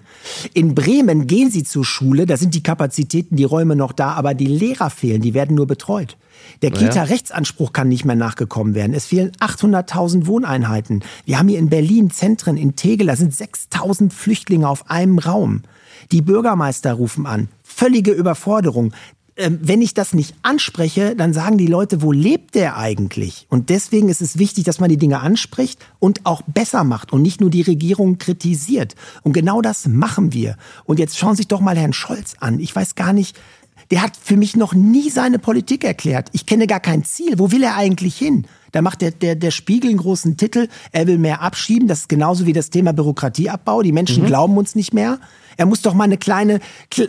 In 0.53 0.75
Bremen 0.75 1.25
gehen 1.25 1.49
sie 1.49 1.63
zur 1.63 1.83
Schule, 1.83 2.25
da 2.25 2.37
sind 2.37 2.53
die 2.53 2.63
Kapazitäten, 2.63 3.35
die 3.35 3.43
Räume 3.43 3.75
noch 3.75 3.91
da, 3.91 4.13
aber 4.13 4.33
die 4.33 4.45
Lehrer 4.45 4.89
fehlen, 4.89 5.21
die 5.21 5.33
werden 5.33 5.55
nur 5.55 5.67
betreut. 5.67 6.17
Der 6.61 6.71
Kita-Rechtsanspruch 6.71 7.73
kann 7.73 7.89
nicht 7.89 8.05
mehr 8.05 8.15
nachgekommen 8.15 8.75
werden. 8.75 8.93
Es 8.93 9.05
fehlen 9.05 9.31
800.000 9.39 10.25
Wohneinheiten. 10.25 11.03
Wir 11.25 11.39
haben 11.39 11.47
hier 11.47 11.59
in 11.59 11.69
Berlin 11.69 12.11
Zentren, 12.11 12.55
in 12.55 12.75
Tegel, 12.75 13.07
da 13.07 13.15
sind 13.15 13.33
6.000 13.33 14.11
Flüchtlinge 14.11 14.67
auf 14.67 14.89
einem 14.89 15.19
Raum. 15.19 15.63
Die 16.11 16.21
Bürgermeister 16.21 16.93
rufen 16.93 17.25
an. 17.25 17.49
Völlige 17.63 18.11
Überforderung. 18.11 18.93
Ähm, 19.39 19.57
wenn 19.61 19.81
ich 19.81 19.93
das 19.93 20.13
nicht 20.13 20.35
anspreche, 20.41 21.15
dann 21.15 21.31
sagen 21.31 21.57
die 21.57 21.67
Leute, 21.67 22.01
wo 22.01 22.11
lebt 22.11 22.55
der 22.55 22.75
eigentlich? 22.75 23.47
Und 23.49 23.69
deswegen 23.69 24.09
ist 24.09 24.21
es 24.21 24.37
wichtig, 24.37 24.65
dass 24.65 24.81
man 24.81 24.89
die 24.89 24.97
Dinge 24.97 25.21
anspricht 25.21 25.79
und 25.99 26.25
auch 26.25 26.41
besser 26.41 26.83
macht 26.83 27.13
und 27.13 27.21
nicht 27.21 27.39
nur 27.39 27.49
die 27.49 27.61
Regierung 27.61 28.17
kritisiert. 28.17 28.95
Und 29.23 29.31
genau 29.31 29.61
das 29.61 29.87
machen 29.87 30.33
wir. 30.33 30.57
Und 30.83 30.99
jetzt 30.99 31.17
schauen 31.17 31.35
Sie 31.35 31.37
sich 31.37 31.47
doch 31.47 31.61
mal 31.61 31.77
Herrn 31.77 31.93
Scholz 31.93 32.35
an. 32.41 32.59
Ich 32.59 32.75
weiß 32.75 32.95
gar 32.95 33.13
nicht, 33.13 33.39
der 33.91 34.01
hat 34.01 34.17
für 34.21 34.35
mich 34.35 34.57
noch 34.57 34.73
nie 34.73 35.09
seine 35.09 35.39
Politik 35.39 35.85
erklärt. 35.85 36.29
Ich 36.33 36.45
kenne 36.45 36.67
gar 36.67 36.81
kein 36.81 37.05
Ziel. 37.05 37.39
Wo 37.39 37.51
will 37.51 37.63
er 37.63 37.75
eigentlich 37.75 38.17
hin? 38.17 38.45
Da 38.71 38.81
macht 38.81 39.01
der, 39.01 39.11
der, 39.11 39.35
der 39.35 39.51
Spiegel 39.51 39.89
einen 39.89 39.99
großen 39.99 40.37
Titel. 40.37 40.67
Er 40.91 41.07
will 41.07 41.17
mehr 41.17 41.41
abschieben. 41.41 41.87
Das 41.87 42.01
ist 42.01 42.09
genauso 42.09 42.45
wie 42.45 42.53
das 42.53 42.69
Thema 42.69 42.93
Bürokratieabbau. 42.93 43.81
Die 43.81 43.91
Menschen 43.91 44.23
mhm. 44.23 44.27
glauben 44.27 44.57
uns 44.57 44.75
nicht 44.75 44.93
mehr. 44.93 45.19
Er 45.59 45.65
muss 45.65 45.81
doch 45.81 45.93
mal 45.93 46.05
eine 46.05 46.17
kleine, 46.17 46.61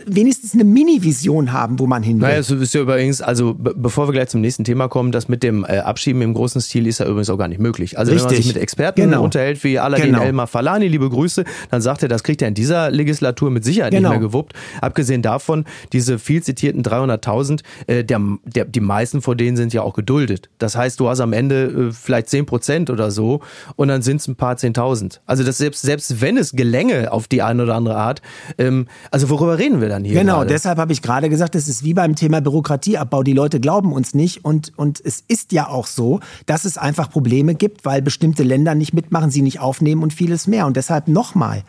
wenigstens 0.05 0.53
eine 0.53 0.65
Mini-Vision 0.65 1.53
haben, 1.53 1.79
wo 1.79 1.87
man 1.87 2.03
hin 2.03 2.19
will. 2.19 2.27
Naja, 2.27 2.39
es 2.39 2.51
ist 2.51 2.73
ja 2.73 2.81
übrigens, 2.81 3.21
also 3.21 3.55
bevor 3.57 4.09
wir 4.09 4.11
gleich 4.11 4.27
zum 4.27 4.41
nächsten 4.41 4.65
Thema 4.65 4.89
kommen, 4.89 5.13
das 5.13 5.29
mit 5.29 5.41
dem 5.41 5.63
äh, 5.63 5.77
Abschieben 5.77 6.21
im 6.21 6.33
großen 6.33 6.59
Stil 6.59 6.85
ist 6.85 6.99
ja 6.99 7.05
übrigens 7.05 7.29
auch 7.29 7.37
gar 7.37 7.47
nicht 7.47 7.61
möglich. 7.61 7.97
Also 7.97 8.11
Richtig. 8.11 8.29
wenn 8.29 8.35
man 8.35 8.43
sich 8.43 8.53
mit 8.53 8.61
Experten 8.61 9.01
genau. 9.03 9.23
unterhält, 9.23 9.63
wie 9.63 9.79
Aladin 9.79 10.07
genau. 10.07 10.21
Elmar 10.21 10.47
Falani, 10.47 10.89
liebe 10.89 11.09
Grüße, 11.09 11.45
dann 11.69 11.81
sagt 11.81 12.03
er, 12.03 12.09
das 12.09 12.23
kriegt 12.23 12.41
er 12.41 12.49
in 12.49 12.53
dieser 12.53 12.91
Legislatur 12.91 13.51
mit 13.51 13.63
Sicherheit 13.63 13.93
genau. 13.93 14.09
nicht 14.09 14.19
mehr 14.19 14.27
gewuppt. 14.27 14.51
Abgesehen 14.81 15.21
davon, 15.21 15.63
diese 15.93 16.19
viel 16.19 16.43
zitierten 16.43 16.83
300.000, 16.83 17.61
äh, 17.87 18.03
der, 18.03 18.19
der, 18.43 18.65
die 18.65 18.81
meisten 18.81 19.21
von 19.21 19.37
denen 19.37 19.55
sind 19.55 19.71
ja 19.71 19.81
auch 19.81 19.93
geduldet. 19.93 20.49
Das 20.57 20.75
heißt, 20.75 20.99
du 20.99 21.07
hast 21.07 21.21
am 21.21 21.31
Ende 21.31 21.50
äh, 21.53 21.91
vielleicht 21.91 22.29
10 22.29 22.45
Prozent 22.45 22.89
oder 22.89 23.11
so 23.11 23.41
und 23.75 23.87
dann 23.87 24.01
sind 24.01 24.21
es 24.21 24.27
ein 24.27 24.35
paar 24.35 24.55
10.000. 24.55 25.19
Also 25.25 25.43
das 25.43 25.57
selbst, 25.57 25.81
selbst 25.81 26.21
wenn 26.21 26.37
es 26.37 26.53
gelänge 26.53 27.11
auf 27.11 27.27
die 27.27 27.41
eine 27.41 27.63
oder 27.63 27.75
andere 27.75 27.97
Art, 27.97 28.21
ähm, 28.57 28.87
also 29.11 29.29
worüber 29.29 29.57
reden 29.57 29.81
wir 29.81 29.89
dann 29.89 30.03
hier? 30.03 30.19
Genau, 30.19 30.37
gerade? 30.37 30.49
deshalb 30.49 30.77
habe 30.77 30.93
ich 30.93 31.01
gerade 31.01 31.29
gesagt, 31.29 31.55
es 31.55 31.67
ist 31.67 31.83
wie 31.83 31.93
beim 31.93 32.15
Thema 32.15 32.41
Bürokratieabbau. 32.41 33.23
Die 33.23 33.33
Leute 33.33 33.59
glauben 33.59 33.93
uns 33.93 34.13
nicht 34.13 34.43
und, 34.45 34.73
und 34.75 35.01
es 35.03 35.23
ist 35.27 35.51
ja 35.51 35.67
auch 35.67 35.87
so, 35.87 36.19
dass 36.45 36.65
es 36.65 36.77
einfach 36.77 37.09
Probleme 37.09 37.55
gibt, 37.55 37.85
weil 37.85 38.01
bestimmte 38.01 38.43
Länder 38.43 38.75
nicht 38.75 38.93
mitmachen, 38.93 39.31
sie 39.31 39.41
nicht 39.41 39.59
aufnehmen 39.59 40.03
und 40.03 40.13
vieles 40.13 40.47
mehr. 40.47 40.65
Und 40.65 40.77
deshalb 40.77 41.07
nochmal, 41.07 41.63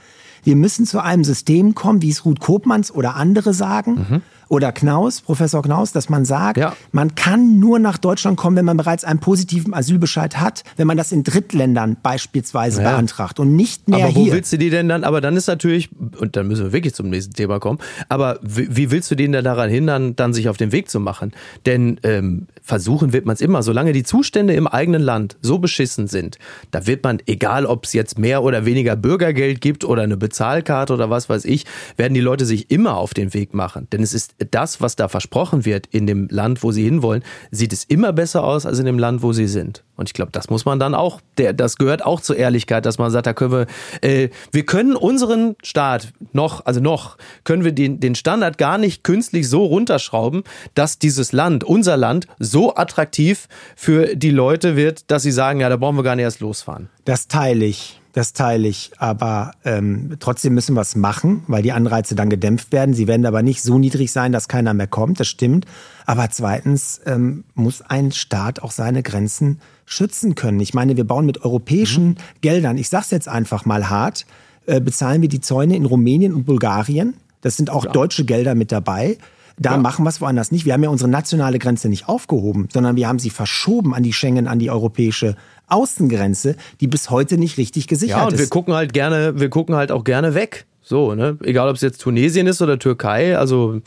wir 0.44 0.56
müssen 0.56 0.86
zu 0.86 1.00
einem 1.00 1.24
System 1.24 1.74
kommen, 1.74 2.02
wie 2.02 2.10
es 2.10 2.24
Ruth 2.24 2.40
Kopmanns 2.40 2.92
oder 2.92 3.16
andere 3.16 3.54
sagen. 3.54 4.06
Mhm 4.08 4.22
oder 4.52 4.70
Knaus, 4.70 5.22
Professor 5.22 5.62
Knaus, 5.62 5.92
dass 5.92 6.10
man 6.10 6.26
sagt, 6.26 6.58
ja. 6.58 6.76
man 6.92 7.14
kann 7.14 7.58
nur 7.58 7.78
nach 7.78 7.96
Deutschland 7.96 8.36
kommen, 8.36 8.54
wenn 8.54 8.66
man 8.66 8.76
bereits 8.76 9.02
einen 9.02 9.18
positiven 9.18 9.72
Asylbescheid 9.72 10.38
hat, 10.38 10.62
wenn 10.76 10.86
man 10.86 10.98
das 10.98 11.10
in 11.10 11.24
Drittländern 11.24 11.96
beispielsweise 12.02 12.82
ja. 12.82 12.90
beantragt 12.90 13.40
und 13.40 13.56
nicht 13.56 13.88
mehr 13.88 14.04
aber 14.04 14.14
wo 14.14 14.24
hier. 14.24 14.34
willst 14.34 14.52
du 14.52 14.58
die 14.58 14.68
denn 14.68 14.90
dann, 14.90 15.04
aber 15.04 15.22
dann 15.22 15.38
ist 15.38 15.46
natürlich, 15.46 15.88
und 16.18 16.36
dann 16.36 16.48
müssen 16.48 16.66
wir 16.66 16.72
wirklich 16.74 16.92
zum 16.92 17.08
nächsten 17.08 17.32
Thema 17.32 17.60
kommen, 17.60 17.78
aber 18.10 18.40
wie, 18.42 18.76
wie 18.76 18.90
willst 18.90 19.10
du 19.10 19.14
den 19.14 19.32
denn 19.32 19.42
daran 19.42 19.70
hindern, 19.70 20.16
dann 20.16 20.34
sich 20.34 20.50
auf 20.50 20.58
den 20.58 20.70
Weg 20.70 20.90
zu 20.90 21.00
machen? 21.00 21.32
Denn 21.64 21.98
ähm, 22.02 22.46
versuchen 22.60 23.14
wird 23.14 23.24
man 23.24 23.32
es 23.32 23.40
immer, 23.40 23.62
solange 23.62 23.94
die 23.94 24.02
Zustände 24.02 24.52
im 24.52 24.66
eigenen 24.66 25.00
Land 25.00 25.38
so 25.40 25.60
beschissen 25.60 26.08
sind, 26.08 26.38
da 26.72 26.86
wird 26.86 27.04
man, 27.04 27.20
egal 27.24 27.64
ob 27.64 27.86
es 27.86 27.94
jetzt 27.94 28.18
mehr 28.18 28.42
oder 28.42 28.66
weniger 28.66 28.96
Bürgergeld 28.96 29.62
gibt 29.62 29.82
oder 29.82 30.02
eine 30.02 30.18
Bezahlkarte 30.18 30.92
oder 30.92 31.08
was 31.08 31.30
weiß 31.30 31.46
ich, 31.46 31.64
werden 31.96 32.12
die 32.12 32.20
Leute 32.20 32.44
sich 32.44 32.70
immer 32.70 32.98
auf 32.98 33.14
den 33.14 33.32
Weg 33.32 33.54
machen. 33.54 33.88
Denn 33.90 34.02
es 34.02 34.12
ist 34.12 34.34
das, 34.44 34.80
was 34.80 34.96
da 34.96 35.08
versprochen 35.08 35.64
wird 35.64 35.86
in 35.88 36.06
dem 36.06 36.28
Land, 36.30 36.62
wo 36.62 36.72
sie 36.72 36.84
hinwollen, 36.84 37.22
sieht 37.50 37.72
es 37.72 37.84
immer 37.84 38.12
besser 38.12 38.44
aus 38.44 38.66
als 38.66 38.78
in 38.78 38.86
dem 38.86 38.98
Land, 38.98 39.22
wo 39.22 39.32
sie 39.32 39.46
sind. 39.46 39.82
Und 39.96 40.08
ich 40.08 40.14
glaube, 40.14 40.32
das 40.32 40.50
muss 40.50 40.64
man 40.64 40.78
dann 40.78 40.94
auch, 40.94 41.20
der, 41.38 41.52
das 41.52 41.76
gehört 41.76 42.04
auch 42.04 42.20
zur 42.20 42.36
Ehrlichkeit, 42.36 42.86
dass 42.86 42.98
man 42.98 43.10
sagt, 43.10 43.26
da 43.26 43.34
können 43.34 43.52
wir, 43.52 43.66
äh, 44.00 44.30
wir 44.50 44.66
können 44.66 44.96
unseren 44.96 45.54
Staat 45.62 46.12
noch, 46.32 46.66
also 46.66 46.80
noch, 46.80 47.16
können 47.44 47.64
wir 47.64 47.72
den, 47.72 48.00
den 48.00 48.14
Standard 48.14 48.58
gar 48.58 48.78
nicht 48.78 49.04
künstlich 49.04 49.48
so 49.48 49.64
runterschrauben, 49.64 50.42
dass 50.74 50.98
dieses 50.98 51.32
Land, 51.32 51.64
unser 51.64 51.96
Land, 51.96 52.26
so 52.38 52.74
attraktiv 52.74 53.48
für 53.76 54.16
die 54.16 54.30
Leute 54.30 54.76
wird, 54.76 55.10
dass 55.10 55.22
sie 55.22 55.32
sagen, 55.32 55.60
ja, 55.60 55.68
da 55.68 55.76
brauchen 55.76 55.96
wir 55.96 56.02
gar 56.02 56.16
nicht 56.16 56.24
erst 56.24 56.40
losfahren. 56.40 56.88
Das 57.04 57.28
teile 57.28 57.64
ich 57.64 58.01
Das 58.12 58.34
teile 58.34 58.68
ich. 58.68 58.92
Aber 58.98 59.52
ähm, 59.64 60.16
trotzdem 60.20 60.54
müssen 60.54 60.74
wir 60.74 60.82
es 60.82 60.94
machen, 60.96 61.44
weil 61.46 61.62
die 61.62 61.72
Anreize 61.72 62.14
dann 62.14 62.28
gedämpft 62.28 62.70
werden. 62.70 62.94
Sie 62.94 63.08
werden 63.08 63.24
aber 63.24 63.42
nicht 63.42 63.62
so 63.62 63.78
niedrig 63.78 64.12
sein, 64.12 64.32
dass 64.32 64.48
keiner 64.48 64.74
mehr 64.74 64.86
kommt. 64.86 65.18
Das 65.18 65.28
stimmt. 65.28 65.66
Aber 66.04 66.28
zweitens 66.30 67.00
ähm, 67.06 67.44
muss 67.54 67.80
ein 67.80 68.12
Staat 68.12 68.62
auch 68.62 68.70
seine 68.70 69.02
Grenzen 69.02 69.60
schützen 69.86 70.34
können. 70.34 70.60
Ich 70.60 70.74
meine, 70.74 70.96
wir 70.96 71.04
bauen 71.04 71.26
mit 71.26 71.42
europäischen 71.42 72.08
mhm. 72.08 72.16
Geldern, 72.42 72.78
ich 72.78 72.88
sage 72.88 73.04
es 73.04 73.10
jetzt 73.10 73.28
einfach 73.28 73.64
mal 73.64 73.88
hart, 73.88 74.26
äh, 74.66 74.80
bezahlen 74.80 75.22
wir 75.22 75.28
die 75.28 75.40
Zäune 75.40 75.76
in 75.76 75.86
Rumänien 75.86 76.34
und 76.34 76.44
Bulgarien. 76.44 77.14
Das 77.40 77.56
sind 77.56 77.70
auch 77.70 77.86
ja. 77.86 77.92
deutsche 77.92 78.24
Gelder 78.24 78.54
mit 78.54 78.72
dabei. 78.72 79.18
Da 79.58 79.72
ja. 79.72 79.76
machen 79.76 80.04
wir 80.04 80.08
es 80.08 80.20
woanders 80.20 80.50
nicht. 80.50 80.64
Wir 80.64 80.72
haben 80.72 80.82
ja 80.82 80.88
unsere 80.88 81.10
nationale 81.10 81.58
Grenze 81.58 81.88
nicht 81.88 82.08
aufgehoben, 82.08 82.68
sondern 82.72 82.96
wir 82.96 83.08
haben 83.08 83.18
sie 83.18 83.30
verschoben 83.30 83.94
an 83.94 84.02
die 84.02 84.12
Schengen, 84.12 84.48
an 84.48 84.58
die 84.58 84.70
europäische 84.70 85.36
Außengrenze, 85.72 86.56
die 86.80 86.86
bis 86.86 87.10
heute 87.10 87.38
nicht 87.38 87.58
richtig 87.58 87.86
gesichert 87.88 88.16
ist. 88.16 88.20
Ja, 88.20 88.26
und 88.26 88.34
ist. 88.34 88.40
wir 88.40 88.48
gucken 88.48 88.74
halt 88.74 88.92
gerne, 88.92 89.38
wir 89.40 89.48
gucken 89.48 89.74
halt 89.74 89.90
auch 89.90 90.04
gerne 90.04 90.34
weg. 90.34 90.66
So, 90.82 91.14
ne? 91.14 91.38
Egal 91.42 91.68
ob 91.68 91.76
es 91.76 91.80
jetzt 91.80 92.00
Tunesien 92.00 92.46
ist 92.46 92.60
oder 92.60 92.78
Türkei, 92.78 93.38
also 93.38 93.80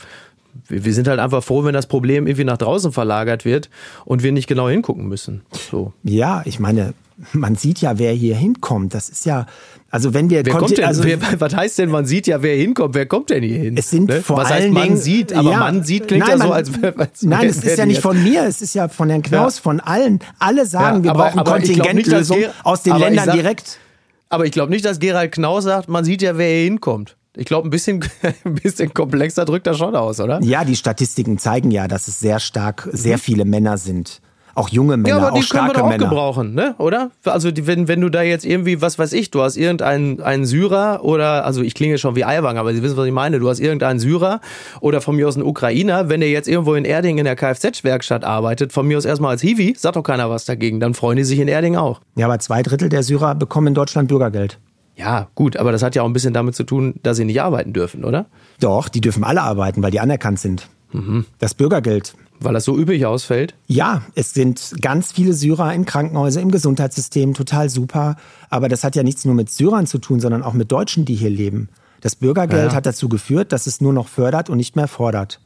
wir 0.68 0.94
sind 0.94 1.08
halt 1.08 1.20
einfach 1.20 1.42
froh, 1.42 1.64
wenn 1.64 1.74
das 1.74 1.86
Problem 1.86 2.26
irgendwie 2.26 2.44
nach 2.44 2.58
draußen 2.58 2.92
verlagert 2.92 3.44
wird 3.44 3.70
und 4.04 4.22
wir 4.22 4.32
nicht 4.32 4.46
genau 4.46 4.68
hingucken 4.68 5.06
müssen. 5.06 5.42
So. 5.70 5.92
Ja, 6.02 6.42
ich 6.44 6.58
meine, 6.58 6.94
man 7.32 7.54
sieht 7.56 7.80
ja, 7.80 7.98
wer 7.98 8.12
hier 8.12 8.36
hinkommt. 8.36 8.94
Das 8.94 9.08
ist 9.08 9.24
ja, 9.24 9.46
also 9.90 10.12
wenn 10.12 10.28
wir 10.28 10.44
wer 10.44 10.54
kommt 10.54 10.76
denn, 10.76 10.84
also 10.84 11.04
wer, 11.04 11.18
was 11.40 11.54
heißt 11.54 11.78
denn, 11.78 11.90
man 11.90 12.04
sieht 12.04 12.26
ja, 12.26 12.42
wer 12.42 12.56
hinkommt? 12.56 12.94
Wer 12.94 13.06
kommt 13.06 13.30
denn 13.30 13.42
hier 13.42 13.58
hin? 13.58 13.76
Es 13.76 13.90
sind 13.90 14.08
ne? 14.08 14.20
vor 14.20 14.36
was 14.38 14.50
allen 14.50 14.64
heißt, 14.64 14.72
man 14.72 14.82
Dingen, 14.82 14.96
sieht, 14.96 15.32
aber 15.32 15.50
ja, 15.50 15.58
man 15.58 15.84
sieht 15.84 16.08
klingt 16.08 16.26
nein, 16.26 16.38
ja 16.38 16.46
so, 16.46 16.52
als, 16.52 16.70
als 16.96 17.22
Nein, 17.22 17.48
es 17.48 17.64
ist 17.64 17.78
ja 17.78 17.86
nicht 17.86 18.02
von 18.02 18.22
mir, 18.22 18.44
es 18.44 18.60
ist 18.60 18.74
ja 18.74 18.88
von 18.88 19.08
Herrn 19.08 19.22
Knaus, 19.22 19.56
ja. 19.56 19.62
von 19.62 19.80
allen. 19.80 20.18
Alle 20.38 20.66
sagen, 20.66 20.98
ja, 20.98 21.04
wir 21.04 21.10
aber, 21.12 21.24
brauchen 21.24 21.38
aber 21.38 21.52
Kontingentlösung 21.52 22.38
aus 22.64 22.82
den 22.82 22.96
Ländern 22.96 23.26
sag, 23.26 23.34
direkt. 23.34 23.78
Aber 24.28 24.44
ich 24.44 24.52
glaube 24.52 24.70
nicht, 24.70 24.84
dass 24.84 24.98
Gerald 24.98 25.32
Knaus 25.32 25.64
sagt, 25.64 25.88
man 25.88 26.04
sieht 26.04 26.20
ja, 26.20 26.36
wer 26.36 26.48
hier 26.48 26.64
hinkommt. 26.64 27.16
Ich 27.36 27.46
glaube, 27.46 27.68
ein 27.68 27.70
bisschen, 27.70 28.04
ein 28.44 28.54
bisschen 28.54 28.92
komplexer 28.92 29.44
drückt 29.44 29.66
das 29.66 29.78
schon 29.78 29.94
aus, 29.94 30.20
oder? 30.20 30.40
Ja, 30.42 30.64
die 30.64 30.76
Statistiken 30.76 31.38
zeigen 31.38 31.70
ja, 31.70 31.86
dass 31.88 32.08
es 32.08 32.18
sehr 32.18 32.40
stark, 32.40 32.88
sehr 32.92 33.16
mhm. 33.16 33.20
viele 33.20 33.44
Männer 33.44 33.78
sind. 33.78 34.20
Auch 34.56 34.70
junge 34.70 34.96
Männer, 34.96 35.18
ja, 35.18 35.26
aber 35.26 35.38
die 35.38 35.44
auch 35.44 35.50
können 35.50 35.66
wir 35.66 35.74
doch 35.74 35.82
auch 35.82 35.88
Männer. 35.90 36.08
gebrauchen, 36.08 36.54
ne? 36.54 36.74
Oder? 36.78 37.10
Also 37.24 37.50
wenn, 37.54 37.88
wenn 37.88 38.00
du 38.00 38.08
da 38.08 38.22
jetzt 38.22 38.46
irgendwie, 38.46 38.80
was 38.80 38.98
weiß 38.98 39.12
ich, 39.12 39.30
du 39.30 39.42
hast 39.42 39.58
irgendeinen 39.58 40.22
einen 40.22 40.46
Syrer 40.46 41.04
oder, 41.04 41.44
also 41.44 41.60
ich 41.60 41.74
klinge 41.74 41.98
schon 41.98 42.16
wie 42.16 42.24
Eiwang, 42.24 42.56
aber 42.56 42.72
Sie 42.72 42.82
wissen, 42.82 42.96
was 42.96 43.04
ich 43.04 43.12
meine. 43.12 43.38
Du 43.38 43.50
hast 43.50 43.60
irgendeinen 43.60 43.98
Syrer 43.98 44.40
oder 44.80 45.02
von 45.02 45.14
mir 45.14 45.28
aus 45.28 45.36
einen 45.36 45.44
Ukrainer, 45.44 46.08
wenn 46.08 46.20
der 46.20 46.30
jetzt 46.30 46.48
irgendwo 46.48 46.72
in 46.72 46.86
Erding 46.86 47.18
in 47.18 47.26
der 47.26 47.36
Kfz-Werkstatt 47.36 48.24
arbeitet, 48.24 48.72
von 48.72 48.86
mir 48.86 48.96
aus 48.96 49.04
erstmal 49.04 49.32
als 49.32 49.42
Hiwi, 49.42 49.74
sagt 49.76 49.96
doch 49.96 50.02
keiner 50.02 50.30
was 50.30 50.46
dagegen. 50.46 50.80
Dann 50.80 50.94
freuen 50.94 51.18
die 51.18 51.24
sich 51.24 51.38
in 51.38 51.48
Erding 51.48 51.76
auch. 51.76 52.00
Ja, 52.14 52.24
aber 52.24 52.38
zwei 52.38 52.62
Drittel 52.62 52.88
der 52.88 53.02
Syrer 53.02 53.34
bekommen 53.34 53.66
in 53.66 53.74
Deutschland 53.74 54.08
Bürgergeld. 54.08 54.58
Ja, 54.96 55.28
gut, 55.34 55.56
aber 55.56 55.72
das 55.72 55.82
hat 55.82 55.94
ja 55.94 56.02
auch 56.02 56.06
ein 56.06 56.12
bisschen 56.12 56.34
damit 56.34 56.54
zu 56.54 56.64
tun, 56.64 56.94
dass 57.02 57.18
sie 57.18 57.24
nicht 57.24 57.40
arbeiten 57.40 57.72
dürfen, 57.72 58.04
oder? 58.04 58.26
Doch, 58.60 58.88
die 58.88 59.00
dürfen 59.00 59.24
alle 59.24 59.42
arbeiten, 59.42 59.82
weil 59.82 59.90
die 59.90 60.00
anerkannt 60.00 60.40
sind. 60.40 60.68
Mhm. 60.92 61.26
Das 61.38 61.54
Bürgergeld 61.54 62.14
weil 62.40 62.54
das 62.54 62.64
so 62.64 62.76
üppig 62.78 63.06
ausfällt? 63.06 63.54
Ja, 63.66 64.02
es 64.14 64.34
sind 64.34 64.74
ganz 64.80 65.12
viele 65.12 65.32
Syrer 65.32 65.72
in 65.74 65.84
Krankenhäusern, 65.84 66.42
im 66.42 66.50
Gesundheitssystem, 66.50 67.34
total 67.34 67.68
super. 67.68 68.16
Aber 68.50 68.68
das 68.68 68.84
hat 68.84 68.96
ja 68.96 69.02
nichts 69.02 69.24
nur 69.24 69.34
mit 69.34 69.50
Syrern 69.50 69.86
zu 69.86 69.98
tun, 69.98 70.20
sondern 70.20 70.42
auch 70.42 70.52
mit 70.52 70.70
Deutschen, 70.72 71.04
die 71.04 71.14
hier 71.14 71.30
leben. 71.30 71.68
Das 72.00 72.16
Bürgergeld 72.16 72.70
ja. 72.72 72.76
hat 72.76 72.86
dazu 72.86 73.08
geführt, 73.08 73.52
dass 73.52 73.66
es 73.66 73.80
nur 73.80 73.92
noch 73.92 74.08
fördert 74.08 74.50
und 74.50 74.58
nicht 74.58 74.76
mehr 74.76 74.88
fordert. 74.88 75.40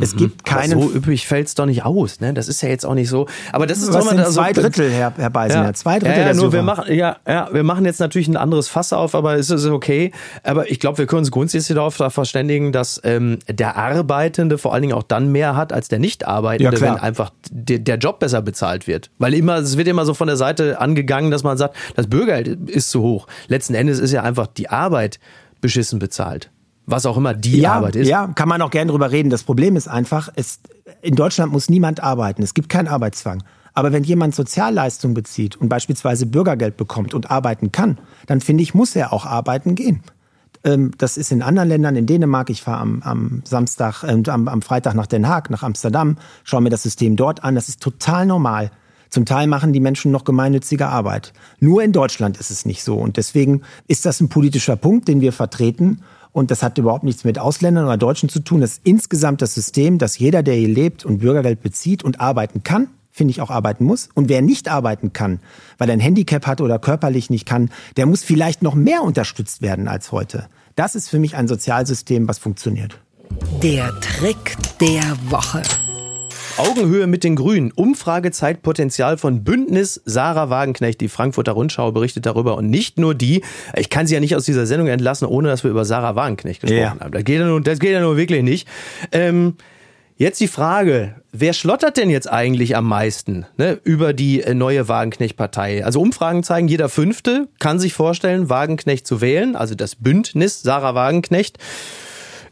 Es 0.00 0.16
gibt 0.16 0.44
keinen. 0.44 0.72
Aber 0.72 0.82
so 0.82 0.92
üppig 0.92 1.26
fällt 1.26 1.48
es 1.48 1.54
doch 1.54 1.66
nicht 1.66 1.84
aus, 1.84 2.20
ne? 2.20 2.34
Das 2.34 2.48
ist 2.48 2.62
ja 2.62 2.68
jetzt 2.68 2.84
auch 2.86 2.94
nicht 2.94 3.08
so. 3.08 3.26
Aber 3.52 3.66
das 3.66 3.78
ist 3.78 3.92
Was 3.92 4.08
sind 4.08 4.18
also, 4.18 4.32
zwei 4.32 4.52
Drittel, 4.52 4.90
Herr, 4.90 5.12
Herr 5.16 5.30
Beisener. 5.30 5.64
Ja. 5.64 5.72
Zwei 5.72 5.98
Drittel 5.98 6.12
ja, 6.12 6.18
ja, 6.18 6.24
der 6.26 6.34
nur 6.34 6.52
wir 6.52 6.62
machen, 6.62 6.92
ja, 6.92 7.16
ja, 7.26 7.48
wir 7.52 7.62
machen 7.62 7.84
jetzt 7.84 8.00
natürlich 8.00 8.28
ein 8.28 8.36
anderes 8.36 8.68
Fass 8.68 8.92
auf, 8.92 9.14
aber 9.14 9.36
es 9.36 9.50
ist 9.50 9.66
okay. 9.66 10.12
Aber 10.42 10.70
ich 10.70 10.80
glaube, 10.80 10.98
wir 10.98 11.06
können 11.06 11.20
uns 11.20 11.30
grundsätzlich 11.30 11.74
darauf 11.74 11.94
verständigen, 11.94 12.72
dass 12.72 13.00
ähm, 13.04 13.38
der 13.48 13.76
Arbeitende 13.76 14.58
vor 14.58 14.72
allen 14.72 14.82
Dingen 14.82 14.94
auch 14.94 15.02
dann 15.02 15.30
mehr 15.32 15.56
hat 15.56 15.72
als 15.72 15.88
der 15.88 15.98
Nicht-Arbeitende, 15.98 16.76
ja, 16.76 16.80
wenn 16.80 16.94
einfach 16.94 17.30
der, 17.50 17.78
der 17.78 17.96
Job 17.96 18.18
besser 18.18 18.42
bezahlt 18.42 18.86
wird. 18.86 19.10
Weil 19.18 19.34
immer, 19.34 19.56
es 19.56 19.76
wird 19.76 19.88
immer 19.88 20.04
so 20.04 20.14
von 20.14 20.26
der 20.26 20.36
Seite 20.36 20.80
angegangen, 20.80 21.30
dass 21.30 21.42
man 21.42 21.56
sagt, 21.58 21.76
das 21.96 22.06
Bürgergeld 22.06 22.70
ist 22.70 22.90
zu 22.90 23.02
hoch. 23.02 23.26
Letzten 23.48 23.74
Endes 23.74 23.98
ist 23.98 24.12
ja 24.12 24.22
einfach 24.22 24.46
die 24.46 24.68
Arbeit 24.68 25.18
beschissen 25.60 25.98
bezahlt 25.98 26.50
was 26.90 27.06
auch 27.06 27.16
immer 27.16 27.34
die 27.34 27.60
ja, 27.60 27.74
Arbeit 27.74 27.96
ist. 27.96 28.08
Ja, 28.08 28.28
kann 28.28 28.48
man 28.48 28.62
auch 28.62 28.70
gerne 28.70 28.90
drüber 28.90 29.10
reden. 29.10 29.30
Das 29.30 29.42
Problem 29.42 29.76
ist 29.76 29.88
einfach, 29.88 30.28
es, 30.36 30.60
in 31.02 31.14
Deutschland 31.14 31.52
muss 31.52 31.68
niemand 31.68 32.02
arbeiten. 32.02 32.42
Es 32.42 32.54
gibt 32.54 32.68
keinen 32.68 32.88
Arbeitszwang. 32.88 33.42
Aber 33.72 33.92
wenn 33.92 34.02
jemand 34.02 34.34
Sozialleistung 34.34 35.14
bezieht 35.14 35.56
und 35.56 35.68
beispielsweise 35.68 36.26
Bürgergeld 36.26 36.76
bekommt 36.76 37.14
und 37.14 37.30
arbeiten 37.30 37.72
kann, 37.72 37.98
dann 38.26 38.40
finde 38.40 38.62
ich, 38.62 38.74
muss 38.74 38.96
er 38.96 39.12
auch 39.12 39.26
arbeiten 39.26 39.74
gehen. 39.74 40.02
Ähm, 40.64 40.92
das 40.98 41.16
ist 41.16 41.32
in 41.32 41.42
anderen 41.42 41.68
Ländern, 41.68 41.96
in 41.96 42.06
Dänemark. 42.06 42.50
Ich 42.50 42.62
fahre 42.62 42.80
am, 42.80 43.02
am 43.02 43.42
Samstag, 43.44 44.02
äh, 44.02 44.22
am, 44.28 44.48
am 44.48 44.62
Freitag 44.62 44.94
nach 44.94 45.06
Den 45.06 45.28
Haag, 45.28 45.50
nach 45.50 45.62
Amsterdam, 45.62 46.16
schaue 46.44 46.60
mir 46.60 46.70
das 46.70 46.82
System 46.82 47.16
dort 47.16 47.44
an. 47.44 47.54
Das 47.54 47.68
ist 47.68 47.80
total 47.80 48.26
normal. 48.26 48.70
Zum 49.08 49.24
Teil 49.24 49.48
machen 49.48 49.72
die 49.72 49.80
Menschen 49.80 50.12
noch 50.12 50.24
gemeinnützige 50.24 50.86
Arbeit. 50.86 51.32
Nur 51.58 51.82
in 51.82 51.92
Deutschland 51.92 52.38
ist 52.38 52.50
es 52.50 52.64
nicht 52.64 52.84
so. 52.84 52.96
Und 52.96 53.16
deswegen 53.16 53.62
ist 53.88 54.06
das 54.06 54.20
ein 54.20 54.28
politischer 54.28 54.76
Punkt, 54.76 55.08
den 55.08 55.20
wir 55.20 55.32
vertreten. 55.32 56.02
Und 56.32 56.50
das 56.50 56.62
hat 56.62 56.78
überhaupt 56.78 57.04
nichts 57.04 57.24
mit 57.24 57.38
Ausländern 57.38 57.84
oder 57.84 57.96
Deutschen 57.96 58.28
zu 58.28 58.40
tun. 58.40 58.60
Das 58.60 58.72
ist 58.72 58.80
insgesamt 58.84 59.42
das 59.42 59.54
System, 59.54 59.98
dass 59.98 60.18
jeder, 60.18 60.42
der 60.42 60.54
hier 60.54 60.68
lebt 60.68 61.04
und 61.04 61.18
Bürgergeld 61.18 61.62
bezieht 61.62 62.02
und 62.04 62.20
arbeiten 62.20 62.62
kann, 62.62 62.88
finde 63.10 63.32
ich 63.32 63.40
auch 63.40 63.50
arbeiten 63.50 63.84
muss. 63.84 64.08
Und 64.14 64.28
wer 64.28 64.40
nicht 64.40 64.68
arbeiten 64.68 65.12
kann, 65.12 65.40
weil 65.78 65.88
er 65.88 65.94
ein 65.94 66.00
Handicap 66.00 66.46
hat 66.46 66.60
oder 66.60 66.78
körperlich 66.78 67.30
nicht 67.30 67.46
kann, 67.46 67.70
der 67.96 68.06
muss 68.06 68.22
vielleicht 68.22 68.62
noch 68.62 68.74
mehr 68.74 69.02
unterstützt 69.02 69.62
werden 69.62 69.88
als 69.88 70.12
heute. 70.12 70.46
Das 70.76 70.94
ist 70.94 71.08
für 71.08 71.18
mich 71.18 71.36
ein 71.36 71.48
Sozialsystem, 71.48 72.28
was 72.28 72.38
funktioniert. 72.38 72.98
Der 73.62 73.92
Trick 74.00 74.56
der 74.80 75.16
Woche. 75.28 75.62
Augenhöhe 76.60 77.06
mit 77.06 77.24
den 77.24 77.36
Grünen. 77.36 77.72
Umfragezeitpotenzial 77.72 79.16
von 79.16 79.44
Bündnis 79.44 80.02
Sarah 80.04 80.50
Wagenknecht. 80.50 81.00
Die 81.00 81.08
Frankfurter 81.08 81.52
Rundschau 81.52 81.90
berichtet 81.90 82.26
darüber. 82.26 82.58
Und 82.58 82.68
nicht 82.68 82.98
nur 82.98 83.14
die. 83.14 83.42
Ich 83.76 83.88
kann 83.88 84.06
sie 84.06 84.12
ja 84.12 84.20
nicht 84.20 84.36
aus 84.36 84.44
dieser 84.44 84.66
Sendung 84.66 84.88
entlassen, 84.88 85.26
ohne 85.26 85.48
dass 85.48 85.64
wir 85.64 85.70
über 85.70 85.86
Sarah 85.86 86.16
Wagenknecht 86.16 86.60
gesprochen 86.60 86.82
ja. 86.82 87.00
haben. 87.00 87.12
Das 87.12 87.24
geht, 87.24 87.40
ja 87.40 87.46
nur, 87.46 87.62
das 87.62 87.78
geht 87.78 87.92
ja 87.92 88.00
nur 88.00 88.18
wirklich 88.18 88.42
nicht. 88.42 88.68
Ähm, 89.10 89.54
Jetzt 90.16 90.38
die 90.38 90.48
Frage, 90.48 91.14
wer 91.32 91.54
schlottert 91.54 91.96
denn 91.96 92.10
jetzt 92.10 92.30
eigentlich 92.30 92.76
am 92.76 92.86
meisten 92.86 93.46
ne, 93.56 93.80
über 93.84 94.12
die 94.12 94.42
äh, 94.42 94.52
neue 94.52 94.86
Wagenknecht-Partei? 94.86 95.82
Also 95.82 95.98
Umfragen 95.98 96.42
zeigen, 96.42 96.68
jeder 96.68 96.90
Fünfte 96.90 97.48
kann 97.58 97.78
sich 97.78 97.94
vorstellen, 97.94 98.50
Wagenknecht 98.50 99.06
zu 99.06 99.22
wählen, 99.22 99.56
also 99.56 99.74
das 99.74 99.96
Bündnis 99.96 100.60
Sarah 100.60 100.94
Wagenknecht. 100.94 101.56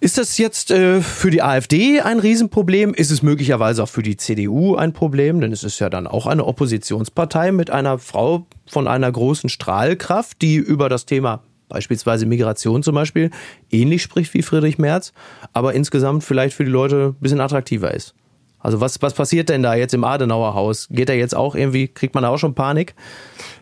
Ist 0.00 0.16
das 0.16 0.38
jetzt 0.38 0.70
äh, 0.70 1.00
für 1.00 1.30
die 1.30 1.42
AfD 1.42 2.00
ein 2.00 2.20
Riesenproblem? 2.20 2.94
Ist 2.94 3.10
es 3.10 3.22
möglicherweise 3.22 3.82
auch 3.82 3.88
für 3.88 4.02
die 4.02 4.16
CDU 4.16 4.76
ein 4.76 4.92
Problem? 4.92 5.40
Denn 5.40 5.50
es 5.50 5.64
ist 5.64 5.80
ja 5.80 5.90
dann 5.90 6.06
auch 6.06 6.26
eine 6.26 6.44
Oppositionspartei 6.44 7.50
mit 7.50 7.70
einer 7.70 7.98
Frau 7.98 8.46
von 8.68 8.86
einer 8.86 9.10
großen 9.10 9.50
Strahlkraft, 9.50 10.40
die 10.40 10.54
über 10.54 10.88
das 10.88 11.04
Thema 11.04 11.42
beispielsweise 11.68 12.26
Migration 12.26 12.84
zum 12.84 12.94
Beispiel 12.94 13.30
ähnlich 13.70 14.02
spricht 14.02 14.32
wie 14.34 14.42
Friedrich 14.42 14.78
Merz, 14.78 15.12
aber 15.52 15.74
insgesamt 15.74 16.22
vielleicht 16.22 16.56
für 16.56 16.64
die 16.64 16.70
Leute 16.70 17.14
ein 17.18 17.20
bisschen 17.20 17.40
attraktiver 17.40 17.92
ist. 17.92 18.14
Also 18.60 18.80
was, 18.80 19.00
was 19.02 19.14
passiert 19.14 19.48
denn 19.48 19.62
da 19.62 19.74
jetzt 19.74 19.94
im 19.94 20.04
Adenauer 20.04 20.54
Haus? 20.54 20.88
Geht 20.90 21.08
er 21.08 21.16
jetzt 21.16 21.34
auch 21.34 21.54
irgendwie, 21.54 21.88
kriegt 21.88 22.14
man 22.14 22.22
da 22.22 22.30
auch 22.30 22.38
schon 22.38 22.54
Panik? 22.54 22.94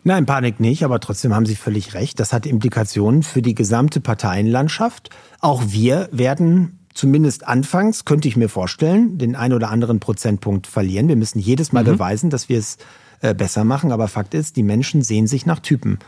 Nein, 0.04 0.24
Panik 0.26 0.58
nicht, 0.58 0.84
aber 0.84 1.00
trotzdem 1.00 1.34
haben 1.34 1.46
Sie 1.46 1.56
völlig 1.56 1.94
recht. 1.94 2.18
Das 2.18 2.32
hat 2.32 2.46
Implikationen 2.46 3.22
für 3.22 3.42
die 3.42 3.54
gesamte 3.54 4.00
Parteienlandschaft. 4.00 5.10
Auch 5.40 5.62
wir 5.66 6.08
werden 6.12 6.78
zumindest 6.94 7.46
anfangs, 7.46 8.04
könnte 8.06 8.26
ich 8.26 8.36
mir 8.36 8.48
vorstellen, 8.48 9.18
den 9.18 9.36
ein 9.36 9.52
oder 9.52 9.70
anderen 9.70 10.00
Prozentpunkt 10.00 10.66
verlieren. 10.66 11.08
Wir 11.08 11.16
müssen 11.16 11.38
jedes 11.38 11.72
Mal 11.72 11.82
mhm. 11.82 11.88
beweisen, 11.88 12.30
dass 12.30 12.48
wir 12.48 12.58
es 12.58 12.78
äh, 13.20 13.34
besser 13.34 13.64
machen. 13.64 13.92
Aber 13.92 14.08
Fakt 14.08 14.34
ist, 14.34 14.56
die 14.56 14.62
Menschen 14.62 15.02
sehen 15.02 15.26
sich 15.26 15.44
nach 15.46 15.60
Typen. 15.60 15.98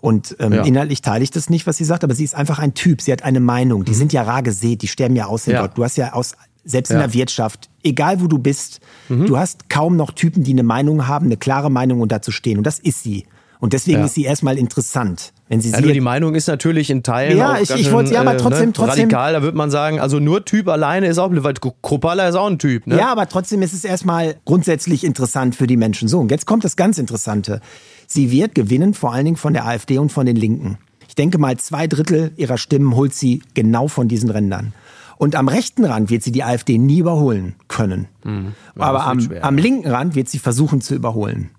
Und 0.00 0.36
ähm, 0.38 0.54
ja. 0.54 0.62
inhaltlich 0.62 1.02
teile 1.02 1.22
ich 1.22 1.30
das 1.30 1.50
nicht, 1.50 1.66
was 1.66 1.76
sie 1.76 1.84
sagt, 1.84 2.04
aber 2.04 2.14
sie 2.14 2.24
ist 2.24 2.34
einfach 2.34 2.58
ein 2.58 2.72
Typ. 2.72 3.02
Sie 3.02 3.12
hat 3.12 3.22
eine 3.22 3.40
Meinung. 3.40 3.84
Die 3.84 3.92
mhm. 3.92 3.96
sind 3.96 4.12
ja 4.14 4.22
rar 4.22 4.42
gesät, 4.42 4.80
die 4.80 4.88
sterben 4.88 5.14
ja 5.14 5.26
aus 5.26 5.44
ja. 5.44 5.60
Gott. 5.60 5.76
Du 5.76 5.84
hast 5.84 5.96
ja 5.96 6.14
aus 6.14 6.36
selbst 6.64 6.90
in 6.90 6.98
der 6.98 7.12
Wirtschaft, 7.14 7.68
egal 7.82 8.20
wo 8.20 8.26
du 8.26 8.38
bist, 8.38 8.80
mhm. 9.08 9.26
du 9.26 9.38
hast 9.38 9.68
kaum 9.68 9.96
noch 9.96 10.12
Typen, 10.12 10.44
die 10.44 10.52
eine 10.52 10.62
Meinung 10.62 11.06
haben, 11.06 11.26
eine 11.26 11.36
klare 11.36 11.70
Meinung 11.70 12.00
und 12.00 12.12
dazu 12.12 12.30
stehen. 12.30 12.58
Und 12.58 12.64
das 12.66 12.78
ist 12.78 13.02
sie. 13.02 13.26
Und 13.60 13.74
deswegen 13.74 13.98
ja. 13.98 14.06
ist 14.06 14.14
sie 14.14 14.24
erstmal 14.24 14.56
interessant. 14.56 15.32
Wenn 15.48 15.60
sie 15.60 15.72
also 15.74 15.86
sie 15.86 15.92
die 15.92 16.00
Meinung 16.00 16.34
ist 16.34 16.46
natürlich 16.46 16.88
in 16.88 17.02
Teilen 17.02 17.36
ja, 17.36 17.52
auch 17.52 17.60
ich, 17.60 17.70
ich 17.70 17.92
wollte, 17.92 18.14
ja, 18.14 18.20
aber 18.20 18.38
trotzdem, 18.38 18.62
äh, 18.62 18.66
ne, 18.66 18.72
trotzdem 18.72 19.04
radikal. 19.04 19.32
Da 19.34 19.42
würde 19.42 19.56
man 19.56 19.70
sagen, 19.70 20.00
also 20.00 20.18
nur 20.18 20.44
Typ 20.46 20.68
alleine 20.68 21.08
ist 21.08 21.18
auch, 21.18 21.30
weil 21.30 21.54
Kropala 21.82 22.28
ist 22.28 22.36
auch 22.36 22.46
ein 22.46 22.58
Typ. 22.58 22.86
Ne? 22.86 22.96
Ja, 22.96 23.12
aber 23.12 23.28
trotzdem 23.28 23.60
ist 23.60 23.74
es 23.74 23.84
erstmal 23.84 24.36
grundsätzlich 24.46 25.04
interessant 25.04 25.56
für 25.56 25.66
die 25.66 25.76
Menschen. 25.76 26.08
So, 26.08 26.20
und 26.20 26.30
jetzt 26.30 26.46
kommt 26.46 26.64
das 26.64 26.76
ganz 26.76 26.96
Interessante. 26.96 27.60
Sie 28.06 28.30
wird 28.30 28.54
gewinnen, 28.54 28.94
vor 28.94 29.12
allen 29.12 29.26
Dingen 29.26 29.36
von 29.36 29.52
der 29.52 29.66
AfD 29.66 29.98
und 29.98 30.10
von 30.10 30.24
den 30.24 30.36
Linken. 30.36 30.78
Ich 31.06 31.14
denke 31.14 31.38
mal, 31.38 31.56
zwei 31.58 31.86
Drittel 31.86 32.32
ihrer 32.36 32.56
Stimmen 32.56 32.94
holt 32.94 33.14
sie 33.14 33.42
genau 33.52 33.88
von 33.88 34.08
diesen 34.08 34.30
Rändern. 34.30 34.72
Und 35.20 35.36
am 35.36 35.48
rechten 35.48 35.84
Rand 35.84 36.08
wird 36.08 36.22
sie 36.22 36.32
die 36.32 36.44
AfD 36.44 36.78
nie 36.78 37.00
überholen 37.00 37.54
können. 37.68 38.08
Mhm. 38.24 38.54
Aber 38.78 39.04
am, 39.04 39.30
am 39.42 39.58
linken 39.58 39.86
Rand 39.86 40.14
wird 40.14 40.30
sie 40.30 40.38
versuchen 40.38 40.80
zu 40.80 40.94
überholen. 40.94 41.50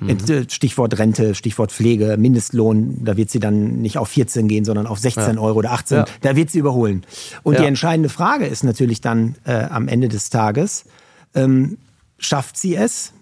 Mhm. 0.00 0.48
Stichwort 0.48 0.98
Rente, 0.98 1.34
Stichwort 1.34 1.72
Pflege, 1.72 2.16
Mindestlohn, 2.16 3.04
da 3.04 3.18
wird 3.18 3.28
sie 3.28 3.38
dann 3.38 3.82
nicht 3.82 3.98
auf 3.98 4.08
14 4.08 4.48
gehen, 4.48 4.64
sondern 4.64 4.86
auf 4.86 4.98
16 4.98 5.34
ja. 5.34 5.40
Euro 5.42 5.58
oder 5.58 5.72
18. 5.72 5.98
Ja. 5.98 6.04
Da 6.22 6.36
wird 6.36 6.50
sie 6.50 6.60
überholen. 6.60 7.04
Und 7.42 7.58
die 7.58 7.64
entscheidende 7.64 8.08
Frage 8.08 8.46
ist 8.46 8.64
natürlich 8.64 9.02
dann 9.02 9.34
äh, 9.44 9.64
am 9.64 9.88
Ende 9.88 10.08
des 10.08 10.30
Tages, 10.30 10.86
ähm, 11.34 11.76
schafft 12.16 12.56
sie 12.56 12.74
es, 12.74 13.12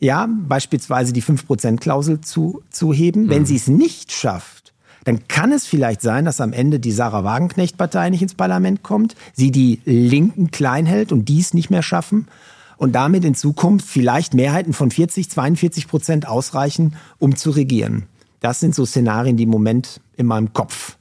ja, 0.00 0.26
beispielsweise 0.26 1.12
die 1.12 1.22
5%-Klausel 1.22 2.22
zu, 2.22 2.62
zu 2.70 2.94
heben. 2.94 3.24
Mhm. 3.24 3.28
Wenn 3.28 3.44
sie 3.44 3.56
es 3.56 3.66
nicht 3.66 4.10
schafft, 4.10 4.63
dann 5.04 5.28
kann 5.28 5.52
es 5.52 5.66
vielleicht 5.66 6.00
sein, 6.00 6.24
dass 6.24 6.40
am 6.40 6.52
Ende 6.52 6.80
die 6.80 6.92
Sarah 6.92 7.24
Wagenknecht-Partei 7.24 8.10
nicht 8.10 8.22
ins 8.22 8.34
Parlament 8.34 8.82
kommt, 8.82 9.14
sie 9.32 9.50
die 9.50 9.80
Linken 9.84 10.50
klein 10.50 10.86
hält 10.86 11.12
und 11.12 11.28
dies 11.28 11.54
nicht 11.54 11.70
mehr 11.70 11.82
schaffen 11.82 12.28
und 12.76 12.92
damit 12.92 13.24
in 13.24 13.34
Zukunft 13.34 13.86
vielleicht 13.86 14.34
Mehrheiten 14.34 14.72
von 14.72 14.90
40, 14.90 15.30
42 15.30 15.88
Prozent 15.88 16.26
ausreichen, 16.26 16.96
um 17.18 17.36
zu 17.36 17.50
regieren. 17.50 18.06
Das 18.40 18.60
sind 18.60 18.74
so 18.74 18.84
Szenarien, 18.84 19.36
die 19.36 19.44
im 19.44 19.50
Moment 19.50 20.00
in 20.16 20.26
meinem 20.26 20.52
Kopf 20.52 20.96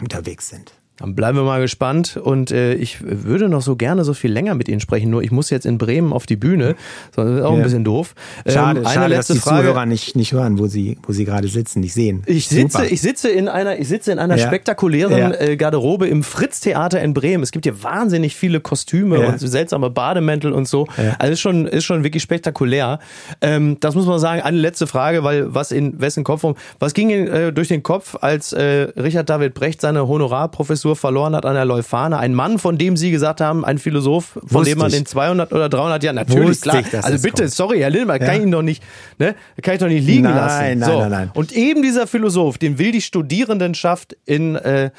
unterwegs 0.00 0.48
sind. 0.48 0.72
Dann 0.98 1.14
bleiben 1.14 1.38
wir 1.38 1.44
mal 1.44 1.60
gespannt 1.60 2.16
und 2.16 2.50
äh, 2.50 2.74
ich 2.74 2.98
würde 3.00 3.48
noch 3.48 3.62
so 3.62 3.76
gerne 3.76 4.04
so 4.04 4.14
viel 4.14 4.32
länger 4.32 4.56
mit 4.56 4.68
Ihnen 4.68 4.80
sprechen, 4.80 5.10
nur 5.10 5.22
ich 5.22 5.30
muss 5.30 5.48
jetzt 5.48 5.64
in 5.64 5.78
Bremen 5.78 6.12
auf 6.12 6.26
die 6.26 6.34
Bühne, 6.34 6.74
das 7.14 7.28
ist 7.28 7.42
auch 7.42 7.52
ja. 7.52 7.56
ein 7.56 7.62
bisschen 7.62 7.84
doof. 7.84 8.14
Schade, 8.46 8.80
ähm, 8.80 8.86
eine 8.86 8.94
schade 8.94 9.14
letzte 9.14 9.34
dass 9.34 9.42
die 9.42 9.48
Frage. 9.48 9.62
Zuhörer 9.62 9.86
nicht, 9.86 10.16
nicht 10.16 10.32
hören, 10.32 10.58
wo 10.58 10.66
sie, 10.66 10.98
wo 11.04 11.12
sie 11.12 11.24
gerade 11.24 11.46
sitzen, 11.46 11.80
nicht 11.80 11.94
sehen. 11.94 12.24
Ich 12.26 12.48
sitze, 12.48 12.84
ich 12.86 13.00
sitze 13.00 13.28
in 13.28 13.48
einer, 13.48 13.78
ich 13.78 13.86
sitze 13.86 14.10
in 14.10 14.18
einer 14.18 14.36
ja. 14.36 14.46
spektakulären 14.48 15.16
ja. 15.16 15.30
Äh, 15.40 15.56
Garderobe 15.56 16.08
im 16.08 16.24
Fritz-Theater 16.24 17.00
in 17.00 17.14
Bremen. 17.14 17.44
Es 17.44 17.52
gibt 17.52 17.64
hier 17.64 17.80
wahnsinnig 17.84 18.34
viele 18.34 18.60
Kostüme 18.60 19.20
und 19.20 19.38
seltsame 19.38 19.90
Bademäntel 19.90 20.52
und 20.52 20.66
so. 20.66 20.88
Also 21.18 21.32
ist 21.32 21.40
schon, 21.40 21.66
ist 21.66 21.84
schon 21.84 22.02
wirklich 22.02 22.24
spektakulär. 22.24 22.98
Ähm, 23.40 23.76
das 23.80 23.94
muss 23.94 24.06
man 24.06 24.18
sagen. 24.18 24.42
Eine 24.42 24.58
letzte 24.58 24.86
Frage, 24.86 25.22
weil 25.22 25.54
was 25.54 25.70
in 25.70 26.00
wessen 26.00 26.24
Kopf, 26.24 26.44
was 26.78 26.94
ging 26.94 27.10
Ihnen 27.10 27.28
äh, 27.28 27.52
durch 27.52 27.68
den 27.68 27.82
Kopf, 27.82 28.16
als 28.20 28.52
äh, 28.52 28.88
Richard 28.96 29.30
David 29.30 29.54
Brecht 29.54 29.80
seine 29.80 30.08
Honorarprofessur 30.08 30.87
Professur 30.88 30.96
verloren 30.96 31.34
hat 31.34 31.44
an 31.44 31.54
der 31.54 31.64
Leuphana. 31.64 32.18
Ein 32.18 32.34
Mann, 32.34 32.58
von 32.58 32.78
dem 32.78 32.96
Sie 32.96 33.10
gesagt 33.10 33.40
haben, 33.40 33.64
ein 33.64 33.78
Philosoph, 33.78 34.32
von 34.32 34.42
Wusste 34.60 34.70
dem 34.70 34.78
man 34.78 34.92
in 34.92 35.06
200 35.06 35.52
oder 35.52 35.68
300 35.68 36.02
Jahren, 36.02 36.16
natürlich, 36.16 36.48
Wusste 36.48 36.70
klar. 36.70 36.80
Ich, 36.80 37.04
also 37.04 37.22
bitte, 37.22 37.42
kommt. 37.44 37.54
sorry, 37.54 37.78
Herr 37.80 37.90
Lindmer, 37.90 38.20
ja. 38.20 38.26
kann 38.26 38.36
ich 38.36 38.42
ihn 38.42 38.50
doch 38.50 38.62
nicht, 38.62 38.82
ne, 39.18 39.34
kann 39.62 39.74
ich 39.74 39.80
doch 39.80 39.88
nicht 39.88 40.06
liegen 40.06 40.22
nein, 40.22 40.34
lassen. 40.34 40.78
Nein, 40.78 40.82
so. 40.82 41.00
nein, 41.00 41.10
nein. 41.10 41.30
Und 41.34 41.52
eben 41.52 41.82
dieser 41.82 42.06
Philosoph, 42.06 42.58
den 42.58 42.78
will 42.78 42.92
die 42.92 43.00
Studierendenschaft 43.00 44.16
in, 44.24 44.56
äh, 44.56 44.90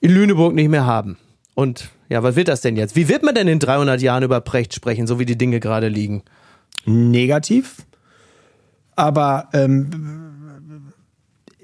in 0.00 0.10
Lüneburg 0.10 0.54
nicht 0.54 0.68
mehr 0.68 0.86
haben. 0.86 1.18
Und 1.54 1.90
ja, 2.08 2.22
was 2.22 2.36
wird 2.36 2.48
das 2.48 2.60
denn 2.60 2.76
jetzt? 2.76 2.96
Wie 2.96 3.08
wird 3.08 3.22
man 3.22 3.34
denn 3.34 3.48
in 3.48 3.58
300 3.58 4.00
Jahren 4.00 4.22
über 4.22 4.40
Precht 4.40 4.74
sprechen, 4.74 5.06
so 5.06 5.18
wie 5.18 5.26
die 5.26 5.36
Dinge 5.36 5.60
gerade 5.60 5.88
liegen? 5.88 6.22
Negativ. 6.84 7.76
Aber 8.94 9.48
ähm, 9.52 10.31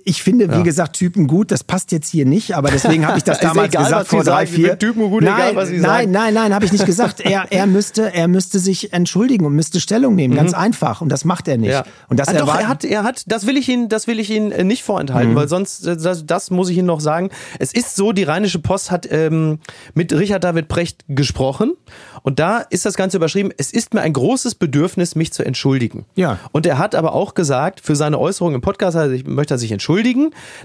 ich 0.08 0.22
finde, 0.22 0.48
wie 0.48 0.56
ja. 0.56 0.62
gesagt, 0.62 0.96
Typen 0.96 1.26
gut. 1.26 1.50
Das 1.50 1.62
passt 1.62 1.92
jetzt 1.92 2.08
hier 2.08 2.24
nicht, 2.24 2.56
aber 2.56 2.70
deswegen 2.70 3.06
habe 3.06 3.18
ich 3.18 3.24
das 3.24 3.40
damals 3.40 3.74
egal, 3.74 3.84
gesagt 3.84 4.08
vor 4.08 4.24
drei, 4.24 4.46
vier. 4.46 4.78
Typen 4.78 5.10
gut, 5.10 5.22
nein, 5.22 5.34
egal, 5.34 5.56
was 5.56 5.68
nein, 5.68 5.80
sagen. 5.82 6.10
nein, 6.12 6.34
nein, 6.34 6.54
habe 6.54 6.64
ich 6.64 6.72
nicht 6.72 6.86
gesagt. 6.86 7.20
Er, 7.20 7.46
er 7.50 7.66
müsste, 7.66 8.14
er 8.14 8.26
müsste 8.26 8.58
sich 8.58 8.94
entschuldigen 8.94 9.44
und 9.44 9.54
müsste 9.54 9.80
Stellung 9.80 10.14
nehmen, 10.14 10.32
mhm. 10.32 10.38
ganz 10.38 10.54
einfach. 10.54 11.02
Und 11.02 11.10
das 11.10 11.26
macht 11.26 11.46
er 11.46 11.58
nicht. 11.58 11.72
Ja. 11.72 11.84
Und 12.08 12.18
das 12.18 12.28
ah, 12.28 12.32
doch, 12.32 12.48
er 12.48 12.68
hat, 12.68 12.84
er 12.84 13.02
hat. 13.02 13.24
Das 13.26 13.46
will 13.46 13.58
ich 13.58 13.68
Ihnen, 13.68 13.90
das 13.90 14.06
will 14.06 14.18
ich 14.18 14.30
Ihnen 14.30 14.50
äh, 14.50 14.64
nicht 14.64 14.82
vorenthalten, 14.82 15.32
mhm. 15.32 15.36
weil 15.36 15.48
sonst, 15.48 15.86
äh, 15.86 15.98
das, 15.98 16.24
das, 16.24 16.50
muss 16.50 16.70
ich 16.70 16.78
Ihnen 16.78 16.86
noch 16.86 17.00
sagen. 17.00 17.28
Es 17.58 17.74
ist 17.74 17.94
so, 17.94 18.12
die 18.12 18.22
Rheinische 18.22 18.60
Post 18.60 18.90
hat 18.90 19.06
ähm, 19.10 19.58
mit 19.92 20.14
Richard 20.14 20.42
David 20.42 20.68
Precht 20.68 21.04
gesprochen 21.08 21.74
und 22.22 22.38
da 22.38 22.58
ist 22.58 22.86
das 22.86 22.94
Ganze 22.94 23.18
überschrieben. 23.18 23.52
Es 23.58 23.72
ist 23.72 23.92
mir 23.92 24.00
ein 24.00 24.14
großes 24.14 24.54
Bedürfnis, 24.54 25.14
mich 25.16 25.34
zu 25.34 25.44
entschuldigen. 25.44 26.06
Ja. 26.14 26.38
Und 26.52 26.64
er 26.64 26.78
hat 26.78 26.94
aber 26.94 27.12
auch 27.12 27.34
gesagt, 27.34 27.80
für 27.80 27.94
seine 27.94 28.18
Äußerungen 28.18 28.56
im 28.56 28.60
Podcast, 28.62 28.96
also 28.96 29.14
ich 29.14 29.26
möchte 29.26 29.54
er 29.54 29.58
sich 29.58 29.70
entschuldigen. 29.70 29.97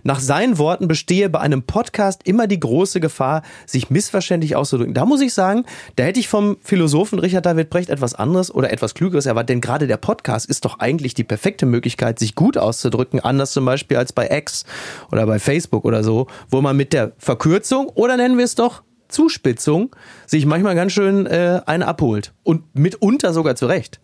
Nach 0.03 0.19
seinen 0.19 0.57
Worten 0.57 0.87
bestehe 0.87 1.29
bei 1.29 1.39
einem 1.39 1.63
Podcast 1.63 2.21
immer 2.25 2.47
die 2.47 2.59
große 2.59 2.99
Gefahr, 2.99 3.41
sich 3.65 3.89
missverständlich 3.89 4.55
auszudrücken. 4.55 4.93
Da 4.93 5.05
muss 5.05 5.21
ich 5.21 5.33
sagen, 5.33 5.65
da 5.95 6.03
hätte 6.03 6.19
ich 6.19 6.27
vom 6.27 6.57
Philosophen 6.61 7.19
Richard 7.19 7.45
David 7.45 7.69
Brecht 7.69 7.89
etwas 7.89 8.13
anderes 8.13 8.53
oder 8.53 8.71
etwas 8.71 8.93
Klügeres 8.93 9.25
erwartet, 9.25 9.49
denn 9.49 9.61
gerade 9.61 9.87
der 9.87 9.97
Podcast 9.97 10.49
ist 10.49 10.65
doch 10.65 10.79
eigentlich 10.79 11.13
die 11.13 11.23
perfekte 11.23 11.65
Möglichkeit, 11.65 12.19
sich 12.19 12.35
gut 12.35 12.57
auszudrücken, 12.57 13.19
anders 13.19 13.51
zum 13.51 13.65
Beispiel 13.65 13.97
als 13.97 14.13
bei 14.13 14.29
X 14.29 14.65
oder 15.11 15.25
bei 15.25 15.39
Facebook 15.39 15.85
oder 15.85 16.03
so, 16.03 16.27
wo 16.49 16.61
man 16.61 16.77
mit 16.77 16.93
der 16.93 17.13
Verkürzung 17.17 17.89
oder 17.89 18.17
nennen 18.17 18.37
wir 18.37 18.45
es 18.45 18.55
doch 18.55 18.83
Zuspitzung 19.13 19.95
sich 20.25 20.45
manchmal 20.45 20.75
ganz 20.75 20.91
schön 20.91 21.25
äh, 21.25 21.61
eine 21.65 21.87
abholt 21.87 22.33
und 22.43 22.75
mitunter 22.75 23.33
sogar 23.33 23.55
zurecht. 23.55 23.99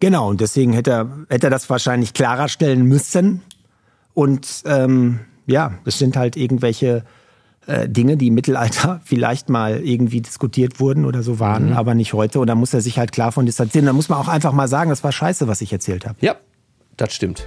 Genau, 0.00 0.28
und 0.28 0.40
deswegen 0.40 0.72
hätte 0.74 0.90
er, 0.90 1.10
hätte 1.28 1.46
er 1.46 1.50
das 1.50 1.70
wahrscheinlich 1.70 2.12
klarer 2.12 2.48
stellen 2.48 2.84
müssen. 2.84 3.42
Und 4.16 4.62
ähm, 4.64 5.20
ja, 5.46 5.74
es 5.84 5.98
sind 5.98 6.16
halt 6.16 6.38
irgendwelche 6.38 7.04
äh, 7.66 7.86
Dinge, 7.86 8.16
die 8.16 8.28
im 8.28 8.34
Mittelalter 8.34 9.02
vielleicht 9.04 9.50
mal 9.50 9.84
irgendwie 9.84 10.22
diskutiert 10.22 10.80
wurden 10.80 11.04
oder 11.04 11.22
so 11.22 11.38
waren, 11.38 11.66
mhm. 11.66 11.76
aber 11.76 11.94
nicht 11.94 12.14
heute. 12.14 12.40
Und 12.40 12.46
da 12.46 12.54
muss 12.54 12.72
er 12.72 12.80
sich 12.80 12.98
halt 12.98 13.12
klar 13.12 13.30
von 13.30 13.44
distanzieren. 13.44 13.84
Da 13.84 13.92
muss 13.92 14.08
man 14.08 14.18
auch 14.18 14.28
einfach 14.28 14.52
mal 14.52 14.68
sagen, 14.68 14.88
das 14.88 15.04
war 15.04 15.12
scheiße, 15.12 15.48
was 15.48 15.60
ich 15.60 15.70
erzählt 15.70 16.06
habe. 16.06 16.16
Ja, 16.22 16.36
das 16.96 17.12
stimmt. 17.12 17.46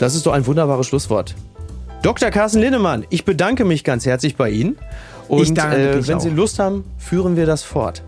Das 0.00 0.16
ist 0.16 0.26
doch 0.26 0.32
ein 0.32 0.46
wunderbares 0.46 0.88
Schlusswort. 0.88 1.36
Dr. 2.02 2.30
Carsten 2.30 2.58
Linnemann, 2.58 3.06
ich 3.10 3.24
bedanke 3.24 3.64
mich 3.64 3.84
ganz 3.84 4.04
herzlich 4.04 4.34
bei 4.34 4.50
Ihnen. 4.50 4.78
Und 5.28 5.42
ich 5.42 5.54
danke 5.54 5.76
äh, 5.76 6.08
wenn 6.08 6.16
auch. 6.16 6.20
Sie 6.20 6.30
Lust 6.30 6.58
haben, 6.58 6.82
führen 6.98 7.36
wir 7.36 7.46
das 7.46 7.62
fort. 7.62 8.02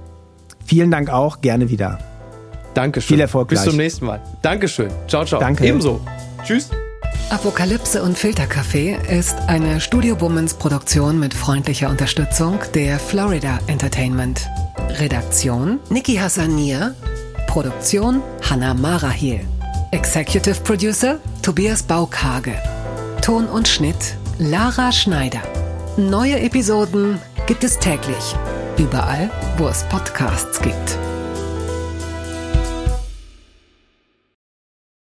Vielen 0.64 0.90
Dank 0.90 1.08
auch, 1.08 1.40
gerne 1.40 1.70
wieder. 1.70 2.00
Dankeschön. 2.74 3.14
Viel 3.14 3.20
Erfolg. 3.20 3.46
Bis 3.46 3.60
gleich. 3.60 3.70
zum 3.70 3.76
nächsten 3.76 4.06
Mal. 4.06 4.20
Dankeschön. 4.42 4.90
Ciao, 5.06 5.24
ciao. 5.24 5.38
Danke. 5.38 5.64
Ebenso. 5.64 6.00
Tschüss. 6.42 6.68
Apokalypse 7.32 8.02
und 8.02 8.18
Filterkaffee 8.18 8.98
ist 9.08 9.34
eine 9.46 9.80
Studio 9.80 10.14
Bummens 10.16 10.52
Produktion 10.52 11.18
mit 11.18 11.32
freundlicher 11.32 11.88
Unterstützung 11.88 12.58
der 12.74 12.98
Florida 12.98 13.58
Entertainment. 13.68 14.50
Redaktion 15.00 15.80
Niki 15.88 16.16
Hassania. 16.16 16.94
Produktion 17.46 18.22
Hanna 18.42 18.74
Marahiel. 18.74 19.40
Executive 19.92 20.60
Producer 20.60 21.20
Tobias 21.40 21.82
Baukage. 21.82 22.52
Ton 23.22 23.46
und 23.46 23.66
Schnitt 23.66 24.14
Lara 24.38 24.92
Schneider. 24.92 25.40
Neue 25.96 26.38
Episoden 26.38 27.18
gibt 27.46 27.64
es 27.64 27.78
täglich. 27.78 28.36
Überall, 28.76 29.30
wo 29.56 29.68
es 29.68 29.84
Podcasts 29.84 30.60
gibt. 30.60 30.98